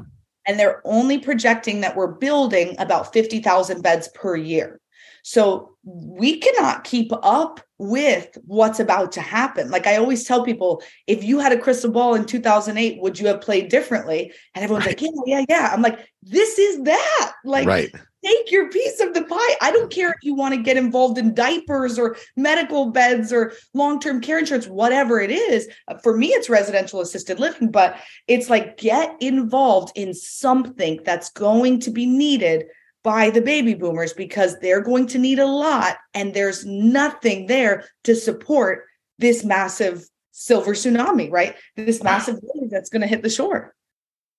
And 0.49 0.59
they're 0.59 0.83
only 0.85 1.19
projecting 1.19 1.83
that 1.83 1.95
we're 1.95 2.09
building 2.09 2.75
about 2.81 3.13
50,000 3.13 3.83
beds 3.83 4.09
per 4.09 4.35
year. 4.35 4.81
So 5.23 5.77
we 5.85 6.39
cannot 6.39 6.85
keep 6.85 7.13
up 7.23 7.61
with 7.79 8.37
what's 8.47 8.81
about 8.81 9.13
to 9.13 9.21
happen. 9.21 9.71
Like 9.71 9.87
I 9.87 9.97
always 9.97 10.25
tell 10.25 10.45
people, 10.45 10.83
if 11.07 11.23
you 11.23 11.39
had 11.39 11.53
a 11.53 11.59
crystal 11.59 11.93
ball 11.93 12.15
in 12.15 12.25
2008, 12.25 13.01
would 13.01 13.21
you 13.21 13.27
have 13.29 13.41
played 13.41 13.69
differently? 13.69 14.33
And 14.55 14.65
everyone's 14.65 14.87
right. 14.87 15.01
like, 15.01 15.11
yeah, 15.27 15.39
yeah, 15.39 15.45
yeah. 15.49 15.71
I'm 15.73 15.83
like, 15.83 16.09
this 16.23 16.59
is 16.59 16.83
that. 16.85 17.33
Like, 17.45 17.67
right 17.67 17.95
take 18.25 18.51
your 18.51 18.71
piece 18.71 19.01
of 19.01 19.15
the 19.15 19.25
pie. 19.25 19.57
I 19.61 19.71
don't 19.71 19.93
care 19.93 20.11
if 20.11 20.17
you 20.23 20.35
want 20.35 20.55
to 20.55 20.63
get 20.63 20.77
involved 20.77 21.19
in 21.19 21.35
diapers 21.35 21.99
or 21.99 22.17
medical 22.37 22.91
beds 22.91 23.33
or 23.33 23.53
long 23.75 24.01
term 24.01 24.21
care 24.21 24.39
insurance, 24.39 24.67
whatever 24.67 25.21
it 25.21 25.31
is. 25.31 25.69
Uh, 25.87 25.99
for 25.99 26.17
me, 26.17 26.29
it's 26.29 26.49
residential 26.49 27.01
assisted 27.01 27.39
living, 27.41 27.71
but 27.71 27.99
it's 28.27 28.51
like 28.51 28.79
get 28.79 29.15
involved 29.21 29.93
in 29.97 30.15
something 30.15 31.01
that's 31.05 31.31
going 31.31 31.81
to 31.81 31.91
be 31.91 32.07
needed 32.07 32.67
by 33.05 33.31
the 33.31 33.41
baby 33.41 33.75
boomers 33.75 34.13
because 34.13 34.59
they're 34.59 34.83
going 34.83 35.07
to 35.07 35.19
need 35.19 35.39
a 35.39 35.47
lot 35.47 35.97
and 36.15 36.35
there's 36.35 36.67
nothing 36.67 37.47
there 37.47 37.85
to 38.05 38.15
support 38.15 38.85
this 39.19 39.45
massive 39.45 40.07
silver 40.33 40.73
tsunami, 40.73 41.31
right? 41.31 41.57
This 41.77 42.03
massive 42.03 42.39
wave 42.43 42.71
that's 42.71 42.91
going 42.91 43.03
to 43.03 43.09
hit 43.09 43.23
the 43.23 43.31
shore. 43.31 43.75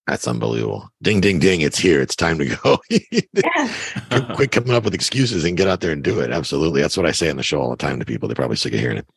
That's 0.09 0.27
unbelievable. 0.27 0.89
Ding, 1.03 1.21
ding, 1.21 1.37
ding. 1.37 1.61
It's 1.61 1.77
here. 1.77 2.01
It's 2.01 2.15
time 2.15 2.39
to 2.39 2.45
go. 2.45 2.79
Yeah. 3.31 4.33
Quit 4.35 4.51
coming 4.51 4.71
up 4.71 4.83
with 4.83 4.93
excuses 4.93 5.45
and 5.45 5.55
get 5.55 5.67
out 5.67 5.81
there 5.81 5.91
and 5.91 6.03
do 6.03 6.19
it. 6.19 6.31
Absolutely. 6.31 6.81
That's 6.81 6.97
what 6.97 7.05
I 7.05 7.11
say 7.11 7.29
on 7.29 7.37
the 7.37 7.43
show 7.43 7.61
all 7.61 7.69
the 7.69 7.77
time 7.77 7.99
to 7.99 8.05
people. 8.05 8.27
They're 8.27 8.35
probably 8.35 8.57
sick 8.57 8.73
of 8.73 8.79
hearing 8.79 8.97
it. 8.97 9.07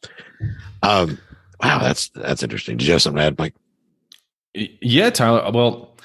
Um, 0.83 1.19
wow, 1.63 1.79
that's 1.79 2.11
that's 2.11 2.43
interesting. 2.43 2.77
Did 2.77 2.87
you 2.87 2.93
have 2.93 3.03
something 3.03 3.19
to 3.19 3.25
add, 3.25 3.39
Mike? 3.39 3.55
Yeah, 4.55 5.11
Tyler. 5.11 5.51
Well, 5.51 5.97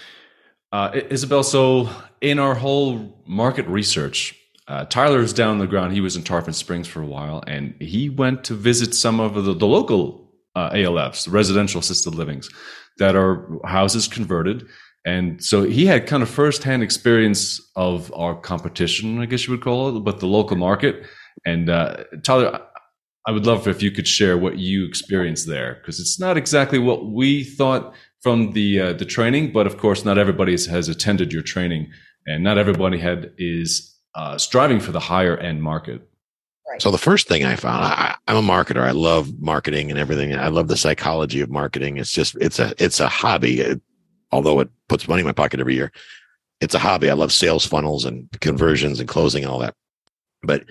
uh, 0.71 0.91
Isabel, 1.09 1.43
so 1.43 1.89
in 2.21 2.39
our 2.39 2.55
whole 2.55 3.21
market 3.27 3.67
research, 3.67 4.35
uh, 4.67 4.85
Tyler 4.85 5.19
is 5.19 5.33
down 5.33 5.51
on 5.51 5.57
the 5.59 5.67
ground. 5.67 5.93
He 5.93 6.01
was 6.01 6.15
in 6.15 6.23
Tarpon 6.23 6.53
Springs 6.53 6.87
for 6.87 7.01
a 7.01 7.07
while, 7.07 7.43
and 7.45 7.75
he 7.79 8.09
went 8.09 8.43
to 8.45 8.53
visit 8.53 8.95
some 8.95 9.19
of 9.19 9.35
the, 9.35 9.53
the 9.53 9.67
local 9.67 10.31
uh, 10.55 10.71
ALFs, 10.71 11.31
residential 11.31 11.79
assisted 11.79 12.15
livings, 12.15 12.49
that 12.99 13.15
are 13.15 13.47
houses 13.65 14.07
converted. 14.07 14.65
And 15.05 15.43
so 15.43 15.63
he 15.63 15.85
had 15.85 16.05
kind 16.05 16.21
of 16.21 16.29
firsthand 16.29 16.83
experience 16.83 17.61
of 17.75 18.11
our 18.13 18.35
competition, 18.35 19.21
I 19.21 19.25
guess 19.25 19.47
you 19.47 19.51
would 19.51 19.63
call 19.63 19.95
it, 19.95 19.99
but 20.01 20.19
the 20.19 20.27
local 20.27 20.57
market. 20.57 21.05
And 21.45 21.69
uh, 21.69 22.03
Tyler, 22.23 22.61
I 23.25 23.31
would 23.31 23.45
love 23.45 23.67
if 23.67 23.81
you 23.81 23.91
could 23.91 24.07
share 24.07 24.37
what 24.37 24.57
you 24.57 24.85
experienced 24.85 25.47
there, 25.47 25.75
because 25.75 25.99
it's 25.99 26.19
not 26.19 26.37
exactly 26.37 26.79
what 26.79 27.07
we 27.07 27.43
thought 27.43 27.93
from 28.21 28.51
the 28.53 28.79
uh, 28.79 28.93
the 28.93 29.05
training, 29.05 29.51
but 29.51 29.67
of 29.67 29.77
course, 29.77 30.03
not 30.03 30.17
everybody 30.17 30.51
has 30.51 30.89
attended 30.89 31.33
your 31.33 31.43
training, 31.43 31.91
and 32.25 32.43
not 32.43 32.57
everybody 32.57 32.97
had 32.97 33.31
is 33.37 33.95
uh, 34.15 34.37
striving 34.37 34.79
for 34.79 34.91
the 34.91 34.99
higher 34.99 35.37
end 35.37 35.61
market. 35.61 36.06
So 36.79 36.91
the 36.91 36.97
first 36.97 37.27
thing 37.27 37.45
I 37.45 37.55
found, 37.55 37.83
I, 37.83 38.15
I'm 38.27 38.35
a 38.37 38.41
marketer. 38.41 38.83
I 38.83 38.91
love 38.91 39.39
marketing 39.39 39.89
and 39.89 39.99
everything. 39.99 40.35
I 40.35 40.49
love 40.49 40.67
the 40.67 40.77
psychology 40.77 41.41
of 41.41 41.49
marketing. 41.49 41.97
It's 41.97 42.11
just 42.11 42.35
it's 42.41 42.59
a 42.59 42.73
it's 42.77 42.99
a 42.99 43.07
hobby. 43.07 43.61
It, 43.61 43.81
although 44.31 44.59
it 44.59 44.69
puts 44.89 45.07
money 45.07 45.21
in 45.21 45.25
my 45.25 45.31
pocket 45.31 45.59
every 45.59 45.75
year, 45.75 45.91
it's 46.59 46.75
a 46.75 46.79
hobby. 46.79 47.09
I 47.09 47.13
love 47.13 47.31
sales 47.31 47.65
funnels 47.65 48.05
and 48.05 48.29
conversions 48.41 48.99
and 48.99 49.07
closing 49.07 49.43
and 49.43 49.51
all 49.51 49.59
that. 49.59 49.75
But 50.43 50.65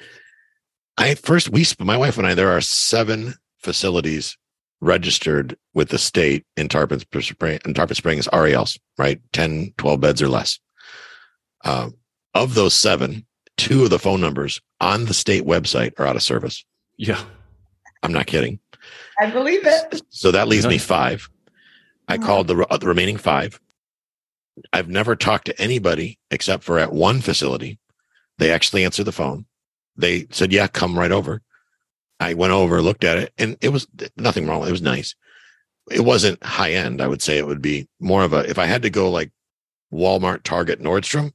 I 0.99 1.15
first 1.15 1.49
we 1.49 1.65
my 1.81 1.97
wife 1.97 2.19
and 2.19 2.27
I 2.27 2.35
there 2.35 2.53
are 2.53 2.61
seven 2.61 3.35
facilities 3.59 4.37
registered 4.81 5.57
with 5.75 5.89
the 5.89 5.99
state 5.99 6.45
in 6.57 6.69
Tarpon, 6.69 7.01
in 7.43 7.75
Tarpon 7.75 7.95
Springs 7.95 8.29
RALs, 8.33 8.79
right? 8.99 9.21
10, 9.33 9.73
12 9.79 10.01
beds 10.01 10.23
or 10.23 10.29
less. 10.29 10.59
Uh, 11.65 11.91
of 12.35 12.55
those 12.55 12.75
seven, 12.75 13.27
two 13.57 13.85
of 13.85 13.91
the 13.91 13.99
phone 13.99 14.21
numbers 14.21 14.61
on 14.81 15.07
the 15.07 15.15
state 15.15 15.45
website 15.45 15.99
are 15.99 16.07
out 16.07 16.17
of 16.17 16.23
service. 16.23 16.65
Yeah. 16.97 17.23
I'm 18.03 18.13
not 18.13 18.27
kidding. 18.27 18.61
I 19.21 19.31
believe 19.31 19.63
it. 19.65 20.03
So 20.11 20.31
that 20.31 20.49
leaves 20.49 20.67
me 20.67 20.79
five. 20.79 21.29
I 22.09 22.19
called 22.19 22.47
the, 22.47 22.67
the 22.79 22.87
remaining 22.87 23.17
five. 23.17 23.59
I've 24.73 24.89
never 24.89 25.17
talked 25.17 25.47
to 25.47 25.61
anybody 25.61 26.19
except 26.31 26.63
for 26.63 26.79
at 26.79 26.93
one 26.93 27.21
facility. 27.21 27.79
They 28.39 28.51
actually 28.51 28.85
answered 28.85 29.05
the 29.05 29.13
phone. 29.13 29.47
They 29.97 30.27
said, 30.31 30.53
Yeah, 30.53 30.69
come 30.69 30.99
right 30.99 31.13
over. 31.13 31.43
I 32.21 32.35
went 32.35 32.53
over, 32.53 32.81
looked 32.81 33.05
at 33.05 33.19
it, 33.19 33.33
and 33.37 33.57
it 33.61 33.71
was 33.71 33.87
nothing 34.17 34.47
wrong. 34.47 34.67
It 34.67 34.71
was 34.71 34.83
nice. 34.83 35.15
It 35.91 36.01
wasn't 36.01 36.43
high 36.43 36.73
end. 36.73 37.01
I 37.01 37.09
would 37.09 37.23
say 37.23 37.39
it 37.39 37.47
would 37.47 37.63
be 37.63 37.89
more 38.01 38.23
of 38.23 38.33
a, 38.33 38.49
if 38.49 38.59
I 38.59 38.67
had 38.67 38.83
to 38.83 38.91
go 38.91 39.11
like 39.11 39.31
Walmart, 39.93 40.43
Target, 40.43 40.81
Nordstrom, 40.81 41.33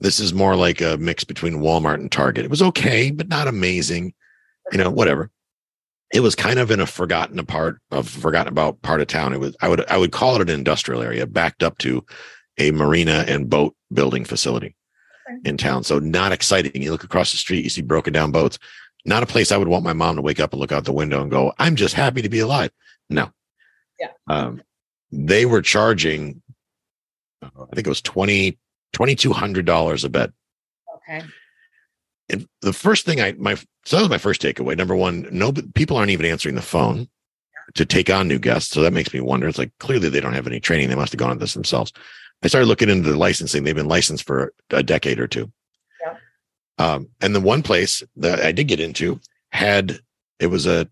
this 0.00 0.20
is 0.20 0.34
more 0.34 0.56
like 0.56 0.80
a 0.80 0.96
mix 0.98 1.24
between 1.24 1.54
Walmart 1.54 1.94
and 1.94 2.12
Target. 2.12 2.44
It 2.44 2.50
was 2.50 2.62
okay, 2.62 3.10
but 3.10 3.28
not 3.28 3.48
amazing. 3.48 4.14
You 4.72 4.78
know, 4.78 4.90
whatever 4.90 5.30
it 6.12 6.20
was 6.20 6.34
kind 6.34 6.58
of 6.58 6.70
in 6.70 6.80
a 6.80 6.86
forgotten 6.86 7.44
part 7.46 7.80
of 7.90 8.08
forgotten 8.08 8.52
about 8.52 8.80
part 8.82 9.00
of 9.00 9.06
town. 9.06 9.32
It 9.32 9.40
was 9.40 9.56
I 9.60 9.68
would 9.68 9.86
I 9.88 9.96
would 9.96 10.12
call 10.12 10.36
it 10.36 10.42
an 10.42 10.48
industrial 10.48 11.02
area 11.02 11.26
backed 11.26 11.62
up 11.62 11.78
to 11.78 12.04
a 12.58 12.70
marina 12.70 13.24
and 13.26 13.50
boat 13.50 13.74
building 13.92 14.24
facility 14.24 14.76
in 15.44 15.56
town. 15.56 15.82
So 15.82 15.98
not 15.98 16.32
exciting. 16.32 16.80
You 16.80 16.92
look 16.92 17.04
across 17.04 17.32
the 17.32 17.38
street, 17.38 17.64
you 17.64 17.70
see 17.70 17.82
broken 17.82 18.12
down 18.12 18.30
boats. 18.30 18.58
Not 19.04 19.22
a 19.22 19.26
place 19.26 19.52
I 19.52 19.56
would 19.56 19.68
want 19.68 19.84
my 19.84 19.92
mom 19.92 20.16
to 20.16 20.22
wake 20.22 20.40
up 20.40 20.52
and 20.52 20.60
look 20.60 20.72
out 20.72 20.84
the 20.84 20.92
window 20.92 21.20
and 21.20 21.30
go, 21.30 21.52
"I'm 21.58 21.76
just 21.76 21.94
happy 21.94 22.22
to 22.22 22.28
be 22.28 22.40
alive." 22.40 22.70
No. 23.08 23.30
Yeah. 24.00 24.10
Um, 24.26 24.62
they 25.12 25.46
were 25.46 25.62
charging, 25.62 26.42
uh, 27.40 27.50
I 27.54 27.74
think 27.74 27.86
it 27.86 27.90
was 27.90 28.02
twenty 28.02 28.58
twenty 28.92 29.14
two 29.14 29.32
hundred 29.32 29.66
dollars 29.66 30.04
a 30.04 30.08
bed 30.08 30.32
Okay. 31.08 31.22
and 32.30 32.48
the 32.62 32.72
first 32.72 33.04
thing 33.04 33.20
I 33.20 33.32
my 33.32 33.54
so 33.84 33.96
that 33.96 34.02
was 34.02 34.10
my 34.10 34.18
first 34.18 34.42
takeaway. 34.42 34.76
Number 34.76 34.96
one, 34.96 35.28
no 35.30 35.52
people 35.74 35.96
aren't 35.96 36.10
even 36.10 36.26
answering 36.26 36.54
the 36.56 36.62
phone 36.62 37.08
to 37.74 37.84
take 37.84 38.10
on 38.10 38.28
new 38.28 38.38
guests. 38.38 38.70
So 38.72 38.82
that 38.82 38.92
makes 38.92 39.12
me 39.12 39.20
wonder. 39.20 39.46
It's 39.48 39.58
like 39.58 39.72
clearly 39.78 40.08
they 40.08 40.20
don't 40.20 40.32
have 40.34 40.46
any 40.46 40.60
training. 40.60 40.88
They 40.88 40.94
must 40.96 41.12
have 41.12 41.18
gone 41.18 41.30
on 41.30 41.38
this 41.38 41.54
themselves. 41.54 41.92
I 42.42 42.48
started 42.48 42.66
looking 42.66 42.88
into 42.88 43.10
the 43.10 43.16
licensing. 43.16 43.64
They've 43.64 43.74
been 43.74 43.88
licensed 43.88 44.24
for 44.26 44.52
a 44.70 44.82
decade 44.82 45.18
or 45.18 45.26
two. 45.26 45.50
Yeah. 46.04 46.16
Um, 46.78 47.08
and 47.20 47.34
the 47.34 47.40
one 47.40 47.62
place 47.62 48.02
that 48.16 48.40
I 48.40 48.52
did 48.52 48.68
get 48.68 48.80
into 48.80 49.20
had 49.50 50.00
it 50.38 50.48
was 50.48 50.66
a 50.66 50.88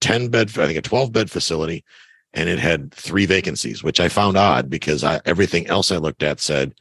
10 0.00 0.28
bed, 0.28 0.48
I 0.50 0.66
think 0.66 0.78
a 0.78 0.82
12 0.82 1.12
bed 1.12 1.30
facility, 1.30 1.84
and 2.32 2.48
it 2.48 2.58
had 2.58 2.92
three 2.94 3.26
vacancies, 3.26 3.82
which 3.82 4.00
I 4.00 4.08
found 4.08 4.36
odd 4.38 4.70
because 4.70 5.04
I, 5.04 5.20
everything 5.26 5.66
else 5.66 5.92
I 5.92 5.98
looked 5.98 6.22
at 6.22 6.40
said 6.40 6.74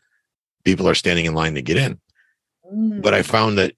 people 0.69 0.87
are 0.87 0.95
standing 0.95 1.25
in 1.25 1.33
line 1.33 1.55
to 1.55 1.61
get 1.61 1.77
in 1.77 1.99
Mm. 2.71 3.01
but 3.01 3.15
I 3.15 3.23
found 3.23 3.57
that 3.57 3.73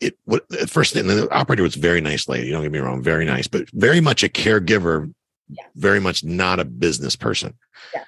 it 0.00 0.16
what 0.24 0.44
at 0.60 0.70
first 0.70 0.92
thing 0.94 1.08
the 1.08 1.28
operator 1.32 1.64
was 1.64 1.74
very 1.74 2.00
nice 2.00 2.28
lady. 2.28 2.52
Don't 2.52 2.62
get 2.62 2.70
me 2.70 2.78
wrong, 2.78 3.02
very 3.02 3.24
nice, 3.24 3.48
but 3.48 3.68
very 3.72 4.00
much 4.00 4.22
a 4.22 4.28
caregiver, 4.28 5.12
Yes. 5.48 5.66
very 5.74 5.98
much 5.98 6.22
not 6.22 6.60
a 6.60 6.64
business 6.64 7.16
person. 7.16 7.54
Yeah. 7.92 8.04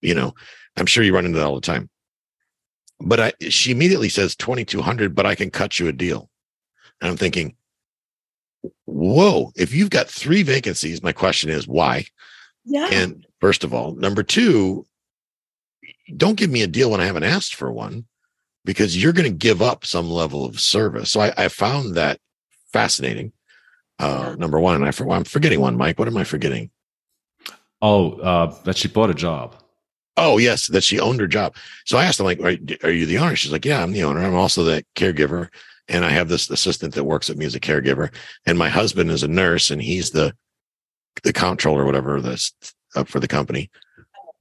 You 0.00 0.14
know, 0.14 0.34
I'm 0.78 0.86
sure 0.86 1.04
you 1.04 1.12
run 1.14 1.26
into 1.26 1.36
that 1.38 1.44
all 1.46 1.56
the 1.56 1.60
time. 1.60 1.90
But 3.00 3.20
I 3.20 3.32
she 3.50 3.70
immediately 3.70 4.08
says 4.08 4.34
2200, 4.36 5.14
but 5.14 5.26
I 5.26 5.34
can 5.34 5.50
cut 5.50 5.78
you 5.78 5.88
a 5.88 5.92
deal. 5.92 6.30
And 7.02 7.10
I'm 7.10 7.18
thinking, 7.18 7.54
whoa, 8.86 9.52
if 9.56 9.74
you've 9.74 9.90
got 9.90 10.08
three 10.08 10.42
vacancies, 10.42 11.02
my 11.02 11.12
question 11.12 11.50
is 11.50 11.68
why? 11.68 12.06
yeah. 12.64 12.88
And 12.90 13.26
first 13.42 13.62
of 13.62 13.74
all, 13.74 13.94
number 13.94 14.22
two, 14.22 14.86
don't 16.14 16.36
give 16.36 16.50
me 16.50 16.62
a 16.62 16.66
deal 16.66 16.90
when 16.90 17.00
I 17.00 17.06
haven't 17.06 17.24
asked 17.24 17.54
for 17.54 17.72
one 17.72 18.06
because 18.64 19.00
you're 19.00 19.12
going 19.12 19.30
to 19.30 19.36
give 19.36 19.62
up 19.62 19.86
some 19.86 20.10
level 20.10 20.44
of 20.44 20.60
service. 20.60 21.10
So 21.10 21.20
I, 21.20 21.32
I 21.36 21.48
found 21.48 21.94
that 21.94 22.18
fascinating. 22.72 23.32
Uh, 23.98 24.36
number 24.38 24.60
one, 24.60 24.74
and 24.74 24.84
I, 24.84 24.90
for- 24.90 25.10
I'm 25.10 25.24
forgetting 25.24 25.60
one, 25.60 25.76
Mike. 25.76 25.98
What 25.98 26.08
am 26.08 26.16
I 26.16 26.24
forgetting? 26.24 26.70
Oh, 27.80 28.12
uh, 28.20 28.54
that 28.64 28.76
she 28.76 28.88
bought 28.88 29.10
a 29.10 29.14
job. 29.14 29.56
Oh, 30.18 30.38
yes, 30.38 30.66
that 30.68 30.84
she 30.84 30.98
owned 30.98 31.20
her 31.20 31.26
job. 31.26 31.56
So 31.84 31.98
I 31.98 32.04
asked 32.04 32.18
her, 32.18 32.24
like, 32.24 32.40
are, 32.40 32.56
are 32.82 32.90
you 32.90 33.06
the 33.06 33.18
owner? 33.18 33.36
She's 33.36 33.52
like, 33.52 33.64
yeah, 33.64 33.82
I'm 33.82 33.92
the 33.92 34.04
owner. 34.04 34.22
I'm 34.22 34.34
also 34.34 34.64
the 34.64 34.84
caregiver. 34.94 35.48
And 35.88 36.04
I 36.04 36.10
have 36.10 36.28
this 36.28 36.50
assistant 36.50 36.94
that 36.94 37.04
works 37.04 37.28
with 37.28 37.38
me 37.38 37.44
as 37.44 37.54
a 37.54 37.60
caregiver. 37.60 38.12
And 38.46 38.58
my 38.58 38.68
husband 38.68 39.10
is 39.10 39.22
a 39.22 39.28
nurse 39.28 39.70
and 39.70 39.80
he's 39.80 40.10
the, 40.10 40.34
the 41.22 41.32
comptroller, 41.32 41.82
or 41.82 41.86
whatever 41.86 42.20
that's 42.20 42.52
up 42.94 43.08
for 43.08 43.20
the 43.20 43.28
company. 43.28 43.70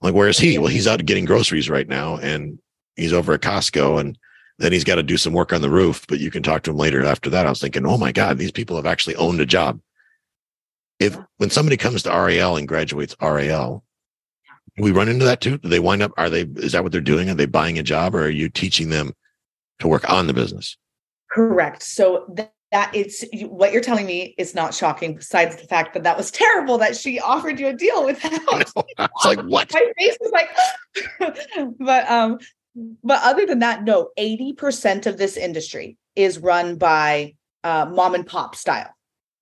Like, 0.06 0.14
where 0.14 0.28
is 0.28 0.38
he? 0.38 0.60
Well, 0.60 0.68
he's 0.68 0.86
out 0.86 1.04
getting 1.04 1.26
groceries 1.26 1.68
right 1.68 1.88
now 1.88 2.18
and 2.18 2.60
he's 2.96 3.12
over 3.12 3.34
at 3.34 3.42
Costco 3.42 4.00
and 4.00 4.16
then 4.60 4.72
he's 4.72 4.84
got 4.84 4.96
to 4.96 5.04
do 5.04 5.18
some 5.18 5.34
work 5.34 5.52
on 5.52 5.62
the 5.62 5.70
roof, 5.70 6.06
but 6.08 6.20
you 6.20 6.30
can 6.30 6.44
talk 6.44 6.62
to 6.64 6.70
him 6.70 6.78
later 6.78 7.04
after 7.04 7.28
that. 7.32 7.48
I 7.48 7.50
was 7.50 7.60
thinking, 7.60 7.88
oh 7.88 7.98
my 7.98 8.12
God, 8.12 8.38
these 8.38 8.52
people 8.52 8.76
have 8.76 8.86
actually 8.86 9.16
owned 9.16 9.42
a 9.42 9.48
job. 9.48 9.80
If 11.00 11.18
when 11.38 11.50
somebody 11.50 11.76
comes 11.76 12.04
to 12.04 12.12
RAL 12.12 12.56
and 12.56 12.68
graduates 12.68 13.16
RAL, 13.20 13.84
we 14.78 14.92
run 14.92 15.10
into 15.10 15.26
that 15.26 15.42
too? 15.42 15.58
Do 15.58 15.70
they 15.70 15.80
wind 15.80 16.04
up? 16.04 16.12
Are 16.18 16.30
they? 16.30 16.44
Is 16.44 16.74
that 16.74 16.84
what 16.84 16.92
they're 16.92 17.02
doing? 17.02 17.30
Are 17.30 17.34
they 17.34 17.48
buying 17.48 17.80
a 17.80 17.84
job, 17.84 18.14
or 18.14 18.26
are 18.26 18.30
you 18.30 18.48
teaching 18.48 18.90
them 18.90 19.12
to 19.80 19.88
work 19.88 20.08
on 20.10 20.28
the 20.28 20.34
business? 20.34 20.78
Correct. 21.32 21.82
So 21.82 22.32
that 22.76 22.92
it's 22.94 23.24
what 23.44 23.72
you're 23.72 23.82
telling 23.82 24.06
me 24.06 24.36
is 24.38 24.54
not 24.54 24.74
shocking. 24.74 25.16
Besides 25.16 25.56
the 25.56 25.66
fact 25.66 25.94
that 25.94 26.04
that 26.04 26.18
was 26.18 26.30
terrible 26.30 26.78
that 26.80 26.98
she 26.98 27.22
offered 27.22 27.58
you 27.58 27.70
a 27.70 27.74
deal 27.74 28.04
without. 28.04 28.34
it's 28.54 29.26
like 29.26 29.42
what? 29.44 29.72
My 29.72 29.92
face 29.98 30.18
was 30.20 30.32
like, 30.34 30.50
but 31.80 32.10
um, 32.12 32.38
but 33.02 33.22
other 33.24 33.46
than 33.46 33.60
that, 33.60 33.86
no. 33.86 34.10
Eighty 34.18 34.52
percent 34.52 35.06
of 35.06 35.18
this 35.18 35.38
industry 35.38 35.98
is 36.18 36.38
run 36.38 36.76
by 36.76 37.36
uh, 37.64 37.86
mom 37.86 38.14
and 38.14 38.28
pop 38.28 38.58
style. 38.58 38.90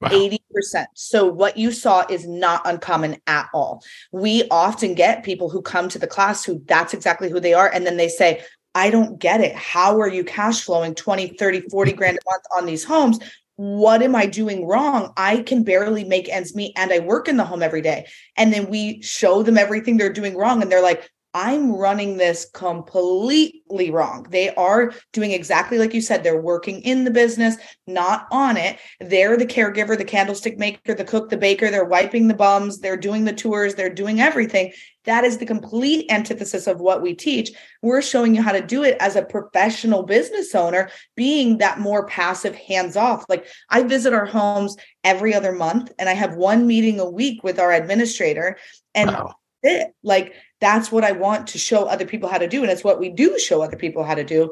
Wow. 0.02 0.10
80%. 0.10 0.86
So 0.96 1.26
what 1.26 1.56
you 1.56 1.72
saw 1.72 2.04
is 2.10 2.28
not 2.28 2.62
uncommon 2.66 3.22
at 3.26 3.48
all. 3.54 3.82
We 4.12 4.44
often 4.52 4.96
get 4.96 5.24
people 5.24 5.50
who 5.50 5.62
come 5.62 5.88
to 5.88 5.98
the 5.98 6.08
class 6.08 6.44
who 6.44 6.62
that's 6.66 6.94
exactly 6.94 7.30
who 7.30 7.40
they 7.40 7.54
are. 7.54 7.72
And 7.74 7.86
then 7.86 7.96
they 7.96 8.10
say, 8.10 8.44
I 8.76 8.90
don't 8.90 9.20
get 9.20 9.42
it. 9.42 9.56
How 9.56 10.00
are 10.02 10.08
you 10.08 10.24
cash 10.24 10.62
flowing 10.62 10.96
20, 10.96 11.28
30, 11.28 11.62
40 11.70 11.94
grand 11.94 12.18
a 12.18 12.30
month 12.30 12.44
on 12.58 12.66
these 12.66 12.84
homes? 12.84 13.20
What 13.56 14.02
am 14.02 14.16
I 14.16 14.26
doing 14.26 14.66
wrong? 14.66 15.14
I 15.16 15.44
can 15.44 15.64
barely 15.64 16.04
make 16.04 16.28
ends 16.28 16.56
meet 16.56 16.74
and 16.76 16.92
I 16.92 17.00
work 17.00 17.28
in 17.28 17.38
the 17.38 17.46
home 17.46 17.62
every 17.62 17.82
day. 17.82 18.08
And 18.36 18.52
then 18.52 18.70
we 18.70 19.02
show 19.04 19.44
them 19.44 19.60
everything 19.60 19.98
they're 19.98 20.12
doing 20.12 20.36
wrong. 20.36 20.64
And 20.64 20.72
they're 20.72 20.82
like, 20.82 21.10
I'm 21.34 21.72
running 21.76 22.18
this 22.18 22.46
completely 22.54 23.90
wrong. 23.90 24.28
They 24.30 24.54
are 24.54 24.94
doing 25.14 25.32
exactly 25.32 25.80
like 25.80 25.94
you 25.94 26.02
said. 26.02 26.24
They're 26.24 26.40
working 26.40 26.82
in 26.82 27.06
the 27.06 27.12
business, 27.12 27.58
not 27.88 28.28
on 28.32 28.56
it. 28.56 28.78
They're 29.00 29.36
the 29.36 29.46
caregiver, 29.46 29.98
the 29.98 30.06
candlestick 30.06 30.60
maker, 30.60 30.94
the 30.94 31.04
cook, 31.04 31.30
the 31.30 31.38
baker. 31.38 31.72
They're 31.72 31.86
wiping 31.86 32.28
the 32.28 32.36
bums. 32.36 32.80
They're 32.80 32.98
doing 32.98 33.26
the 33.26 33.34
tours. 33.34 33.74
They're 33.74 33.94
doing 33.94 34.22
everything. 34.22 34.74
That 35.06 35.24
is 35.24 35.38
the 35.38 35.46
complete 35.46 36.10
antithesis 36.12 36.68
of 36.68 36.80
what 36.80 37.02
we 37.02 37.16
teach. 37.16 37.52
We're 37.82 38.04
showing 38.04 38.36
you 38.36 38.42
how 38.42 38.52
to 38.52 38.66
do 38.66 38.84
it 38.84 38.96
as 39.00 39.16
a 39.16 39.26
professional 39.26 40.04
business 40.04 40.54
owner, 40.54 40.90
being 41.16 41.58
that 41.58 41.80
more 41.80 42.06
passive, 42.06 42.56
hands 42.56 42.96
off. 42.96 43.26
Like 43.28 43.48
I 43.70 43.84
visit 43.84 44.14
our 44.14 44.26
homes 44.26 44.78
every 45.04 45.34
other 45.34 45.52
month 45.52 45.92
and 45.98 46.08
I 46.08 46.14
have 46.14 46.36
one 46.36 46.68
meeting 46.68 47.00
a 47.00 47.10
week 47.10 47.44
with 47.44 47.60
our 47.60 47.74
administrator. 47.74 48.58
And 48.94 49.10
wow. 49.10 49.36
It 49.64 49.94
like 50.04 50.34
that's 50.60 50.92
what 50.92 51.04
I 51.04 51.12
want 51.14 51.48
to 51.48 51.58
show 51.58 51.86
other 51.86 52.06
people 52.06 52.30
how 52.30 52.38
to 52.38 52.48
do. 52.48 52.62
And 52.62 52.72
it's 52.72 52.84
what 52.84 53.00
we 53.00 53.10
do 53.10 53.38
show 53.40 53.62
other 53.62 53.78
people 53.78 54.04
how 54.04 54.16
to 54.16 54.24
do 54.24 54.52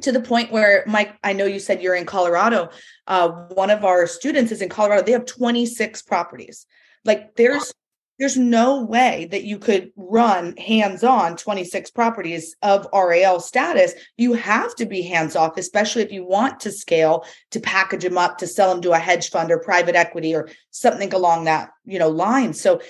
to 0.00 0.10
the 0.10 0.20
point 0.20 0.50
where 0.50 0.82
mike 0.86 1.14
i 1.22 1.34
know 1.34 1.44
you 1.44 1.60
said 1.60 1.82
you're 1.82 1.94
in 1.94 2.06
colorado 2.06 2.70
uh, 3.08 3.28
one 3.50 3.68
of 3.68 3.84
our 3.84 4.06
students 4.06 4.50
is 4.50 4.62
in 4.62 4.68
colorado 4.68 5.02
they 5.02 5.12
have 5.12 5.26
26 5.26 6.02
properties 6.02 6.66
like 7.04 7.36
there's 7.36 7.72
there's 8.18 8.36
no 8.36 8.82
way 8.84 9.26
that 9.32 9.42
you 9.42 9.58
could 9.58 9.90
run 9.96 10.56
hands 10.56 11.02
on 11.02 11.36
26 11.36 11.90
properties 11.90 12.54
of 12.62 12.86
RAL 12.92 13.40
status. 13.40 13.94
You 14.16 14.34
have 14.34 14.76
to 14.76 14.86
be 14.86 15.02
hands 15.02 15.34
off, 15.34 15.56
especially 15.56 16.02
if 16.02 16.12
you 16.12 16.24
want 16.24 16.60
to 16.60 16.70
scale 16.70 17.24
to 17.50 17.58
package 17.58 18.04
them 18.04 18.18
up 18.18 18.38
to 18.38 18.46
sell 18.46 18.70
them 18.70 18.82
to 18.82 18.92
a 18.92 18.98
hedge 18.98 19.30
fund 19.30 19.50
or 19.50 19.58
private 19.58 19.96
equity 19.96 20.36
or 20.36 20.48
something 20.70 21.12
along 21.12 21.44
that, 21.46 21.70
you 21.84 21.98
know, 21.98 22.10
line. 22.10 22.52
So 22.52 22.80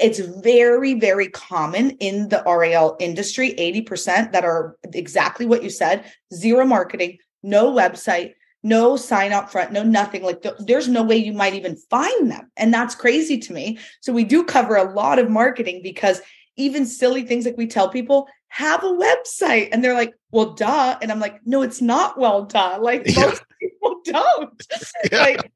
it's 0.00 0.18
very, 0.18 0.94
very 0.94 1.28
common 1.28 1.90
in 1.92 2.28
the 2.28 2.42
RAL 2.46 2.96
industry, 3.00 3.54
80% 3.58 4.32
that 4.32 4.44
are 4.44 4.76
exactly 4.94 5.46
what 5.46 5.62
you 5.62 5.70
said 5.70 6.04
zero 6.32 6.64
marketing, 6.64 7.18
no 7.42 7.72
website, 7.72 8.34
no 8.62 8.96
sign 8.96 9.32
up 9.32 9.50
front, 9.50 9.72
no 9.72 9.82
nothing. 9.82 10.22
Like 10.22 10.42
th- 10.42 10.54
there's 10.58 10.88
no 10.88 11.02
way 11.02 11.16
you 11.16 11.32
might 11.32 11.54
even 11.54 11.76
find 11.76 12.30
them. 12.30 12.50
And 12.56 12.72
that's 12.72 12.94
crazy 12.94 13.38
to 13.38 13.52
me. 13.52 13.78
So 14.00 14.12
we 14.12 14.24
do 14.24 14.44
cover 14.44 14.76
a 14.76 14.92
lot 14.92 15.18
of 15.18 15.30
marketing 15.30 15.80
because 15.82 16.20
even 16.56 16.84
silly 16.84 17.22
things 17.22 17.46
like 17.46 17.56
we 17.56 17.66
tell 17.66 17.88
people 17.88 18.28
have 18.48 18.82
a 18.82 18.86
website 18.86 19.70
and 19.72 19.82
they're 19.82 19.94
like, 19.94 20.12
well, 20.30 20.54
duh. 20.54 20.98
And 21.00 21.10
I'm 21.10 21.20
like, 21.20 21.40
no, 21.46 21.62
it's 21.62 21.80
not 21.80 22.18
well 22.18 22.44
duh. 22.44 22.78
Like 22.80 23.02
yeah. 23.06 23.26
most 23.26 23.42
people 23.60 24.00
don't. 24.04 24.66
Yeah. 25.10 25.22
Like 25.22 25.52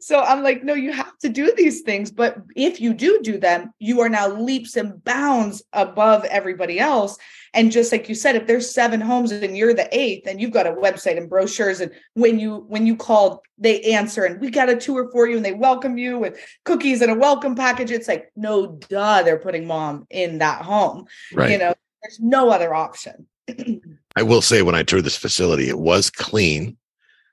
so 0.00 0.20
I'm 0.20 0.42
like, 0.42 0.62
no, 0.62 0.74
you 0.74 0.92
have 0.92 1.16
to 1.18 1.28
do 1.28 1.52
these 1.56 1.82
things. 1.82 2.10
But 2.10 2.38
if 2.54 2.80
you 2.80 2.92
do 2.92 3.20
do 3.22 3.38
them, 3.38 3.72
you 3.78 4.00
are 4.00 4.08
now 4.08 4.28
leaps 4.28 4.76
and 4.76 5.02
bounds 5.02 5.62
above 5.72 6.24
everybody 6.26 6.78
else. 6.78 7.16
And 7.54 7.72
just 7.72 7.90
like 7.90 8.08
you 8.08 8.14
said, 8.14 8.36
if 8.36 8.46
there's 8.46 8.70
seven 8.70 9.00
homes 9.00 9.32
and 9.32 9.56
you're 9.56 9.74
the 9.74 9.88
eighth, 9.96 10.26
and 10.26 10.40
you've 10.40 10.52
got 10.52 10.66
a 10.66 10.72
website 10.72 11.16
and 11.16 11.30
brochures, 11.30 11.80
and 11.80 11.90
when 12.14 12.38
you 12.38 12.66
when 12.68 12.86
you 12.86 12.94
call, 12.96 13.42
they 13.56 13.80
answer, 13.82 14.24
and 14.24 14.40
we 14.40 14.50
got 14.50 14.68
a 14.68 14.76
tour 14.76 15.08
for 15.10 15.26
you, 15.26 15.36
and 15.36 15.44
they 15.44 15.54
welcome 15.54 15.96
you 15.96 16.18
with 16.18 16.38
cookies 16.64 17.00
and 17.00 17.10
a 17.10 17.14
welcome 17.14 17.54
package. 17.54 17.90
It's 17.90 18.08
like, 18.08 18.30
no, 18.36 18.78
duh, 18.88 19.22
they're 19.22 19.38
putting 19.38 19.66
mom 19.66 20.06
in 20.10 20.38
that 20.38 20.62
home. 20.62 21.06
Right. 21.32 21.52
You 21.52 21.58
know, 21.58 21.74
there's 22.02 22.20
no 22.20 22.50
other 22.50 22.74
option. 22.74 23.26
I 24.16 24.22
will 24.22 24.42
say, 24.42 24.62
when 24.62 24.74
I 24.74 24.82
toured 24.82 25.04
this 25.04 25.16
facility, 25.16 25.68
it 25.68 25.78
was 25.78 26.10
clean 26.10 26.76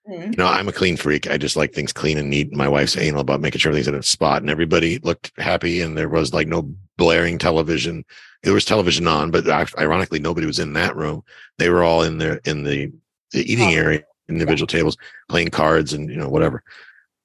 Mm-hmm. 0.10 0.32
You 0.32 0.38
know, 0.38 0.48
I'm 0.48 0.68
a 0.68 0.74
clean 0.74 0.98
freak. 0.98 1.30
I 1.30 1.38
just 1.38 1.56
like 1.56 1.74
things 1.74 1.92
clean 1.92 2.18
and 2.18 2.30
neat. 2.30 2.54
My 2.54 2.68
wife's 2.68 2.98
anal 2.98 3.22
about 3.22 3.42
making 3.42 3.60
sure 3.60 3.72
everything's 3.72 3.88
in 3.88 3.96
its 3.96 4.10
spot, 4.10 4.42
and 4.42 4.52
everybody 4.52 5.00
looked 5.00 5.32
happy. 5.38 5.82
And 5.82 5.98
there 5.98 6.10
was 6.10 6.34
like 6.34 6.48
no 6.48 6.72
blaring 6.98 7.38
television. 7.38 8.06
There 8.44 8.54
was 8.54 8.66
television 8.66 9.08
on, 9.08 9.32
but 9.32 9.48
ironically, 9.78 10.20
nobody 10.20 10.46
was 10.46 10.60
in 10.60 10.74
that 10.74 10.96
room. 10.96 11.24
They 11.58 11.70
were 11.70 11.84
all 11.84 12.04
in 12.04 12.20
there 12.20 12.40
in 12.46 12.64
the, 12.64 12.92
the 13.32 13.52
eating 13.52 13.70
oh. 13.70 13.78
area, 13.78 14.04
individual 14.30 14.68
yeah. 14.70 14.78
tables, 14.78 14.98
playing 15.28 15.50
cards 15.50 15.94
and 15.94 16.10
you 16.10 16.18
know 16.18 16.30
whatever. 16.30 16.64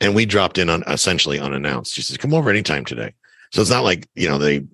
And 0.00 0.14
we 0.14 0.24
dropped 0.24 0.56
in 0.56 0.70
on 0.70 0.82
essentially 0.86 1.38
unannounced. 1.38 1.92
She 1.92 2.02
says, 2.02 2.16
"Come 2.16 2.32
over 2.32 2.48
anytime 2.48 2.86
today." 2.86 3.12
So 3.52 3.60
it's 3.60 3.70
not 3.70 3.84
like 3.84 4.08
you 4.14 4.28
know 4.28 4.38
they 4.38 4.64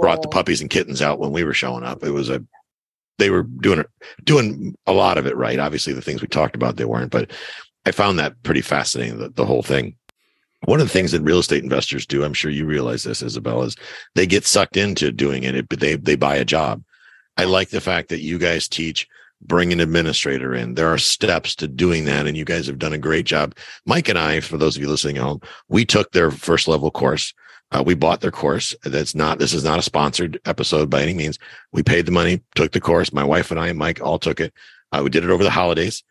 brought 0.00 0.22
the 0.22 0.28
puppies 0.28 0.60
and 0.60 0.70
kittens 0.70 1.02
out 1.02 1.18
when 1.18 1.32
we 1.32 1.42
were 1.42 1.54
showing 1.54 1.82
up. 1.82 2.04
It 2.04 2.10
was 2.10 2.30
a 2.30 2.44
they 3.18 3.30
were 3.30 3.42
doing 3.42 3.84
doing 4.24 4.76
a 4.86 4.92
lot 4.92 5.18
of 5.18 5.26
it 5.26 5.36
right. 5.36 5.58
Obviously, 5.58 5.92
the 5.92 6.02
things 6.02 6.22
we 6.22 6.28
talked 6.28 6.56
about 6.56 6.76
they 6.76 6.84
weren't, 6.84 7.12
but 7.12 7.32
I 7.86 7.90
found 7.90 8.18
that 8.18 8.42
pretty 8.42 8.62
fascinating. 8.62 9.18
The, 9.18 9.28
the 9.30 9.46
whole 9.46 9.62
thing. 9.62 9.96
One 10.66 10.80
of 10.80 10.86
the 10.86 10.92
things 10.92 11.12
that 11.12 11.20
real 11.20 11.40
estate 11.40 11.62
investors 11.62 12.06
do, 12.06 12.24
I'm 12.24 12.32
sure 12.32 12.50
you 12.50 12.64
realize 12.64 13.02
this, 13.02 13.20
Isabel, 13.20 13.64
is 13.64 13.76
they 14.14 14.26
get 14.26 14.46
sucked 14.46 14.78
into 14.78 15.12
doing 15.12 15.42
it, 15.42 15.68
but 15.68 15.80
they 15.80 15.96
they 15.96 16.16
buy 16.16 16.36
a 16.36 16.44
job. 16.44 16.82
I 17.36 17.44
like 17.44 17.70
the 17.70 17.80
fact 17.80 18.08
that 18.08 18.20
you 18.20 18.38
guys 18.38 18.68
teach 18.68 19.06
bring 19.46 19.72
an 19.72 19.80
administrator 19.80 20.54
in. 20.54 20.74
There 20.74 20.88
are 20.88 20.98
steps 20.98 21.54
to 21.56 21.68
doing 21.68 22.04
that, 22.06 22.26
and 22.26 22.36
you 22.36 22.44
guys 22.44 22.66
have 22.66 22.78
done 22.78 22.92
a 22.92 22.98
great 22.98 23.26
job. 23.26 23.54
Mike 23.86 24.08
and 24.08 24.18
I, 24.18 24.40
for 24.40 24.56
those 24.56 24.76
of 24.76 24.82
you 24.82 24.88
listening 24.88 25.18
at 25.18 25.22
home, 25.22 25.40
we 25.68 25.84
took 25.84 26.12
their 26.12 26.30
first 26.30 26.66
level 26.66 26.90
course. 26.90 27.34
Uh, 27.74 27.82
we 27.84 27.94
bought 27.94 28.20
their 28.20 28.30
course. 28.30 28.72
That's 28.84 29.16
not, 29.16 29.40
this 29.40 29.52
is 29.52 29.64
not 29.64 29.80
a 29.80 29.82
sponsored 29.82 30.40
episode 30.44 30.88
by 30.88 31.02
any 31.02 31.12
means. 31.12 31.40
We 31.72 31.82
paid 31.82 32.06
the 32.06 32.12
money, 32.12 32.40
took 32.54 32.70
the 32.70 32.80
course. 32.80 33.12
My 33.12 33.24
wife 33.24 33.50
and 33.50 33.58
I 33.58 33.66
and 33.66 33.78
Mike 33.78 34.00
all 34.00 34.20
took 34.20 34.38
it. 34.38 34.54
Uh, 34.92 35.00
we 35.02 35.10
did 35.10 35.24
it 35.24 35.30
over 35.30 35.42
the 35.42 35.50
holidays, 35.50 36.04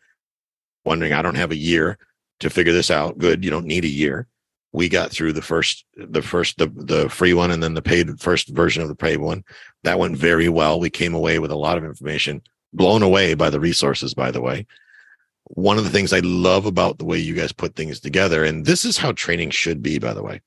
wondering, 0.84 1.14
I 1.14 1.22
don't 1.22 1.36
have 1.36 1.52
a 1.52 1.56
year 1.56 1.98
to 2.42 2.50
figure 2.50 2.74
this 2.74 2.92
out. 2.92 3.18
Good. 3.18 3.46
You 3.46 3.50
don't 3.50 3.66
need 3.66 3.86
a 3.86 3.90
year. 3.90 4.28
We 4.74 4.90
got 4.90 5.12
through 5.12 5.34
the 5.34 5.42
first, 5.42 5.86
the 5.96 6.22
first, 6.22 6.58
the, 6.58 6.68
the 6.68 7.08
free 7.08 7.34
one 7.34 7.50
and 7.50 7.64
then 7.64 7.76
the 7.76 7.82
paid 7.82 8.20
first 8.20 8.50
version 8.50 8.82
of 8.82 8.90
the 8.90 8.96
paid 8.96 9.18
one. 9.18 9.46
That 9.84 10.00
went 10.00 10.18
very 10.18 10.50
well. 10.50 10.82
We 10.82 10.90
came 10.90 11.14
away 11.14 11.40
with 11.40 11.52
a 11.52 11.56
lot 11.56 11.78
of 11.78 11.86
information, 11.86 12.42
blown 12.74 13.04
away 13.04 13.36
by 13.36 13.50
the 13.50 13.62
resources, 13.62 14.14
by 14.14 14.32
the 14.32 14.42
way 14.42 14.68
one 15.48 15.78
of 15.78 15.84
the 15.84 15.90
things 15.90 16.14
I 16.14 16.20
love 16.20 16.66
about 16.66 16.98
the 16.98 17.06
way 17.06 17.18
you 17.18 17.36
guys 17.36 17.52
put 17.52 17.76
things 17.76 18.00
together, 18.00 18.46
and 18.46 18.66
this 18.66 18.86
is 18.86 18.98
how 18.98 19.12
training 19.12 19.50
should 19.50 19.84
be, 19.84 20.00
by 20.00 20.14
the 20.14 20.24
way 20.24 20.42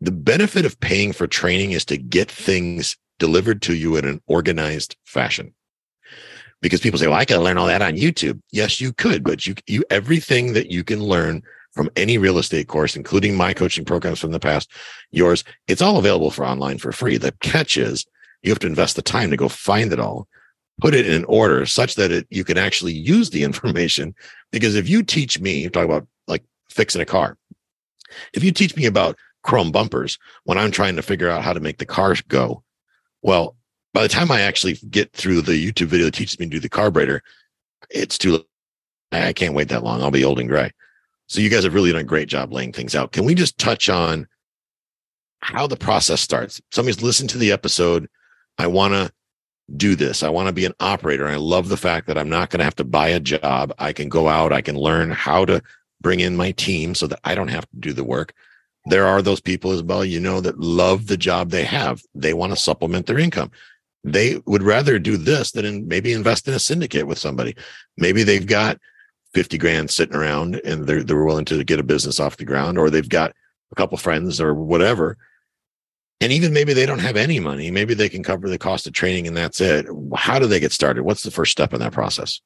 the 0.00 0.12
benefit 0.12 0.64
of 0.64 0.78
paying 0.80 1.12
for 1.12 1.26
training 1.26 1.72
is 1.72 1.84
to 1.86 1.96
get 1.96 2.30
things 2.30 2.96
delivered 3.18 3.62
to 3.62 3.74
you 3.74 3.96
in 3.96 4.04
an 4.04 4.20
organized 4.26 4.96
fashion. 5.04 5.54
Because 6.60 6.80
people 6.80 6.98
say, 6.98 7.06
well, 7.06 7.18
I 7.18 7.24
can 7.24 7.40
learn 7.40 7.58
all 7.58 7.66
that 7.66 7.82
on 7.82 7.94
YouTube. 7.94 8.40
Yes, 8.50 8.80
you 8.80 8.92
could, 8.92 9.22
but 9.24 9.46
you, 9.46 9.54
you, 9.66 9.84
everything 9.90 10.52
that 10.54 10.70
you 10.70 10.84
can 10.84 11.02
learn 11.02 11.42
from 11.72 11.90
any 11.96 12.16
real 12.16 12.38
estate 12.38 12.68
course, 12.68 12.96
including 12.96 13.36
my 13.36 13.52
coaching 13.52 13.84
programs 13.84 14.18
from 14.18 14.32
the 14.32 14.40
past, 14.40 14.70
yours, 15.10 15.44
it's 15.68 15.82
all 15.82 15.98
available 15.98 16.30
for 16.30 16.46
online 16.46 16.78
for 16.78 16.92
free. 16.92 17.18
The 17.18 17.32
catch 17.42 17.76
is 17.76 18.06
you 18.42 18.50
have 18.50 18.58
to 18.60 18.66
invest 18.66 18.96
the 18.96 19.02
time 19.02 19.30
to 19.30 19.36
go 19.36 19.48
find 19.48 19.92
it 19.92 20.00
all, 20.00 20.26
put 20.80 20.94
it 20.94 21.06
in 21.06 21.24
order 21.26 21.66
such 21.66 21.94
that 21.96 22.10
it, 22.10 22.26
you 22.30 22.44
can 22.44 22.56
actually 22.56 22.94
use 22.94 23.30
the 23.30 23.44
information. 23.48 24.14
Because 24.50 24.74
if 24.74 24.88
you 24.88 25.02
teach 25.02 25.38
me, 25.38 25.60
you 25.60 25.68
talk 25.68 25.84
about 25.84 26.06
like 26.26 26.44
fixing 26.70 27.02
a 27.02 27.06
car. 27.06 27.36
If 28.32 28.42
you 28.42 28.52
teach 28.52 28.76
me 28.76 28.86
about 28.86 29.18
chrome 29.46 29.70
bumpers 29.70 30.18
when 30.44 30.58
I'm 30.58 30.70
trying 30.70 30.96
to 30.96 31.02
figure 31.02 31.30
out 31.30 31.42
how 31.42 31.52
to 31.52 31.60
make 31.60 31.78
the 31.78 31.86
car 31.86 32.14
go. 32.28 32.62
Well, 33.22 33.56
by 33.94 34.02
the 34.02 34.08
time 34.08 34.30
I 34.30 34.42
actually 34.42 34.74
get 34.90 35.12
through 35.12 35.42
the 35.42 35.52
YouTube 35.52 35.86
video 35.86 36.06
that 36.06 36.14
teaches 36.14 36.38
me 36.38 36.46
to 36.46 36.50
do 36.50 36.60
the 36.60 36.68
carburetor, 36.68 37.22
it's 37.88 38.18
too 38.18 38.32
late. 38.32 38.44
I 39.12 39.32
can't 39.32 39.54
wait 39.54 39.68
that 39.68 39.84
long. 39.84 40.02
I'll 40.02 40.10
be 40.10 40.24
old 40.24 40.40
and 40.40 40.48
gray. 40.48 40.72
So 41.28 41.40
you 41.40 41.48
guys 41.48 41.64
have 41.64 41.74
really 41.74 41.92
done 41.92 42.00
a 42.00 42.04
great 42.04 42.28
job 42.28 42.52
laying 42.52 42.72
things 42.72 42.94
out. 42.94 43.12
Can 43.12 43.24
we 43.24 43.34
just 43.34 43.56
touch 43.56 43.88
on 43.88 44.26
how 45.40 45.66
the 45.66 45.76
process 45.76 46.20
starts? 46.20 46.60
Somebody's 46.72 47.02
listened 47.02 47.30
to 47.30 47.38
the 47.38 47.52
episode. 47.52 48.08
I 48.58 48.66
want 48.66 48.94
to 48.94 49.12
do 49.76 49.94
this. 49.94 50.22
I 50.22 50.28
want 50.28 50.48
to 50.48 50.52
be 50.52 50.64
an 50.64 50.74
operator. 50.80 51.26
I 51.26 51.36
love 51.36 51.68
the 51.68 51.76
fact 51.76 52.08
that 52.08 52.18
I'm 52.18 52.28
not 52.28 52.50
going 52.50 52.58
to 52.58 52.64
have 52.64 52.76
to 52.76 52.84
buy 52.84 53.08
a 53.08 53.20
job. 53.20 53.72
I 53.78 53.92
can 53.92 54.08
go 54.08 54.28
out. 54.28 54.52
I 54.52 54.60
can 54.60 54.76
learn 54.76 55.10
how 55.10 55.44
to 55.44 55.62
bring 56.00 56.20
in 56.20 56.36
my 56.36 56.50
team 56.52 56.94
so 56.94 57.06
that 57.06 57.20
I 57.24 57.34
don't 57.34 57.48
have 57.48 57.68
to 57.70 57.76
do 57.78 57.92
the 57.92 58.04
work 58.04 58.34
there 58.86 59.06
are 59.06 59.20
those 59.20 59.40
people 59.40 59.72
as 59.72 59.82
well, 59.82 60.04
you 60.04 60.20
know, 60.20 60.40
that 60.40 60.58
love 60.60 61.06
the 61.06 61.16
job 61.16 61.50
they 61.50 61.64
have. 61.64 62.02
They 62.14 62.34
want 62.34 62.52
to 62.52 62.58
supplement 62.58 63.06
their 63.06 63.18
income. 63.18 63.50
They 64.04 64.40
would 64.46 64.62
rather 64.62 64.98
do 64.98 65.16
this 65.16 65.50
than 65.50 65.64
in, 65.64 65.88
maybe 65.88 66.12
invest 66.12 66.46
in 66.46 66.54
a 66.54 66.60
syndicate 66.60 67.06
with 67.06 67.18
somebody. 67.18 67.56
Maybe 67.96 68.22
they've 68.22 68.46
got 68.46 68.78
50 69.34 69.58
grand 69.58 69.90
sitting 69.90 70.14
around 70.14 70.60
and 70.64 70.86
they're, 70.86 71.02
they're 71.02 71.24
willing 71.24 71.44
to 71.46 71.64
get 71.64 71.80
a 71.80 71.84
business 71.84 72.20
off 72.20 72.36
the 72.36 72.44
ground, 72.44 72.78
or 72.78 72.88
they've 72.88 73.08
got 73.08 73.32
a 73.72 73.74
couple 73.74 73.98
friends 73.98 74.40
or 74.40 74.54
whatever. 74.54 75.18
And 76.20 76.32
even 76.32 76.52
maybe 76.52 76.72
they 76.72 76.86
don't 76.86 77.00
have 77.00 77.16
any 77.16 77.40
money. 77.40 77.70
Maybe 77.70 77.92
they 77.92 78.08
can 78.08 78.22
cover 78.22 78.48
the 78.48 78.56
cost 78.56 78.86
of 78.86 78.92
training 78.92 79.26
and 79.26 79.36
that's 79.36 79.60
it. 79.60 79.86
How 80.14 80.38
do 80.38 80.46
they 80.46 80.60
get 80.60 80.72
started? 80.72 81.02
What's 81.02 81.24
the 81.24 81.30
first 81.30 81.52
step 81.52 81.74
in 81.74 81.80
that 81.80 81.92
process? 81.92 82.40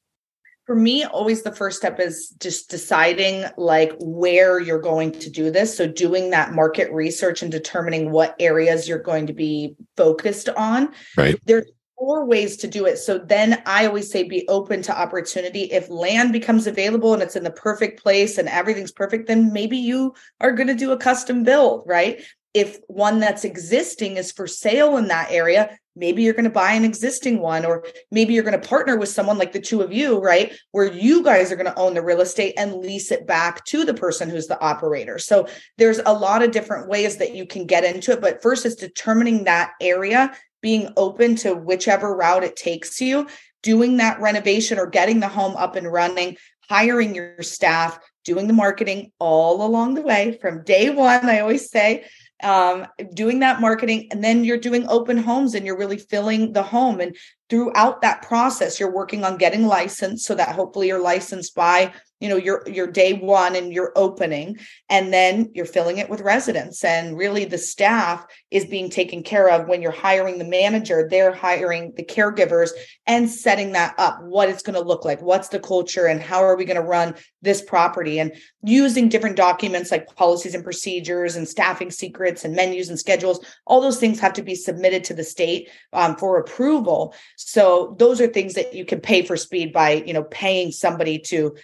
For 0.70 0.76
me 0.76 1.04
always 1.04 1.42
the 1.42 1.50
first 1.50 1.78
step 1.78 1.98
is 1.98 2.28
just 2.38 2.70
deciding 2.70 3.44
like 3.56 3.92
where 3.98 4.60
you're 4.60 4.80
going 4.80 5.10
to 5.10 5.28
do 5.28 5.50
this. 5.50 5.76
So 5.76 5.84
doing 5.88 6.30
that 6.30 6.52
market 6.52 6.92
research 6.92 7.42
and 7.42 7.50
determining 7.50 8.12
what 8.12 8.36
areas 8.38 8.86
you're 8.86 9.02
going 9.02 9.26
to 9.26 9.32
be 9.32 9.74
focused 9.96 10.48
on. 10.50 10.90
Right. 11.16 11.36
There's 11.44 11.66
four 11.98 12.24
ways 12.24 12.56
to 12.58 12.68
do 12.68 12.86
it. 12.86 12.98
So 12.98 13.18
then 13.18 13.60
i 13.66 13.84
always 13.84 14.12
say 14.12 14.22
be 14.22 14.46
open 14.46 14.80
to 14.82 14.96
opportunity. 14.96 15.62
If 15.62 15.90
land 15.90 16.32
becomes 16.32 16.68
available 16.68 17.14
and 17.14 17.20
it's 17.24 17.34
in 17.34 17.42
the 17.42 17.50
perfect 17.50 18.00
place 18.00 18.38
and 18.38 18.48
everything's 18.48 18.92
perfect 18.92 19.26
then 19.26 19.52
maybe 19.52 19.76
you 19.76 20.14
are 20.40 20.52
going 20.52 20.68
to 20.68 20.74
do 20.76 20.92
a 20.92 20.96
custom 20.96 21.42
build 21.42 21.82
right? 21.84 22.22
If 22.54 22.78
one 22.86 23.18
that's 23.18 23.44
existing 23.44 24.18
is 24.18 24.30
for 24.30 24.46
sale 24.46 24.98
in 24.98 25.08
that 25.08 25.32
area, 25.32 25.76
maybe 26.00 26.22
you're 26.22 26.34
going 26.34 26.44
to 26.44 26.50
buy 26.50 26.72
an 26.72 26.84
existing 26.84 27.38
one, 27.38 27.64
or 27.64 27.84
maybe 28.10 28.34
you're 28.34 28.42
going 28.42 28.60
to 28.60 28.68
partner 28.68 28.96
with 28.96 29.10
someone 29.10 29.38
like 29.38 29.52
the 29.52 29.60
two 29.60 29.82
of 29.82 29.92
you, 29.92 30.18
right? 30.18 30.52
Where 30.72 30.90
you 30.90 31.22
guys 31.22 31.52
are 31.52 31.56
going 31.56 31.72
to 31.72 31.78
own 31.78 31.94
the 31.94 32.02
real 32.02 32.22
estate 32.22 32.54
and 32.56 32.76
lease 32.76 33.12
it 33.12 33.26
back 33.26 33.64
to 33.66 33.84
the 33.84 33.94
person 33.94 34.28
who's 34.28 34.48
the 34.48 34.60
operator. 34.60 35.18
So 35.18 35.46
there's 35.78 36.00
a 36.04 36.12
lot 36.12 36.42
of 36.42 36.50
different 36.50 36.88
ways 36.88 37.18
that 37.18 37.36
you 37.36 37.46
can 37.46 37.66
get 37.66 37.84
into 37.84 38.12
it. 38.12 38.20
But 38.20 38.42
first 38.42 38.66
is 38.66 38.74
determining 38.74 39.44
that 39.44 39.72
area, 39.80 40.34
being 40.62 40.92
open 40.96 41.36
to 41.36 41.54
whichever 41.54 42.16
route 42.16 42.44
it 42.44 42.56
takes 42.56 43.00
you, 43.00 43.28
doing 43.62 43.98
that 43.98 44.20
renovation 44.20 44.78
or 44.78 44.86
getting 44.86 45.20
the 45.20 45.28
home 45.28 45.54
up 45.56 45.76
and 45.76 45.90
running, 45.92 46.36
hiring 46.68 47.14
your 47.14 47.42
staff, 47.42 47.98
doing 48.24 48.46
the 48.46 48.52
marketing 48.52 49.12
all 49.18 49.66
along 49.66 49.94
the 49.94 50.02
way 50.02 50.38
from 50.40 50.64
day 50.64 50.88
one. 50.90 51.28
I 51.28 51.40
always 51.40 51.70
say, 51.70 52.04
um, 52.42 52.86
doing 53.14 53.40
that 53.40 53.60
marketing 53.60 54.08
and 54.10 54.22
then 54.22 54.44
you're 54.44 54.58
doing 54.58 54.88
open 54.88 55.18
homes 55.18 55.54
and 55.54 55.66
you're 55.66 55.78
really 55.78 55.98
filling 55.98 56.52
the 56.52 56.62
home. 56.62 57.00
And 57.00 57.16
throughout 57.50 58.00
that 58.00 58.22
process 58.22 58.78
you're 58.80 58.92
working 58.92 59.24
on 59.24 59.36
getting 59.36 59.66
licensed 59.66 60.24
so 60.24 60.34
that 60.34 60.54
hopefully 60.54 60.86
you're 60.86 61.02
licensed 61.02 61.54
by 61.54 61.92
you 62.20 62.28
know 62.28 62.36
your 62.36 62.62
your 62.66 62.86
day 62.86 63.14
one 63.14 63.56
and 63.56 63.72
your 63.72 63.92
opening 63.96 64.58
and 64.88 65.12
then 65.12 65.50
you're 65.54 65.64
filling 65.64 65.98
it 65.98 66.08
with 66.08 66.20
residents. 66.20 66.84
And 66.84 67.16
really 67.16 67.46
the 67.46 67.58
staff 67.58 68.24
is 68.50 68.66
being 68.66 68.90
taken 68.90 69.22
care 69.22 69.48
of 69.48 69.66
when 69.66 69.82
you're 69.82 69.90
hiring 69.90 70.38
the 70.38 70.44
manager 70.44 71.08
they're 71.10 71.32
hiring 71.32 71.92
the 71.96 72.04
caregivers 72.04 72.70
and 73.06 73.28
setting 73.28 73.72
that 73.72 73.94
up 73.98 74.22
what 74.22 74.48
it's 74.48 74.62
going 74.62 74.78
to 74.78 74.86
look 74.86 75.04
like 75.04 75.22
what's 75.22 75.48
the 75.48 75.58
culture 75.58 76.06
and 76.06 76.20
how 76.20 76.44
are 76.44 76.56
we 76.56 76.64
going 76.64 76.80
to 76.80 76.82
run 76.82 77.14
this 77.42 77.62
property? 77.62 78.20
And 78.20 78.32
using 78.62 79.08
different 79.08 79.36
documents 79.36 79.90
like 79.90 80.14
policies 80.14 80.54
and 80.54 80.62
procedures 80.62 81.36
and 81.36 81.48
staffing 81.48 81.90
secrets 81.90 82.44
and 82.44 82.54
menus 82.54 82.90
and 82.90 82.98
schedules 82.98 83.44
all 83.66 83.80
those 83.80 83.98
things 83.98 84.20
have 84.20 84.34
to 84.34 84.42
be 84.42 84.54
submitted 84.54 85.02
to 85.04 85.14
the 85.14 85.24
state 85.24 85.70
um, 85.94 86.16
for 86.16 86.38
approval 86.38 87.14
so 87.42 87.96
those 87.98 88.20
are 88.20 88.26
things 88.26 88.54
that 88.54 88.74
you 88.74 88.84
can 88.84 89.00
pay 89.00 89.22
for 89.22 89.36
speed 89.36 89.72
by 89.72 89.92
you 89.92 90.12
know 90.12 90.24
paying 90.24 90.72
somebody 90.72 91.18
to 91.18 91.56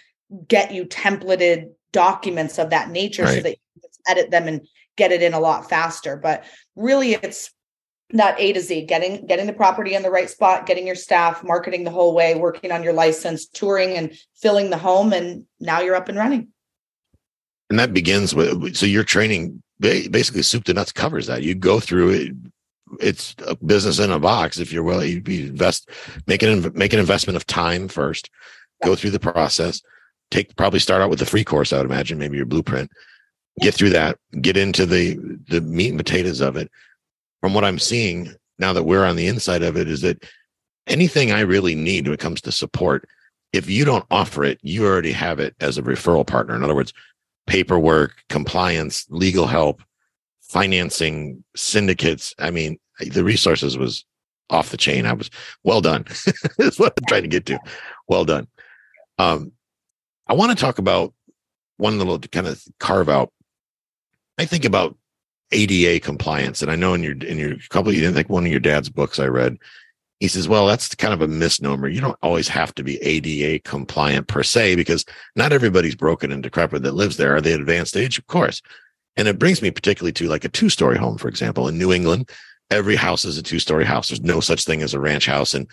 get 0.47 0.73
you 0.73 0.85
templated 0.85 1.69
documents 1.91 2.57
of 2.57 2.71
that 2.71 2.89
nature 2.89 3.23
right. 3.23 3.35
so 3.35 3.41
that 3.41 3.49
you 3.51 3.81
can 3.81 4.17
edit 4.17 4.31
them 4.31 4.47
and 4.47 4.67
get 4.95 5.11
it 5.11 5.21
in 5.21 5.33
a 5.33 5.39
lot 5.39 5.69
faster. 5.69 6.17
But 6.17 6.43
really 6.75 7.13
it's 7.13 7.51
that 8.11 8.39
A 8.39 8.53
to 8.53 8.61
Z, 8.61 8.85
getting 8.85 9.25
getting 9.27 9.45
the 9.45 9.53
property 9.53 9.93
in 9.93 10.01
the 10.01 10.09
right 10.09 10.29
spot, 10.29 10.65
getting 10.65 10.87
your 10.87 10.95
staff, 10.95 11.43
marketing 11.43 11.83
the 11.83 11.91
whole 11.91 12.13
way, 12.13 12.35
working 12.35 12.71
on 12.71 12.83
your 12.83 12.93
license, 12.93 13.45
touring 13.47 13.95
and 13.95 14.17
filling 14.35 14.69
the 14.69 14.77
home, 14.77 15.13
and 15.13 15.45
now 15.59 15.81
you're 15.81 15.95
up 15.95 16.09
and 16.09 16.17
running. 16.17 16.49
And 17.69 17.77
that 17.79 17.93
begins 17.93 18.33
with 18.33 18.75
so 18.75 18.85
your 18.85 19.03
training 19.03 19.61
basically 19.79 20.41
soup 20.41 20.63
to 20.65 20.73
nuts 20.73 20.91
covers 20.91 21.27
that. 21.27 21.43
You 21.43 21.53
go 21.53 21.79
through 21.79 22.09
it. 22.09 22.31
It's 22.99 23.35
a 23.45 23.55
business 23.55 23.99
in 23.99 24.11
a 24.11 24.19
box. 24.19 24.59
If 24.59 24.71
you're 24.71 24.83
willing, 24.83 25.09
you 25.09 25.47
invest, 25.47 25.89
make 26.25 26.41
an 26.43 26.71
make 26.73 26.93
an 26.93 26.99
investment 26.99 27.35
of 27.35 27.45
time 27.45 27.87
first, 27.87 28.29
go 28.83 28.95
through 28.95 29.11
the 29.11 29.19
process, 29.19 29.81
take 30.31 30.55
probably 30.55 30.79
start 30.79 31.01
out 31.01 31.09
with 31.09 31.19
the 31.19 31.25
free 31.25 31.43
course 31.43 31.71
i 31.71 31.77
would 31.77 31.85
imagine 31.85 32.17
maybe 32.17 32.37
your 32.37 32.45
blueprint. 32.45 32.91
Get 33.59 33.73
through 33.73 33.89
that 33.91 34.17
get 34.41 34.57
into 34.57 34.85
the 34.85 35.17
the 35.47 35.61
meat 35.61 35.89
and 35.89 35.97
potatoes 35.97 36.41
of 36.41 36.57
it. 36.57 36.69
From 37.41 37.53
what 37.53 37.63
i'm 37.63 37.79
seeing 37.79 38.33
now 38.59 38.73
that 38.73 38.83
we're 38.83 39.05
on 39.05 39.15
the 39.15 39.27
inside 39.27 39.63
of 39.63 39.77
it 39.77 39.87
is 39.87 40.01
that 40.01 40.23
anything 40.87 41.31
i 41.31 41.41
really 41.41 41.75
need 41.75 42.05
when 42.05 42.13
it 42.13 42.19
comes 42.19 42.41
to 42.41 42.51
support 42.51 43.07
if 43.53 43.69
you 43.69 43.85
don't 43.85 44.05
offer 44.11 44.43
it 44.43 44.59
you 44.61 44.85
already 44.85 45.11
have 45.11 45.39
it 45.39 45.55
as 45.59 45.77
a 45.77 45.83
referral 45.83 46.25
partner. 46.25 46.55
In 46.55 46.63
other 46.63 46.75
words 46.75 46.93
paperwork 47.45 48.23
compliance 48.29 49.05
legal 49.09 49.47
help 49.47 49.81
financing 50.49 51.43
syndicates 51.55 52.33
i 52.39 52.49
mean 52.49 52.77
the 53.11 53.23
resources 53.23 53.77
was 53.77 54.05
off 54.49 54.69
the 54.69 54.77
chain 54.77 55.05
i 55.05 55.13
was 55.13 55.29
well 55.63 55.81
done 55.81 56.05
is 56.59 56.79
what 56.79 56.93
i'm 56.97 57.05
trying 57.07 57.23
to 57.23 57.27
get 57.27 57.45
to 57.45 57.59
well 58.07 58.25
done 58.25 58.47
um 59.17 59.51
I 60.27 60.33
want 60.33 60.57
to 60.57 60.61
talk 60.61 60.77
about 60.77 61.13
one 61.77 61.97
little 61.97 62.19
kind 62.19 62.47
of 62.47 62.61
carve 62.79 63.09
out. 63.09 63.31
I 64.37 64.45
think 64.45 64.65
about 64.65 64.97
ADA 65.51 65.99
compliance, 66.01 66.61
and 66.61 66.69
I 66.69 66.75
know 66.75 66.93
in 66.93 67.03
your 67.03 67.13
in 67.13 67.37
your 67.37 67.55
couple, 67.69 67.93
you 67.93 68.01
didn't 68.01 68.15
think 68.15 68.29
one 68.29 68.45
of 68.45 68.51
your 68.51 68.59
dad's 68.59 68.89
books 68.89 69.19
I 69.19 69.27
read. 69.27 69.57
He 70.19 70.27
says, 70.27 70.47
"Well, 70.47 70.67
that's 70.67 70.93
kind 70.95 71.13
of 71.13 71.21
a 71.21 71.27
misnomer. 71.27 71.87
You 71.87 72.01
don't 72.01 72.17
always 72.21 72.47
have 72.49 72.75
to 72.75 72.83
be 72.83 73.01
ADA 73.01 73.59
compliant 73.59 74.27
per 74.27 74.43
se, 74.43 74.75
because 74.75 75.05
not 75.35 75.53
everybody's 75.53 75.95
broken 75.95 76.31
and 76.31 76.43
decrepit 76.43 76.83
that 76.83 76.93
lives 76.93 77.17
there. 77.17 77.35
Are 77.35 77.41
they 77.41 77.53
advanced 77.53 77.95
age? 77.95 78.17
Of 78.17 78.27
course." 78.27 78.61
And 79.17 79.27
it 79.27 79.39
brings 79.39 79.61
me 79.61 79.71
particularly 79.71 80.13
to 80.13 80.27
like 80.27 80.45
a 80.45 80.49
two 80.49 80.69
story 80.69 80.97
home, 80.97 81.17
for 81.17 81.27
example, 81.27 81.67
in 81.67 81.77
New 81.77 81.91
England. 81.91 82.29
Every 82.69 82.95
house 82.95 83.25
is 83.25 83.37
a 83.37 83.43
two 83.43 83.59
story 83.59 83.83
house. 83.83 84.09
There's 84.09 84.21
no 84.21 84.39
such 84.39 84.63
thing 84.63 84.81
as 84.81 84.93
a 84.93 84.99
ranch 84.99 85.25
house, 85.25 85.53
and 85.53 85.67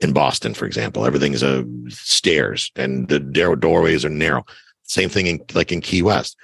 in 0.00 0.12
Boston, 0.12 0.54
for 0.54 0.66
example. 0.66 1.04
Everything's 1.04 1.42
a 1.42 1.64
stairs 1.88 2.70
and 2.76 3.08
the 3.08 3.20
doorways 3.20 4.04
are 4.04 4.10
narrow. 4.10 4.44
Same 4.82 5.08
thing 5.08 5.26
in 5.26 5.40
like 5.54 5.72
in 5.72 5.80
Key 5.80 6.02
West. 6.02 6.36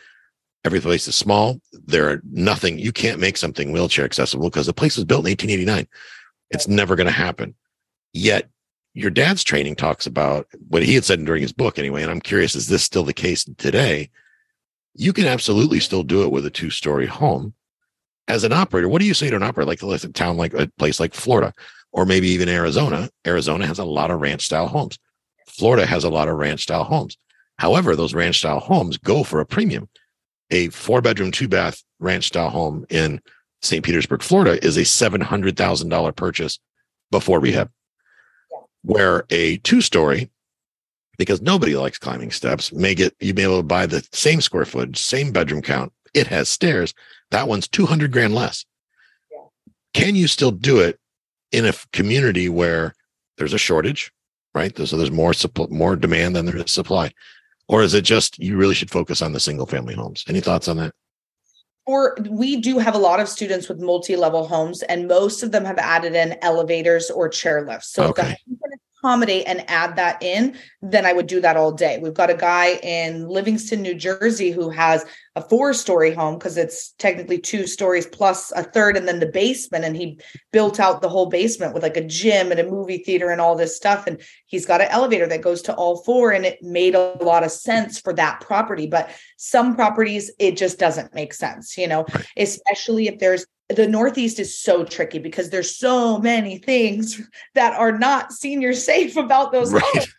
Every 0.64 0.80
place 0.80 1.08
is 1.08 1.14
small. 1.14 1.60
There 1.72 2.10
are 2.10 2.22
nothing. 2.30 2.78
You 2.78 2.92
can't 2.92 3.20
make 3.20 3.36
something 3.36 3.72
wheelchair 3.72 4.04
accessible 4.04 4.50
because 4.50 4.66
the 4.66 4.74
place 4.74 4.96
was 4.96 5.04
built 5.04 5.26
in 5.26 5.30
1889. 5.30 5.86
It's 6.50 6.68
never 6.68 6.96
going 6.96 7.06
to 7.06 7.12
happen. 7.12 7.54
Yet 8.12 8.48
your 8.92 9.10
dad's 9.10 9.44
training 9.44 9.76
talks 9.76 10.06
about 10.06 10.46
what 10.68 10.82
he 10.82 10.94
had 10.94 11.04
said 11.04 11.24
during 11.24 11.42
his 11.42 11.52
book 11.52 11.78
anyway. 11.78 12.02
And 12.02 12.10
I'm 12.10 12.20
curious, 12.20 12.54
is 12.54 12.68
this 12.68 12.82
still 12.82 13.04
the 13.04 13.12
case 13.12 13.44
today? 13.56 14.10
You 14.94 15.12
can 15.12 15.26
absolutely 15.26 15.80
still 15.80 16.02
do 16.02 16.22
it 16.22 16.32
with 16.32 16.46
a 16.46 16.50
two 16.50 16.70
story 16.70 17.06
home 17.06 17.54
as 18.28 18.44
an 18.44 18.52
operator. 18.52 18.88
What 18.88 19.00
do 19.00 19.06
you 19.06 19.14
say 19.14 19.30
to 19.30 19.36
an 19.36 19.42
operator 19.42 19.66
like 19.66 19.82
a 19.82 20.08
town 20.08 20.36
like 20.36 20.54
a 20.54 20.70
place 20.78 21.00
like 21.00 21.14
Florida? 21.14 21.52
or 21.92 22.06
maybe 22.06 22.28
even 22.28 22.48
Arizona. 22.48 23.10
Arizona 23.26 23.66
has 23.66 23.78
a 23.78 23.84
lot 23.84 24.10
of 24.10 24.20
ranch 24.20 24.44
style 24.44 24.66
homes. 24.66 24.98
Florida 25.46 25.86
has 25.86 26.04
a 26.04 26.10
lot 26.10 26.28
of 26.28 26.36
ranch 26.36 26.62
style 26.62 26.84
homes. 26.84 27.16
However, 27.58 27.94
those 27.96 28.14
ranch 28.14 28.38
style 28.38 28.60
homes 28.60 28.96
go 28.96 29.24
for 29.24 29.40
a 29.40 29.46
premium. 29.46 29.88
A 30.50 30.68
four 30.68 31.00
bedroom, 31.00 31.30
two 31.30 31.48
bath 31.48 31.82
ranch 31.98 32.28
style 32.28 32.50
home 32.50 32.86
in 32.88 33.20
St. 33.62 33.84
Petersburg, 33.84 34.22
Florida 34.22 34.64
is 34.64 34.76
a 34.76 34.82
$700,000 34.82 36.16
purchase 36.16 36.58
before 37.10 37.40
rehab. 37.40 37.70
Where 38.82 39.24
a 39.30 39.58
two 39.58 39.80
story, 39.82 40.30
because 41.20 41.42
nobody 41.42 41.76
likes 41.76 41.98
climbing 41.98 42.30
steps, 42.30 42.72
may 42.72 42.94
get 42.94 43.14
you 43.20 43.34
be 43.34 43.42
able 43.42 43.58
to 43.58 43.62
buy 43.62 43.84
the 43.84 44.02
same 44.10 44.40
square 44.40 44.64
footage, 44.64 44.96
same 44.96 45.32
bedroom 45.32 45.60
count. 45.60 45.92
It 46.14 46.26
has 46.28 46.48
stairs. 46.48 46.94
That 47.30 47.46
one's 47.46 47.68
200 47.68 48.10
grand 48.10 48.34
less. 48.34 48.64
Yeah. 49.30 49.40
Can 49.92 50.14
you 50.14 50.26
still 50.26 50.50
do 50.50 50.80
it 50.80 50.98
in 51.52 51.66
a 51.66 51.74
community 51.92 52.48
where 52.48 52.94
there's 53.36 53.52
a 53.52 53.58
shortage, 53.58 54.10
right? 54.54 54.74
So 54.78 54.96
there's 54.96 55.10
more 55.10 55.34
supply, 55.34 55.66
more 55.68 55.94
demand 55.94 56.36
than 56.36 56.46
there 56.46 56.56
is 56.56 56.72
supply, 56.72 57.12
or 57.68 57.82
is 57.82 57.92
it 57.92 58.02
just 58.02 58.38
you 58.38 58.56
really 58.56 58.74
should 58.74 58.90
focus 58.90 59.20
on 59.20 59.34
the 59.34 59.40
single 59.40 59.66
family 59.66 59.92
homes? 59.92 60.24
Any 60.26 60.40
thoughts 60.40 60.68
on 60.68 60.78
that? 60.78 60.94
Or 61.84 62.16
we 62.30 62.56
do 62.56 62.78
have 62.78 62.94
a 62.94 62.98
lot 62.98 63.20
of 63.20 63.28
students 63.28 63.68
with 63.68 63.78
multi-level 63.78 64.48
homes, 64.48 64.80
and 64.84 65.06
most 65.06 65.42
of 65.42 65.52
them 65.52 65.66
have 65.66 65.76
added 65.76 66.14
in 66.14 66.38
elevators 66.40 67.10
or 67.10 67.28
chair 67.28 67.66
lifts. 67.66 67.92
So 67.92 68.04
okay 68.04 68.38
accommodate 69.00 69.44
and 69.46 69.68
add 69.68 69.96
that 69.96 70.22
in, 70.22 70.56
then 70.82 71.06
I 71.06 71.12
would 71.12 71.26
do 71.26 71.40
that 71.40 71.56
all 71.56 71.72
day. 71.72 71.98
We've 71.98 72.14
got 72.14 72.30
a 72.30 72.34
guy 72.34 72.78
in 72.82 73.28
Livingston, 73.28 73.82
New 73.82 73.94
Jersey 73.94 74.50
who 74.50 74.70
has 74.70 75.04
a 75.40 75.48
four 75.48 75.72
story 75.72 76.12
home 76.12 76.34
because 76.34 76.56
it's 76.56 76.92
technically 76.98 77.38
two 77.38 77.66
stories 77.66 78.06
plus 78.06 78.52
a 78.52 78.62
third 78.62 78.96
and 78.96 79.08
then 79.08 79.20
the 79.20 79.26
basement. 79.26 79.84
And 79.84 79.96
he 79.96 80.18
built 80.52 80.78
out 80.78 81.00
the 81.00 81.08
whole 81.08 81.26
basement 81.26 81.72
with 81.72 81.82
like 81.82 81.96
a 81.96 82.04
gym 82.04 82.50
and 82.50 82.60
a 82.60 82.70
movie 82.70 82.98
theater 82.98 83.30
and 83.30 83.40
all 83.40 83.56
this 83.56 83.76
stuff. 83.76 84.06
And 84.06 84.20
he's 84.46 84.66
got 84.66 84.80
an 84.80 84.88
elevator 84.90 85.26
that 85.26 85.42
goes 85.42 85.62
to 85.62 85.74
all 85.74 86.02
four. 86.02 86.32
And 86.32 86.44
it 86.44 86.62
made 86.62 86.94
a 86.94 87.16
lot 87.22 87.44
of 87.44 87.50
sense 87.50 87.98
for 87.98 88.12
that 88.14 88.40
property. 88.40 88.86
But 88.86 89.10
some 89.36 89.74
properties, 89.74 90.30
it 90.38 90.56
just 90.56 90.78
doesn't 90.78 91.14
make 91.14 91.32
sense, 91.32 91.78
you 91.78 91.88
know, 91.88 92.04
especially 92.36 93.08
if 93.08 93.18
there's 93.18 93.46
the 93.68 93.86
northeast 93.86 94.40
is 94.40 94.58
so 94.58 94.84
tricky 94.84 95.20
because 95.20 95.50
there's 95.50 95.76
so 95.76 96.18
many 96.18 96.58
things 96.58 97.20
that 97.54 97.72
are 97.78 97.96
not 97.96 98.32
senior 98.32 98.72
safe 98.72 99.16
about 99.16 99.52
those 99.52 99.72
right. 99.72 99.82
homes. 99.84 100.14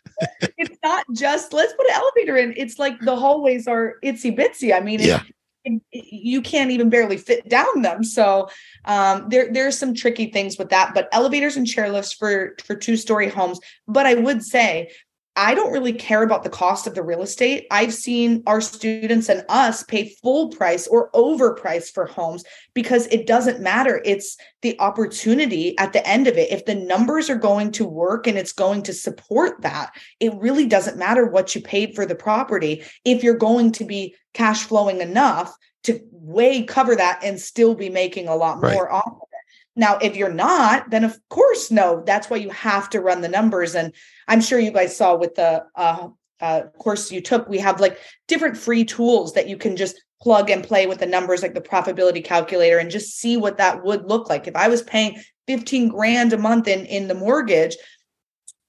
It's 0.58 0.78
not 0.82 1.04
just 1.14 1.52
let's 1.52 1.72
put 1.74 1.86
an 1.86 1.94
elevator 1.94 2.36
in. 2.36 2.54
It's 2.56 2.78
like 2.78 2.98
the 3.00 3.16
hallways 3.16 3.66
are 3.66 3.96
itsy 4.04 4.36
bitsy. 4.36 4.74
I 4.74 4.80
mean 4.80 5.00
yeah. 5.00 5.22
It, 5.64 5.80
it, 5.92 6.12
you 6.12 6.42
can't 6.42 6.72
even 6.72 6.90
barely 6.90 7.16
fit 7.16 7.48
down 7.48 7.82
them. 7.82 8.02
So 8.02 8.48
um, 8.84 9.28
there 9.28 9.52
there's 9.52 9.78
some 9.78 9.94
tricky 9.94 10.30
things 10.30 10.58
with 10.58 10.70
that 10.70 10.92
but 10.94 11.08
elevators 11.12 11.56
and 11.56 11.66
chairlifts 11.66 12.16
for 12.16 12.56
for 12.64 12.74
two 12.74 12.96
story 12.96 13.28
homes. 13.28 13.60
But 13.86 14.06
i 14.06 14.14
would 14.14 14.42
say 14.42 14.90
I 15.34 15.54
don't 15.54 15.72
really 15.72 15.94
care 15.94 16.22
about 16.22 16.44
the 16.44 16.50
cost 16.50 16.86
of 16.86 16.94
the 16.94 17.02
real 17.02 17.22
estate. 17.22 17.66
I've 17.70 17.94
seen 17.94 18.42
our 18.46 18.60
students 18.60 19.30
and 19.30 19.44
us 19.48 19.82
pay 19.82 20.10
full 20.22 20.48
price 20.50 20.86
or 20.86 21.10
overprice 21.12 21.90
for 21.90 22.04
homes 22.04 22.44
because 22.74 23.06
it 23.06 23.26
doesn't 23.26 23.60
matter. 23.60 24.02
It's 24.04 24.36
the 24.60 24.78
opportunity 24.78 25.76
at 25.78 25.94
the 25.94 26.06
end 26.06 26.26
of 26.26 26.36
it. 26.36 26.52
If 26.52 26.66
the 26.66 26.74
numbers 26.74 27.30
are 27.30 27.36
going 27.36 27.72
to 27.72 27.84
work 27.86 28.26
and 28.26 28.36
it's 28.36 28.52
going 28.52 28.82
to 28.82 28.92
support 28.92 29.62
that, 29.62 29.92
it 30.20 30.34
really 30.34 30.66
doesn't 30.66 30.98
matter 30.98 31.26
what 31.26 31.54
you 31.54 31.62
paid 31.62 31.94
for 31.94 32.04
the 32.04 32.14
property. 32.14 32.84
If 33.06 33.22
you're 33.22 33.34
going 33.34 33.72
to 33.72 33.84
be 33.84 34.14
cash 34.34 34.64
flowing 34.64 35.00
enough 35.00 35.56
to 35.84 36.00
way 36.12 36.62
cover 36.62 36.94
that 36.94 37.20
and 37.24 37.40
still 37.40 37.74
be 37.74 37.88
making 37.88 38.28
a 38.28 38.36
lot 38.36 38.60
Right. 38.60 38.74
more 38.74 38.92
off 38.92 39.06
of. 39.06 39.28
Now, 39.74 39.98
if 39.98 40.16
you're 40.16 40.32
not, 40.32 40.90
then 40.90 41.04
of 41.04 41.18
course, 41.30 41.70
no, 41.70 42.02
that's 42.04 42.28
why 42.28 42.36
you 42.36 42.50
have 42.50 42.90
to 42.90 43.00
run 43.00 43.22
the 43.22 43.28
numbers. 43.28 43.74
And 43.74 43.94
I'm 44.28 44.40
sure 44.40 44.58
you 44.58 44.70
guys 44.70 44.96
saw 44.96 45.16
with 45.16 45.34
the 45.34 45.64
uh, 45.74 46.08
uh, 46.40 46.62
course 46.78 47.10
you 47.10 47.20
took, 47.20 47.48
we 47.48 47.58
have 47.58 47.80
like 47.80 47.98
different 48.28 48.56
free 48.56 48.84
tools 48.84 49.32
that 49.32 49.48
you 49.48 49.56
can 49.56 49.76
just 49.76 50.02
plug 50.20 50.50
and 50.50 50.62
play 50.62 50.86
with 50.86 50.98
the 50.98 51.06
numbers, 51.06 51.42
like 51.42 51.54
the 51.54 51.60
profitability 51.60 52.22
calculator, 52.22 52.78
and 52.78 52.90
just 52.90 53.18
see 53.18 53.36
what 53.36 53.58
that 53.58 53.82
would 53.82 54.08
look 54.08 54.28
like. 54.28 54.46
If 54.46 54.56
I 54.56 54.68
was 54.68 54.82
paying 54.82 55.20
15 55.46 55.88
grand 55.88 56.32
a 56.32 56.38
month 56.38 56.68
in, 56.68 56.84
in 56.86 57.08
the 57.08 57.14
mortgage, 57.14 57.76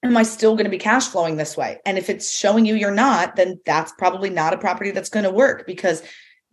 am 0.02 0.16
I 0.16 0.22
still 0.22 0.54
going 0.54 0.64
to 0.64 0.70
be 0.70 0.78
cash 0.78 1.08
flowing 1.08 1.36
this 1.36 1.56
way? 1.56 1.78
And 1.86 1.96
if 1.96 2.10
it's 2.10 2.30
showing 2.30 2.66
you 2.66 2.74
you're 2.74 2.90
not, 2.90 3.36
then 3.36 3.60
that's 3.64 3.92
probably 3.92 4.30
not 4.30 4.52
a 4.52 4.58
property 4.58 4.90
that's 4.90 5.08
going 5.08 5.24
to 5.24 5.30
work 5.30 5.66
because 5.66 6.02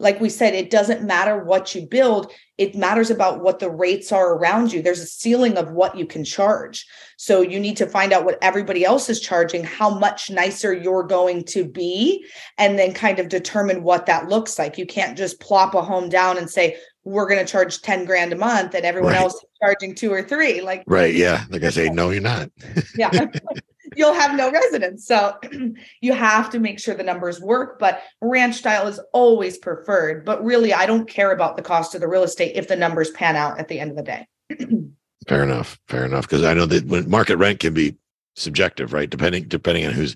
like 0.02 0.20
we 0.20 0.30
said, 0.30 0.54
it 0.54 0.70
doesn't 0.70 1.04
matter 1.04 1.44
what 1.44 1.74
you 1.76 1.86
build. 1.86 2.32
It 2.58 2.76
matters 2.76 3.10
about 3.10 3.42
what 3.42 3.60
the 3.60 3.70
rates 3.70 4.12
are 4.12 4.34
around 4.34 4.74
you. 4.74 4.82
There's 4.82 5.00
a 5.00 5.06
ceiling 5.06 5.58
of 5.58 5.72
what 5.72 5.96
you 5.98 6.06
can 6.06 6.24
charge. 6.26 6.86
So 7.18 7.42
you 7.42 7.60
need 7.60 7.78
to 7.78 7.86
find 7.88 8.12
out 8.12 8.26
what 8.26 8.40
everybody 8.42 8.84
else 8.84 9.10
is 9.10 9.20
charging, 9.20 9.64
how 9.64 9.90
much 9.92 10.30
nicer 10.30 10.74
you're 10.74 11.04
going 11.04 11.44
to 11.46 11.64
be, 11.68 12.26
and 12.58 12.78
then 12.80 12.94
kind 12.94 13.20
of 13.20 13.30
determine 13.30 13.84
what 13.84 14.08
that 14.08 14.28
looks 14.28 14.58
like. 14.60 14.78
You 14.78 14.86
can't 14.86 15.18
just 15.18 15.40
plop 15.40 15.76
a 15.76 15.82
home 15.82 16.10
down 16.10 16.38
and 16.38 16.50
say, 16.50 16.78
we're 17.04 17.28
going 17.28 17.44
to 17.44 17.52
charge 17.52 17.82
10 17.82 18.06
grand 18.06 18.34
a 18.34 18.36
month 18.36 18.74
and 18.76 18.86
everyone 18.86 19.14
Right. 19.14 19.22
else 19.22 19.36
is 19.36 19.44
charging 19.62 19.96
two 19.96 20.12
or 20.12 20.22
three. 20.24 20.62
Like, 20.62 20.84
Right. 20.88 21.16
Yeah. 21.16 21.46
Like 21.50 21.64
I 21.64 21.70
say, 21.70 21.90
no, 21.90 22.10
you're 22.10 22.22
not. 22.22 22.50
yeah 22.96 23.10
you'll 23.96 24.14
have 24.14 24.36
no 24.36 24.52
residents 24.52 25.06
so 25.06 25.38
you 26.02 26.14
have 26.14 26.50
to 26.50 26.60
make 26.60 26.80
sure 26.80 26.96
the 26.96 27.04
numbers 27.04 27.42
work 27.42 27.80
but 27.80 28.02
ranch 28.22 28.56
style 28.56 28.88
is 28.88 29.00
always 29.14 29.58
preferred 29.58 30.24
but 30.26 30.44
really 30.44 30.74
i 30.74 30.86
don't 30.86 31.10
care 31.10 31.32
about 31.32 31.56
the 31.56 31.62
cost 31.62 31.94
of 31.94 32.02
the 32.02 32.08
real 32.08 32.24
estate 32.24 32.56
if 32.56 32.68
the 32.68 32.76
numbers 32.76 33.12
pan 33.12 33.36
out 33.36 33.60
at 33.60 33.68
the 33.68 33.80
end 33.80 33.92
of 33.92 33.98
the 33.98 34.04
day 34.04 34.28
Fair 35.28 35.44
enough. 35.44 35.80
Fair 35.88 36.06
enough. 36.06 36.28
Because 36.28 36.44
I 36.44 36.54
know 36.54 36.66
that 36.66 36.86
when 36.86 37.10
market 37.10 37.38
rent 37.38 37.60
can 37.60 37.74
be 37.74 37.96
subjective, 38.36 38.94
right? 38.94 39.10
Depending 39.10 39.48
depending 39.48 39.86
on 39.86 39.94
who's 39.94 40.16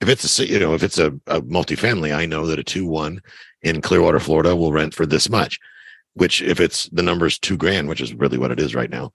if 0.00 0.08
it's 0.08 0.38
a 0.38 0.46
you 0.46 0.58
know 0.58 0.74
if 0.74 0.82
it's 0.82 0.98
a, 0.98 1.08
a 1.26 1.42
multifamily, 1.42 2.14
I 2.14 2.26
know 2.26 2.46
that 2.46 2.58
a 2.58 2.64
two 2.64 2.86
one 2.86 3.20
in 3.62 3.82
Clearwater, 3.82 4.20
Florida, 4.20 4.56
will 4.56 4.72
rent 4.72 4.94
for 4.94 5.06
this 5.06 5.28
much. 5.28 5.58
Which 6.14 6.40
if 6.40 6.60
it's 6.60 6.88
the 6.90 7.02
number's 7.02 7.38
two 7.38 7.58
grand, 7.58 7.88
which 7.88 8.00
is 8.00 8.14
really 8.14 8.38
what 8.38 8.50
it 8.50 8.58
is 8.58 8.74
right 8.74 8.88
now, 8.88 9.12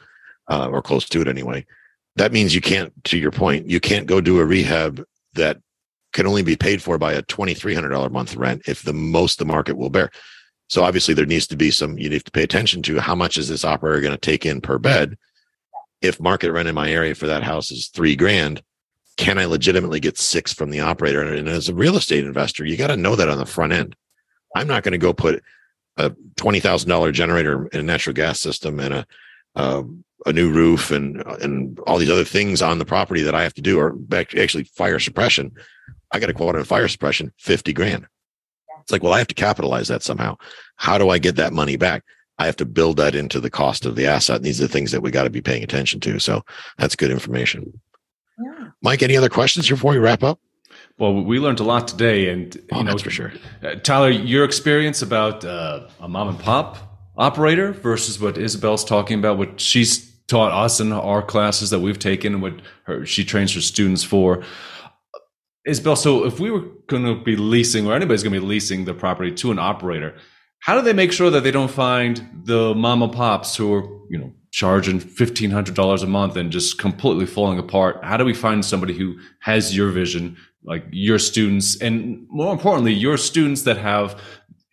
uh, 0.47 0.69
or 0.71 0.83
close 0.83 1.09
to 1.09 1.21
it 1.21 1.27
anyway, 1.27 1.65
that 2.15 2.31
means 2.31 2.53
you 2.53 2.61
can't. 2.61 2.91
To 3.05 3.17
your 3.17 3.31
point, 3.31 3.69
you 3.69 3.79
can't 3.79 4.07
go 4.07 4.21
do 4.21 4.39
a 4.39 4.45
rehab 4.45 5.03
that 5.33 5.57
can 6.13 6.27
only 6.27 6.43
be 6.43 6.55
paid 6.55 6.81
for 6.81 6.97
by 6.97 7.13
a 7.13 7.21
twenty 7.23 7.53
three 7.53 7.73
hundred 7.73 7.89
dollar 7.89 8.09
month 8.09 8.35
rent 8.35 8.63
if 8.67 8.83
the 8.83 8.93
most 8.93 9.39
the 9.39 9.45
market 9.45 9.77
will 9.77 9.89
bear. 9.89 10.11
So 10.69 10.83
obviously 10.83 11.13
there 11.13 11.25
needs 11.25 11.47
to 11.47 11.57
be 11.57 11.71
some. 11.71 11.97
You 11.97 12.09
need 12.09 12.25
to 12.25 12.31
pay 12.31 12.43
attention 12.43 12.81
to 12.83 12.99
how 12.99 13.15
much 13.15 13.37
is 13.37 13.47
this 13.47 13.65
operator 13.65 14.01
going 14.01 14.13
to 14.13 14.17
take 14.17 14.45
in 14.45 14.61
per 14.61 14.77
bed 14.77 15.17
if 16.01 16.19
market 16.19 16.51
rent 16.51 16.67
in 16.67 16.75
my 16.75 16.91
area 16.91 17.15
for 17.15 17.27
that 17.27 17.43
house 17.43 17.71
is 17.71 17.87
three 17.87 18.15
grand, 18.15 18.61
can 19.17 19.37
I 19.37 19.45
legitimately 19.45 19.99
get 19.99 20.17
six 20.17 20.51
from 20.51 20.71
the 20.71 20.79
operator? 20.79 21.21
And 21.21 21.47
as 21.47 21.69
a 21.69 21.75
real 21.75 21.95
estate 21.95 22.25
investor, 22.25 22.65
you 22.65 22.75
got 22.75 22.87
to 22.87 22.97
know 22.97 23.15
that 23.15 23.29
on 23.29 23.37
the 23.37 23.45
front 23.45 23.73
end. 23.73 23.95
I'm 24.55 24.67
not 24.67 24.83
going 24.83 24.93
to 24.93 24.97
go 24.97 25.13
put 25.13 25.43
a 25.97 26.11
twenty 26.35 26.59
thousand 26.59 26.89
dollar 26.89 27.11
generator 27.11 27.67
in 27.67 27.79
a 27.79 27.83
natural 27.83 28.13
gas 28.13 28.39
system 28.39 28.79
and 28.79 28.93
a 28.93 29.05
uh, 29.55 29.83
a 30.25 30.33
new 30.33 30.51
roof 30.51 30.91
and 30.91 31.21
and 31.41 31.79
all 31.87 31.97
these 31.97 32.09
other 32.11 32.23
things 32.25 32.61
on 32.61 32.77
the 32.77 32.85
property 32.85 33.21
that 33.21 33.35
I 33.35 33.43
have 33.43 33.53
to 33.55 33.61
do, 33.61 33.79
or 33.79 33.93
back- 33.93 34.35
actually 34.35 34.65
fire 34.65 34.99
suppression. 34.99 35.51
I 36.11 36.19
got 36.19 36.29
a 36.29 36.33
quote 36.33 36.55
on 36.55 36.63
fire 36.63 36.87
suppression, 36.87 37.31
fifty 37.37 37.73
grand. 37.73 38.07
It's 38.81 38.91
like, 38.91 39.03
well, 39.03 39.13
I 39.13 39.19
have 39.19 39.27
to 39.27 39.35
capitalize 39.35 39.87
that 39.89 40.03
somehow. 40.03 40.37
How 40.75 40.97
do 40.97 41.09
I 41.09 41.19
get 41.19 41.35
that 41.35 41.53
money 41.53 41.75
back? 41.77 42.03
I 42.39 42.45
have 42.47 42.55
to 42.57 42.65
build 42.65 42.97
that 42.97 43.13
into 43.13 43.39
the 43.39 43.51
cost 43.51 43.85
of 43.85 43.95
the 43.95 44.07
asset. 44.07 44.37
And 44.37 44.45
these 44.45 44.59
are 44.59 44.65
the 44.65 44.73
things 44.73 44.91
that 44.91 45.01
we 45.01 45.11
got 45.11 45.25
to 45.25 45.29
be 45.29 45.41
paying 45.41 45.63
attention 45.63 45.99
to. 45.99 46.17
So 46.19 46.41
that's 46.79 46.95
good 46.95 47.11
information. 47.11 47.79
yeah 48.43 48.69
Mike, 48.81 49.03
any 49.03 49.15
other 49.15 49.29
questions 49.29 49.69
before 49.69 49.91
we 49.91 49.99
wrap 49.99 50.23
up? 50.23 50.39
Well, 50.97 51.13
we 51.13 51.39
learned 51.39 51.59
a 51.59 51.63
lot 51.63 51.87
today, 51.87 52.29
and 52.29 52.57
Oh, 52.73 52.77
you 52.79 52.83
know, 52.83 52.91
that's 52.91 53.03
for 53.03 53.11
sure. 53.11 53.33
Uh, 53.63 53.75
Tyler, 53.75 54.09
your 54.09 54.43
experience 54.43 55.01
about 55.03 55.45
uh, 55.45 55.87
a 55.99 56.07
mom 56.07 56.29
and 56.29 56.39
pop 56.39 56.90
operator 57.17 57.71
versus 57.71 58.19
what 58.19 58.37
Isabel's 58.37 58.85
talking 58.85 59.19
about, 59.19 59.37
what 59.37 59.59
she's 59.59 60.09
taught 60.27 60.51
us 60.51 60.79
in 60.79 60.91
our 60.91 61.21
classes 61.21 61.69
that 61.71 61.79
we've 61.79 61.99
taken, 61.99 62.41
what 62.41 62.61
her, 62.83 63.05
she 63.05 63.25
trains 63.25 63.53
her 63.53 63.61
students 63.61 64.03
for. 64.03 64.43
Isabel, 65.65 65.95
so 65.95 66.25
if 66.25 66.39
we 66.39 66.49
were 66.49 66.65
going 66.87 67.03
to 67.03 67.21
be 67.21 67.35
leasing, 67.35 67.85
or 67.85 67.93
anybody's 67.93 68.23
going 68.23 68.33
to 68.33 68.39
be 68.39 68.45
leasing 68.45 68.85
the 68.85 68.93
property 68.93 69.31
to 69.31 69.51
an 69.51 69.59
operator, 69.59 70.15
how 70.59 70.75
do 70.75 70.81
they 70.81 70.93
make 70.93 71.11
sure 71.11 71.29
that 71.29 71.43
they 71.43 71.51
don't 71.51 71.71
find 71.71 72.27
the 72.45 72.73
mom 72.75 73.01
and 73.01 73.11
pops 73.11 73.55
who 73.55 73.73
are, 73.73 73.83
you 74.09 74.17
know, 74.17 74.31
charging 74.51 74.99
fifteen 74.99 75.49
hundred 75.49 75.75
dollars 75.75 76.03
a 76.03 76.07
month 76.07 76.35
and 76.35 76.51
just 76.51 76.77
completely 76.77 77.25
falling 77.25 77.59
apart? 77.59 78.03
How 78.03 78.17
do 78.17 78.25
we 78.25 78.33
find 78.33 78.63
somebody 78.63 78.93
who 78.93 79.17
has 79.39 79.75
your 79.75 79.89
vision, 79.91 80.37
like 80.63 80.85
your 80.91 81.19
students, 81.19 81.79
and 81.81 82.25
more 82.29 82.53
importantly, 82.53 82.93
your 82.93 83.17
students 83.17 83.63
that 83.63 83.77
have 83.77 84.19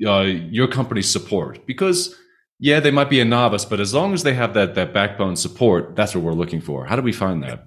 uh, 0.06 0.20
your 0.20 0.68
company's 0.68 1.10
support? 1.10 1.66
Because 1.66 2.14
yeah, 2.58 2.80
they 2.80 2.90
might 2.90 3.10
be 3.10 3.20
a 3.20 3.24
novice, 3.24 3.64
but 3.64 3.80
as 3.80 3.94
long 3.94 4.14
as 4.14 4.22
they 4.22 4.34
have 4.34 4.54
that 4.54 4.74
that 4.74 4.92
backbone 4.92 5.36
support, 5.36 5.94
that's 5.96 6.14
what 6.14 6.24
we're 6.24 6.32
looking 6.32 6.60
for. 6.60 6.84
How 6.84 6.96
do 6.96 7.02
we 7.02 7.12
find 7.12 7.42
that? 7.42 7.66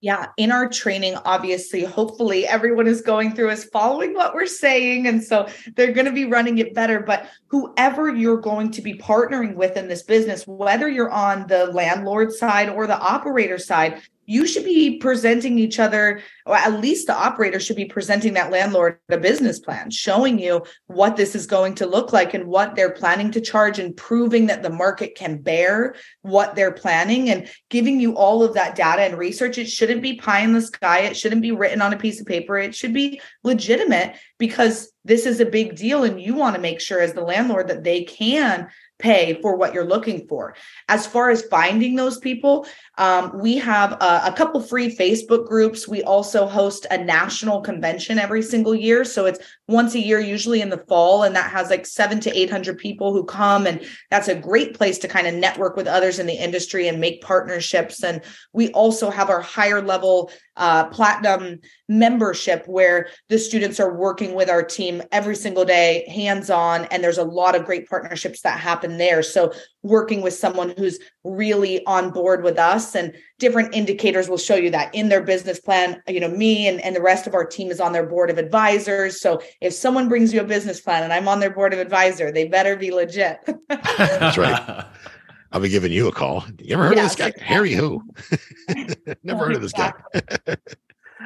yeah 0.00 0.26
in 0.36 0.52
our 0.52 0.68
training 0.68 1.16
obviously 1.24 1.84
hopefully 1.84 2.46
everyone 2.46 2.86
is 2.86 3.00
going 3.00 3.34
through 3.34 3.50
is 3.50 3.64
following 3.64 4.14
what 4.14 4.34
we're 4.34 4.46
saying 4.46 5.06
and 5.06 5.22
so 5.22 5.48
they're 5.74 5.92
going 5.92 6.06
to 6.06 6.12
be 6.12 6.24
running 6.24 6.58
it 6.58 6.74
better 6.74 7.00
but 7.00 7.28
whoever 7.48 8.14
you're 8.14 8.40
going 8.40 8.70
to 8.70 8.80
be 8.80 8.94
partnering 8.94 9.54
with 9.54 9.76
in 9.76 9.88
this 9.88 10.02
business 10.02 10.46
whether 10.46 10.88
you're 10.88 11.10
on 11.10 11.46
the 11.48 11.66
landlord 11.66 12.32
side 12.32 12.68
or 12.68 12.86
the 12.86 12.98
operator 12.98 13.58
side 13.58 14.00
you 14.28 14.46
should 14.46 14.64
be 14.64 14.98
presenting 14.98 15.58
each 15.58 15.78
other 15.78 16.20
or 16.44 16.54
at 16.54 16.80
least 16.80 17.06
the 17.06 17.16
operator 17.16 17.58
should 17.58 17.76
be 17.76 17.86
presenting 17.86 18.34
that 18.34 18.50
landlord 18.50 18.98
a 19.08 19.16
business 19.16 19.58
plan 19.58 19.90
showing 19.90 20.38
you 20.38 20.62
what 20.86 21.16
this 21.16 21.34
is 21.34 21.46
going 21.46 21.74
to 21.74 21.86
look 21.86 22.12
like 22.12 22.34
and 22.34 22.46
what 22.46 22.76
they're 22.76 22.92
planning 22.92 23.30
to 23.30 23.40
charge 23.40 23.78
and 23.78 23.96
proving 23.96 24.46
that 24.46 24.62
the 24.62 24.68
market 24.68 25.14
can 25.14 25.40
bear 25.40 25.94
what 26.20 26.54
they're 26.54 26.72
planning 26.72 27.30
and 27.30 27.48
giving 27.70 27.98
you 27.98 28.14
all 28.16 28.42
of 28.42 28.52
that 28.52 28.76
data 28.76 29.00
and 29.00 29.16
research. 29.16 29.56
It 29.56 29.68
shouldn't 29.68 30.02
be 30.02 30.16
pie 30.16 30.40
in 30.40 30.52
the 30.52 30.60
sky. 30.60 31.00
It 31.00 31.16
shouldn't 31.16 31.42
be 31.42 31.52
written 31.52 31.80
on 31.80 31.94
a 31.94 31.98
piece 31.98 32.20
of 32.20 32.26
paper. 32.26 32.58
It 32.58 32.74
should 32.74 32.92
be 32.92 33.20
legitimate 33.44 34.16
because 34.38 34.92
this 35.06 35.24
is 35.24 35.40
a 35.40 35.46
big 35.46 35.74
deal. 35.74 36.04
And 36.04 36.20
you 36.20 36.34
want 36.34 36.54
to 36.54 36.60
make 36.60 36.82
sure, 36.82 37.00
as 37.00 37.14
the 37.14 37.22
landlord, 37.22 37.68
that 37.68 37.82
they 37.82 38.04
can 38.04 38.68
pay 38.98 39.40
for 39.40 39.56
what 39.56 39.72
you're 39.72 39.84
looking 39.84 40.26
for. 40.26 40.54
As 40.88 41.06
far 41.06 41.30
as 41.30 41.42
finding 41.42 41.94
those 41.94 42.18
people, 42.18 42.66
um, 42.98 43.38
we 43.38 43.56
have 43.58 43.92
a, 43.92 44.22
a 44.26 44.34
couple 44.36 44.60
free 44.60 44.94
Facebook 44.94 45.46
groups. 45.46 45.86
We 45.86 46.02
also 46.02 46.46
host 46.46 46.86
a 46.90 46.98
national 46.98 47.60
convention 47.60 48.18
every 48.18 48.42
single 48.42 48.74
year. 48.74 49.04
So 49.04 49.26
it's 49.26 49.38
once 49.68 49.94
a 49.94 50.00
year, 50.00 50.18
usually 50.18 50.60
in 50.60 50.70
the 50.70 50.84
fall, 50.88 51.22
and 51.22 51.36
that 51.36 51.50
has 51.50 51.70
like 51.70 51.86
seven 51.86 52.18
to 52.20 52.36
800 52.36 52.78
people 52.78 53.12
who 53.12 53.24
come. 53.24 53.66
And 53.66 53.86
that's 54.10 54.28
a 54.28 54.34
great 54.34 54.74
place 54.74 54.98
to 54.98 55.08
kind 55.08 55.26
of 55.26 55.34
network 55.34 55.76
with 55.76 55.86
others 55.86 56.18
in 56.18 56.26
the 56.26 56.32
industry 56.32 56.88
and 56.88 57.00
make 57.00 57.22
partnerships. 57.22 58.02
And 58.02 58.22
we 58.52 58.70
also 58.70 59.10
have 59.10 59.30
our 59.30 59.40
higher 59.40 59.80
level 59.80 60.32
uh, 60.56 60.86
platinum 60.88 61.60
membership 61.88 62.66
where 62.66 63.08
the 63.28 63.38
students 63.38 63.78
are 63.78 63.94
working 63.94 64.34
with 64.34 64.50
our 64.50 64.62
team 64.62 65.02
every 65.12 65.36
single 65.36 65.64
day, 65.64 66.04
hands 66.08 66.50
on. 66.50 66.86
And 66.86 67.04
there's 67.04 67.18
a 67.18 67.24
lot 67.24 67.54
of 67.54 67.64
great 67.64 67.88
partnerships 67.88 68.42
that 68.42 68.58
happen 68.58 68.87
there. 68.96 69.22
So, 69.22 69.52
working 69.82 70.22
with 70.22 70.32
someone 70.34 70.70
who's 70.78 70.98
really 71.24 71.84
on 71.84 72.10
board 72.10 72.42
with 72.42 72.58
us 72.58 72.94
and 72.94 73.14
different 73.38 73.74
indicators 73.74 74.28
will 74.28 74.38
show 74.38 74.56
you 74.56 74.70
that 74.70 74.94
in 74.94 75.08
their 75.10 75.22
business 75.22 75.60
plan. 75.60 76.02
You 76.08 76.20
know, 76.20 76.28
me 76.28 76.66
and, 76.66 76.80
and 76.80 76.96
the 76.96 77.02
rest 77.02 77.26
of 77.26 77.34
our 77.34 77.44
team 77.44 77.70
is 77.70 77.80
on 77.80 77.92
their 77.92 78.06
board 78.06 78.30
of 78.30 78.38
advisors. 78.38 79.20
So, 79.20 79.42
if 79.60 79.74
someone 79.74 80.08
brings 80.08 80.32
you 80.32 80.40
a 80.40 80.44
business 80.44 80.80
plan 80.80 81.02
and 81.04 81.12
I'm 81.12 81.28
on 81.28 81.40
their 81.40 81.50
board 81.50 81.74
of 81.74 81.78
advisor, 81.78 82.32
they 82.32 82.48
better 82.48 82.74
be 82.76 82.90
legit. 82.90 83.38
That's 83.68 84.38
right. 84.38 84.84
I'll 85.52 85.60
be 85.60 85.70
giving 85.70 85.92
you 85.92 86.08
a 86.08 86.12
call. 86.12 86.44
You 86.58 86.74
ever 86.74 86.88
heard 86.88 86.96
Yeah, 86.96 87.04
of 87.04 87.08
this 87.08 87.16
guy? 87.16 87.28
exactly. 87.28 87.46
Harry 87.46 87.72
who? 87.72 88.02
Never 89.22 89.46
heard 89.46 89.56
of 89.56 89.62
this 89.62 89.72
guy. 89.72 89.94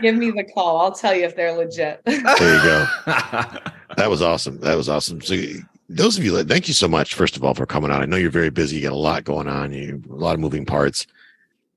Give 0.00 0.14
me 0.14 0.30
the 0.30 0.44
call. 0.44 0.78
I'll 0.80 0.92
tell 0.92 1.12
you 1.14 1.24
if 1.24 1.34
they're 1.34 1.52
legit. 1.52 2.00
There 2.04 2.16
you 2.16 2.22
go. 2.62 2.86
That 3.96 4.08
was 4.08 4.22
awesome. 4.22 4.58
That 4.60 4.76
was 4.76 4.88
awesome. 4.88 5.20
So 5.20 5.34
those 5.96 6.18
of 6.18 6.24
you 6.24 6.42
thank 6.44 6.68
you 6.68 6.74
so 6.74 6.88
much, 6.88 7.14
first 7.14 7.36
of 7.36 7.44
all, 7.44 7.54
for 7.54 7.66
coming 7.66 7.90
on. 7.90 8.02
I 8.02 8.06
know 8.06 8.16
you're 8.16 8.30
very 8.30 8.50
busy. 8.50 8.76
You 8.76 8.82
got 8.82 8.92
a 8.92 8.96
lot 8.96 9.24
going 9.24 9.48
on. 9.48 9.72
You 9.72 10.02
a 10.10 10.14
lot 10.14 10.34
of 10.34 10.40
moving 10.40 10.64
parts. 10.64 11.06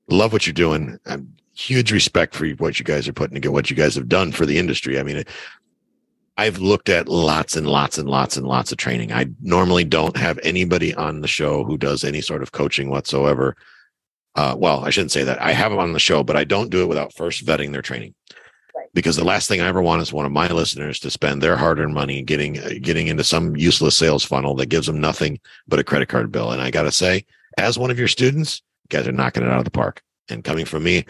Love 0.08 0.32
what 0.32 0.46
you're 0.46 0.54
doing. 0.54 0.98
Um, 1.06 1.28
huge 1.54 1.90
respect 1.92 2.34
for 2.34 2.46
what 2.50 2.78
you 2.78 2.84
guys 2.84 3.08
are 3.08 3.12
putting 3.12 3.34
together, 3.34 3.52
what 3.52 3.70
you 3.70 3.76
guys 3.76 3.94
have 3.94 4.08
done 4.08 4.32
for 4.32 4.46
the 4.46 4.58
industry. 4.58 4.98
I 4.98 5.02
mean, 5.02 5.24
I've 6.36 6.58
looked 6.58 6.88
at 6.88 7.08
lots 7.08 7.56
and 7.56 7.66
lots 7.66 7.96
and 7.98 8.08
lots 8.08 8.36
and 8.36 8.46
lots 8.46 8.70
of 8.70 8.78
training. 8.78 9.12
I 9.12 9.26
normally 9.40 9.84
don't 9.84 10.16
have 10.16 10.38
anybody 10.42 10.94
on 10.94 11.22
the 11.22 11.28
show 11.28 11.64
who 11.64 11.78
does 11.78 12.04
any 12.04 12.20
sort 12.20 12.42
of 12.42 12.52
coaching 12.52 12.90
whatsoever. 12.90 13.56
Uh, 14.34 14.54
well, 14.56 14.84
I 14.84 14.90
shouldn't 14.90 15.12
say 15.12 15.24
that. 15.24 15.40
I 15.40 15.52
have 15.52 15.70
them 15.70 15.80
on 15.80 15.94
the 15.94 15.98
show, 15.98 16.22
but 16.22 16.36
I 16.36 16.44
don't 16.44 16.68
do 16.68 16.82
it 16.82 16.88
without 16.88 17.14
first 17.14 17.46
vetting 17.46 17.72
their 17.72 17.82
training. 17.82 18.14
Because 18.94 19.16
the 19.16 19.24
last 19.24 19.48
thing 19.48 19.60
I 19.60 19.68
ever 19.68 19.82
want 19.82 20.02
is 20.02 20.12
one 20.12 20.26
of 20.26 20.32
my 20.32 20.48
listeners 20.48 20.98
to 21.00 21.10
spend 21.10 21.42
their 21.42 21.56
hard-earned 21.56 21.94
money 21.94 22.22
getting 22.22 22.58
uh, 22.58 22.70
getting 22.80 23.08
into 23.08 23.24
some 23.24 23.56
useless 23.56 23.96
sales 23.96 24.24
funnel 24.24 24.54
that 24.56 24.66
gives 24.66 24.86
them 24.86 25.00
nothing 25.00 25.38
but 25.68 25.78
a 25.78 25.84
credit 25.84 26.08
card 26.08 26.32
bill. 26.32 26.52
And 26.52 26.62
I 26.62 26.70
got 26.70 26.82
to 26.82 26.92
say, 26.92 27.24
as 27.58 27.78
one 27.78 27.90
of 27.90 27.98
your 27.98 28.08
students, 28.08 28.62
you 28.84 28.96
guys 28.96 29.06
are 29.06 29.12
knocking 29.12 29.42
it 29.42 29.50
out 29.50 29.58
of 29.58 29.64
the 29.64 29.70
park. 29.70 30.02
And 30.28 30.42
coming 30.42 30.64
from 30.64 30.82
me, 30.82 31.04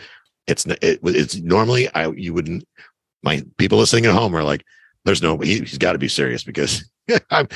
it's 0.47 0.67
it, 0.67 1.01
it's 1.03 1.37
normally 1.37 1.89
I 1.95 2.11
you 2.11 2.35
wouldn't 2.35 2.67
my 3.23 3.43
people 3.57 3.79
listening 3.79 4.07
at 4.07 4.15
home 4.15 4.35
are 4.35 4.45
like, 4.45 4.65
there's 5.05 5.23
no 5.23 5.39
he, 5.39 5.61
he's 5.61 5.79
got 5.79 5.93
to 5.93 5.99
be 5.99 6.09
serious 6.09 6.45
because 6.45 6.89
I 7.31 7.47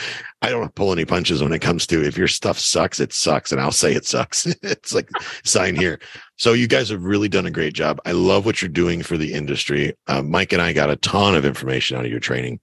don't 0.43 0.75
pull 0.75 0.93
any 0.93 1.05
punches 1.05 1.43
when 1.43 1.53
it 1.53 1.61
comes 1.61 1.87
to 1.89 2.05
if 2.05 2.17
your 2.17 2.29
stuff 2.29 2.59
sucks, 2.59 3.01
it 3.01 3.13
sucks, 3.13 3.53
and 3.53 3.61
I'll 3.61 3.73
say 3.73 3.93
it 3.93 4.07
sucks. 4.07 4.47
it's 4.63 4.95
like 4.95 5.09
sign 5.45 5.75
here. 5.77 5.99
So 6.37 6.53
you 6.53 6.69
guys 6.69 6.89
have 6.91 7.03
really 7.03 7.29
done 7.29 7.47
a 7.47 7.51
great 7.51 7.75
job. 7.75 8.01
I 8.05 8.13
love 8.13 8.47
what 8.47 8.63
you're 8.63 8.69
doing 8.69 9.03
for 9.03 9.17
the 9.17 9.33
industry. 9.33 9.95
Uh, 10.07 10.23
Mike 10.23 10.53
and 10.53 10.63
I 10.63 10.73
got 10.73 10.91
a 10.91 10.97
ton 10.97 11.35
of 11.35 11.45
information 11.45 11.97
out 11.97 12.05
of 12.05 12.11
your 12.11 12.21
training. 12.21 12.61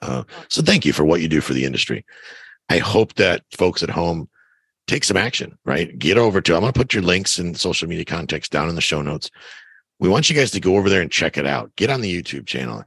Uh, 0.00 0.24
so 0.48 0.62
thank 0.62 0.84
you 0.84 0.92
for 0.92 1.04
what 1.04 1.20
you 1.20 1.28
do 1.28 1.40
for 1.40 1.52
the 1.52 1.64
industry. 1.64 2.04
I 2.68 2.78
hope 2.78 3.14
that 3.14 3.42
folks 3.56 3.82
at 3.82 3.90
home 3.90 4.28
take 4.86 5.04
some 5.04 5.16
action, 5.16 5.58
right? 5.64 5.98
Get 5.98 6.18
over 6.18 6.40
to, 6.40 6.54
I'm 6.54 6.60
going 6.60 6.72
to 6.72 6.78
put 6.78 6.94
your 6.94 7.02
links 7.02 7.38
and 7.38 7.56
social 7.56 7.88
media 7.88 8.04
context 8.04 8.52
down 8.52 8.68
in 8.68 8.74
the 8.74 8.80
show 8.80 9.02
notes. 9.02 9.30
We 9.98 10.08
want 10.08 10.28
you 10.28 10.36
guys 10.36 10.50
to 10.52 10.60
go 10.60 10.76
over 10.76 10.88
there 10.88 11.02
and 11.02 11.10
check 11.10 11.38
it 11.38 11.46
out. 11.46 11.74
Get 11.76 11.90
on 11.90 12.00
the 12.00 12.22
YouTube 12.22 12.46
channel. 12.46 12.82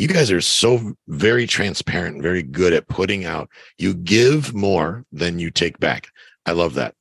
You 0.00 0.08
guys 0.08 0.30
are 0.30 0.40
so 0.40 0.94
very 1.08 1.46
transparent 1.46 2.22
very 2.22 2.42
good 2.42 2.72
at 2.72 2.88
putting 2.88 3.26
out. 3.26 3.50
You 3.76 3.92
give 3.92 4.54
more 4.54 5.04
than 5.12 5.38
you 5.38 5.50
take 5.50 5.78
back. 5.78 6.08
I 6.46 6.52
love 6.52 6.72
that. 6.74 6.94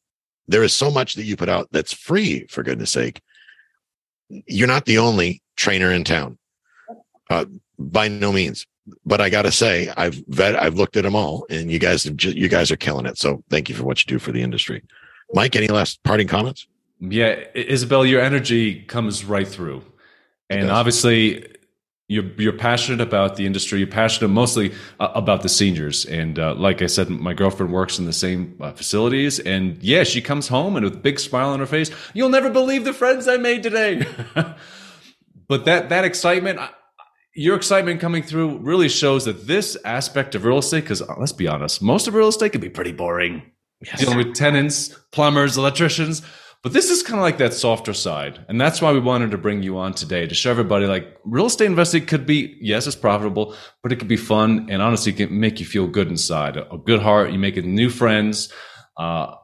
There 0.50 0.64
is 0.64 0.74
so 0.74 0.91
much 0.91 1.14
that 1.14 1.24
you 1.24 1.38
put 1.38 1.47
out 1.47 1.70
that's 1.72 1.93
free, 1.93 2.45
for 2.50 2.62
goodness 2.62 2.91
sake. 2.91 3.22
You're 4.28 4.68
not 4.68 4.84
the 4.84 4.97
only 4.97 5.41
trainer 5.56 5.93
in 5.93 6.04
town. 6.04 6.38
Uh, 7.30 7.45
by 7.78 8.10
no 8.10 8.34
means. 8.34 8.68
But 9.06 9.22
I 9.22 9.30
got 9.30 9.43
to 9.43 9.52
say, 9.52 9.89
I've 9.95 10.22
vet, 10.28 10.62
I've 10.62 10.76
looked 10.76 10.97
at 10.97 11.04
them 11.04 11.16
all, 11.16 11.45
and 11.50 11.72
you 11.72 11.80
guys, 11.80 12.06
you 12.06 12.50
guys 12.50 12.70
are 12.70 12.76
killing 12.76 13.06
it. 13.06 13.18
So 13.18 13.41
thank 13.50 13.70
you 13.70 13.76
for 13.76 13.84
what 13.84 14.04
you 14.04 14.08
do 14.08 14.20
for 14.20 14.34
the 14.34 14.41
industry. 14.41 14.84
Mike, 15.34 15.56
any 15.56 15.68
last 15.70 16.04
parting 16.04 16.28
comments? 16.28 16.68
Yeah, 17.00 17.45
Isabel, 17.54 18.06
your 18.06 18.20
energy 18.20 18.82
comes 18.82 19.24
right 19.24 19.47
through, 19.47 19.84
and 20.50 20.70
obviously, 20.70 21.45
you're 22.10 22.26
you're 22.38 22.53
passionate 22.53 22.99
about 22.99 23.36
the 23.38 23.45
industry. 23.45 23.80
You're 23.80 23.88
passionate 23.88 24.30
mostly 24.30 24.74
uh, 24.99 25.12
about 25.14 25.43
the 25.43 25.49
seniors, 25.49 26.05
and 26.05 26.38
uh, 26.38 26.55
like 26.55 26.82
I 26.82 26.88
said, 26.88 27.10
my 27.10 27.34
girlfriend 27.34 27.72
works 27.72 27.99
in 27.99 28.05
the 28.05 28.14
same 28.14 28.57
uh, 28.60 28.74
facilities, 28.74 29.39
and 29.39 29.82
yeah, 29.82 30.03
she 30.03 30.20
comes 30.20 30.47
home 30.47 30.76
and 30.76 30.84
with 30.84 30.95
a 30.95 30.97
big 30.97 31.20
smile 31.20 31.49
on 31.49 31.60
her 31.60 31.68
face, 31.68 31.91
you'll 32.14 32.30
never 32.30 32.49
believe 32.49 32.84
the 32.84 32.93
friends 32.93 33.28
I 33.28 33.38
made 33.38 33.64
today. 33.64 34.05
but 35.47 35.66
that 35.66 35.89
that 35.89 36.03
excitement. 36.03 36.60
Your 37.36 37.55
excitement 37.55 38.01
coming 38.01 38.24
through 38.24 38.57
really 38.57 38.89
shows 38.89 39.24
that 39.24 39.47
this 39.47 39.78
aspect 39.86 40.36
of 40.36 40.43
real 40.43 40.57
estate, 40.57 40.82
because 40.82 41.01
let's 41.20 41.32
be 41.32 41.47
honest, 41.47 41.82
most 41.82 42.07
of 42.07 42.16
real 42.16 42.28
estate 42.28 42.51
can 42.51 42.60
be 42.60 42.70
pretty 42.70 42.91
boring 42.91 43.43
dealing 43.97 44.18
with 44.18 44.36
tenants, 44.36 44.89
plumbers, 45.12 45.57
electricians. 45.57 46.22
But 46.62 46.74
this 46.74 46.89
is 46.89 47.01
kind 47.01 47.18
of 47.18 47.22
like 47.22 47.38
that 47.38 47.53
softer 47.53 47.93
side. 47.93 48.45
And 48.49 48.60
that's 48.60 48.82
why 48.82 48.91
we 48.91 48.99
wanted 48.99 49.32
to 49.32 49.38
bring 49.38 49.64
you 49.64 49.78
on 49.78 49.93
today 49.93 50.28
to 50.28 50.36
show 50.36 50.51
everybody 50.51 50.88
like 50.88 51.18
real 51.24 51.45
estate 51.45 51.68
investing 51.68 52.05
could 52.05 52.26
be, 52.26 52.57
yes, 52.60 52.86
it's 52.86 52.97
profitable, 52.97 53.55
but 53.82 53.93
it 53.93 53.95
could 53.95 54.10
be 54.10 54.18
fun 54.18 54.68
and 54.70 54.82
honestly 54.82 55.14
can 55.14 55.39
make 55.39 55.62
you 55.62 55.66
feel 55.66 55.88
good 55.88 56.10
inside. 56.10 56.57
A 56.57 56.78
good 56.78 57.01
heart, 57.01 57.32
you 57.32 57.39
make 57.39 57.55
new 57.64 57.89
friends. 57.89 58.51
Uh, 58.97 59.36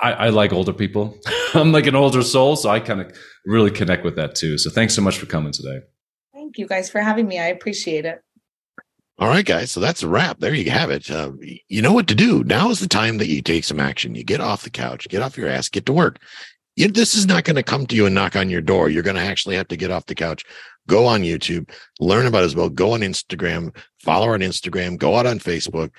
I, 0.00 0.12
I 0.12 0.28
like 0.30 0.54
older 0.54 0.72
people. 0.72 1.18
I'm 1.54 1.72
like 1.72 1.86
an 1.86 1.94
older 1.94 2.22
soul, 2.22 2.56
so 2.56 2.70
I 2.70 2.80
kind 2.80 3.02
of 3.02 3.12
really 3.44 3.70
connect 3.70 4.02
with 4.02 4.16
that 4.16 4.34
too. 4.34 4.56
So 4.56 4.70
thanks 4.70 4.94
so 4.94 5.02
much 5.02 5.18
for 5.18 5.26
coming 5.26 5.52
today. 5.52 5.80
Thank 6.32 6.56
you 6.56 6.66
guys 6.66 6.88
for 6.88 7.00
having 7.00 7.28
me. 7.28 7.38
I 7.38 7.48
appreciate 7.48 8.06
it. 8.06 8.22
All 9.18 9.28
right, 9.28 9.44
guys. 9.44 9.70
So 9.70 9.78
that's 9.78 10.02
a 10.02 10.08
wrap. 10.08 10.40
There 10.40 10.54
you 10.54 10.70
have 10.70 10.90
it. 10.90 11.10
Uh, 11.10 11.32
you 11.68 11.82
know 11.82 11.92
what 11.92 12.08
to 12.08 12.14
do. 12.14 12.42
Now 12.44 12.70
is 12.70 12.80
the 12.80 12.88
time 12.88 13.18
that 13.18 13.28
you 13.28 13.42
take 13.42 13.64
some 13.64 13.78
action. 13.78 14.14
You 14.14 14.24
get 14.24 14.40
off 14.40 14.64
the 14.64 14.70
couch, 14.70 15.06
get 15.08 15.22
off 15.22 15.36
your 15.36 15.48
ass, 15.48 15.68
get 15.68 15.84
to 15.86 15.92
work. 15.92 16.18
You, 16.76 16.88
this 16.88 17.14
is 17.14 17.26
not 17.26 17.44
going 17.44 17.56
to 17.56 17.62
come 17.62 17.86
to 17.86 17.96
you 17.96 18.06
and 18.06 18.14
knock 18.14 18.34
on 18.34 18.48
your 18.48 18.62
door. 18.62 18.88
You're 18.88 19.02
going 19.02 19.16
to 19.16 19.22
actually 19.22 19.56
have 19.56 19.68
to 19.68 19.76
get 19.76 19.90
off 19.90 20.06
the 20.06 20.14
couch, 20.14 20.44
go 20.86 21.06
on 21.06 21.22
YouTube, 21.22 21.70
learn 22.00 22.26
about 22.26 22.42
it 22.42 22.46
as 22.46 22.56
well, 22.56 22.70
go 22.70 22.92
on 22.92 23.00
Instagram, 23.00 23.76
follow 24.02 24.26
her 24.26 24.34
on 24.34 24.40
Instagram, 24.40 24.96
go 24.96 25.16
out 25.16 25.26
on 25.26 25.38
Facebook, 25.38 25.90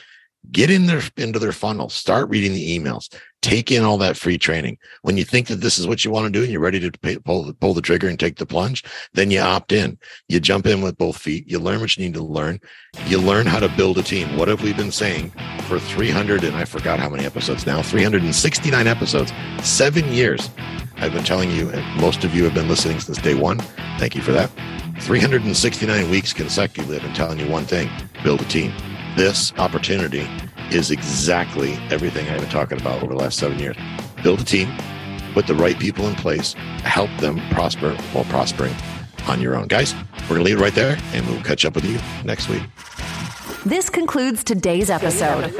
get 0.51 0.69
in 0.69 0.85
their 0.85 1.01
into 1.17 1.39
their 1.39 1.51
funnel, 1.51 1.89
start 1.89 2.29
reading 2.29 2.53
the 2.53 2.79
emails, 2.79 3.13
take 3.41 3.71
in 3.71 3.83
all 3.83 3.97
that 3.97 4.17
free 4.17 4.37
training. 4.37 4.77
When 5.01 5.17
you 5.17 5.23
think 5.23 5.47
that 5.47 5.57
this 5.57 5.77
is 5.77 5.87
what 5.87 6.03
you 6.03 6.11
want 6.11 6.25
to 6.25 6.31
do 6.31 6.43
and 6.43 6.51
you're 6.51 6.61
ready 6.61 6.79
to 6.79 6.91
pay, 6.99 7.17
pull 7.17 7.51
pull 7.53 7.73
the 7.73 7.81
trigger 7.81 8.07
and 8.07 8.19
take 8.19 8.37
the 8.37 8.45
plunge, 8.45 8.83
then 9.13 9.31
you 9.31 9.39
opt 9.39 9.71
in. 9.71 9.97
You 10.27 10.39
jump 10.39 10.65
in 10.65 10.81
with 10.81 10.97
both 10.97 11.17
feet. 11.17 11.49
You 11.49 11.59
learn 11.59 11.79
what 11.79 11.95
you 11.97 12.03
need 12.03 12.13
to 12.15 12.23
learn. 12.23 12.59
You 13.07 13.19
learn 13.19 13.45
how 13.45 13.59
to 13.59 13.69
build 13.69 13.97
a 13.97 14.03
team. 14.03 14.37
What 14.37 14.47
have 14.47 14.61
we 14.61 14.73
been 14.73 14.91
saying 14.91 15.31
for 15.67 15.79
300 15.79 16.43
and 16.43 16.55
I 16.55 16.65
forgot 16.65 16.99
how 16.99 17.09
many 17.09 17.25
episodes 17.25 17.65
now? 17.65 17.81
369 17.81 18.87
episodes, 18.87 19.33
seven 19.61 20.11
years. 20.11 20.49
I've 20.97 21.13
been 21.13 21.23
telling 21.23 21.51
you, 21.51 21.69
and 21.69 22.01
most 22.01 22.23
of 22.23 22.33
you 22.35 22.43
have 22.45 22.53
been 22.53 22.67
listening 22.67 22.99
since 22.99 23.17
day 23.17 23.35
one. 23.35 23.59
Thank 23.97 24.15
you 24.15 24.21
for 24.21 24.31
that. 24.31 24.49
369 25.01 26.09
weeks 26.09 26.31
consecutively, 26.31 26.97
I've 26.97 27.03
been 27.03 27.13
telling 27.13 27.39
you 27.39 27.49
one 27.49 27.65
thing 27.65 27.89
build 28.23 28.41
a 28.41 28.45
team. 28.45 28.71
This 29.15 29.53
opportunity 29.59 30.27
is 30.71 30.89
exactly 30.89 31.73
everything 31.91 32.27
I've 32.29 32.41
been 32.41 32.49
talking 32.49 32.81
about 32.81 33.03
over 33.03 33.13
the 33.13 33.19
last 33.19 33.37
seven 33.37 33.59
years. 33.59 33.77
Build 34.23 34.41
a 34.41 34.43
team, 34.43 34.75
put 35.33 35.45
the 35.45 35.53
right 35.53 35.77
people 35.77 36.07
in 36.07 36.15
place, 36.15 36.53
help 36.83 37.11
them 37.19 37.39
prosper 37.51 37.93
while 38.11 38.23
prospering 38.25 38.73
on 39.27 39.39
your 39.39 39.55
own. 39.55 39.67
Guys, 39.67 39.93
we're 40.21 40.29
going 40.29 40.39
to 40.39 40.45
leave 40.45 40.57
it 40.57 40.63
right 40.63 40.73
there, 40.73 40.97
and 41.13 41.27
we'll 41.27 41.43
catch 41.43 41.63
up 41.63 41.75
with 41.75 41.85
you 41.85 41.99
next 42.25 42.49
week. 42.49 42.63
This 43.63 43.87
concludes 43.87 44.43
today's 44.43 44.89
episode. 44.89 45.53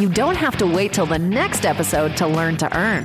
You 0.00 0.08
don't 0.08 0.36
have 0.36 0.56
to 0.56 0.66
wait 0.66 0.92
till 0.92 1.06
the 1.06 1.18
next 1.18 1.64
episode 1.64 2.16
to 2.16 2.26
learn 2.26 2.56
to 2.56 2.76
earn. 2.76 3.04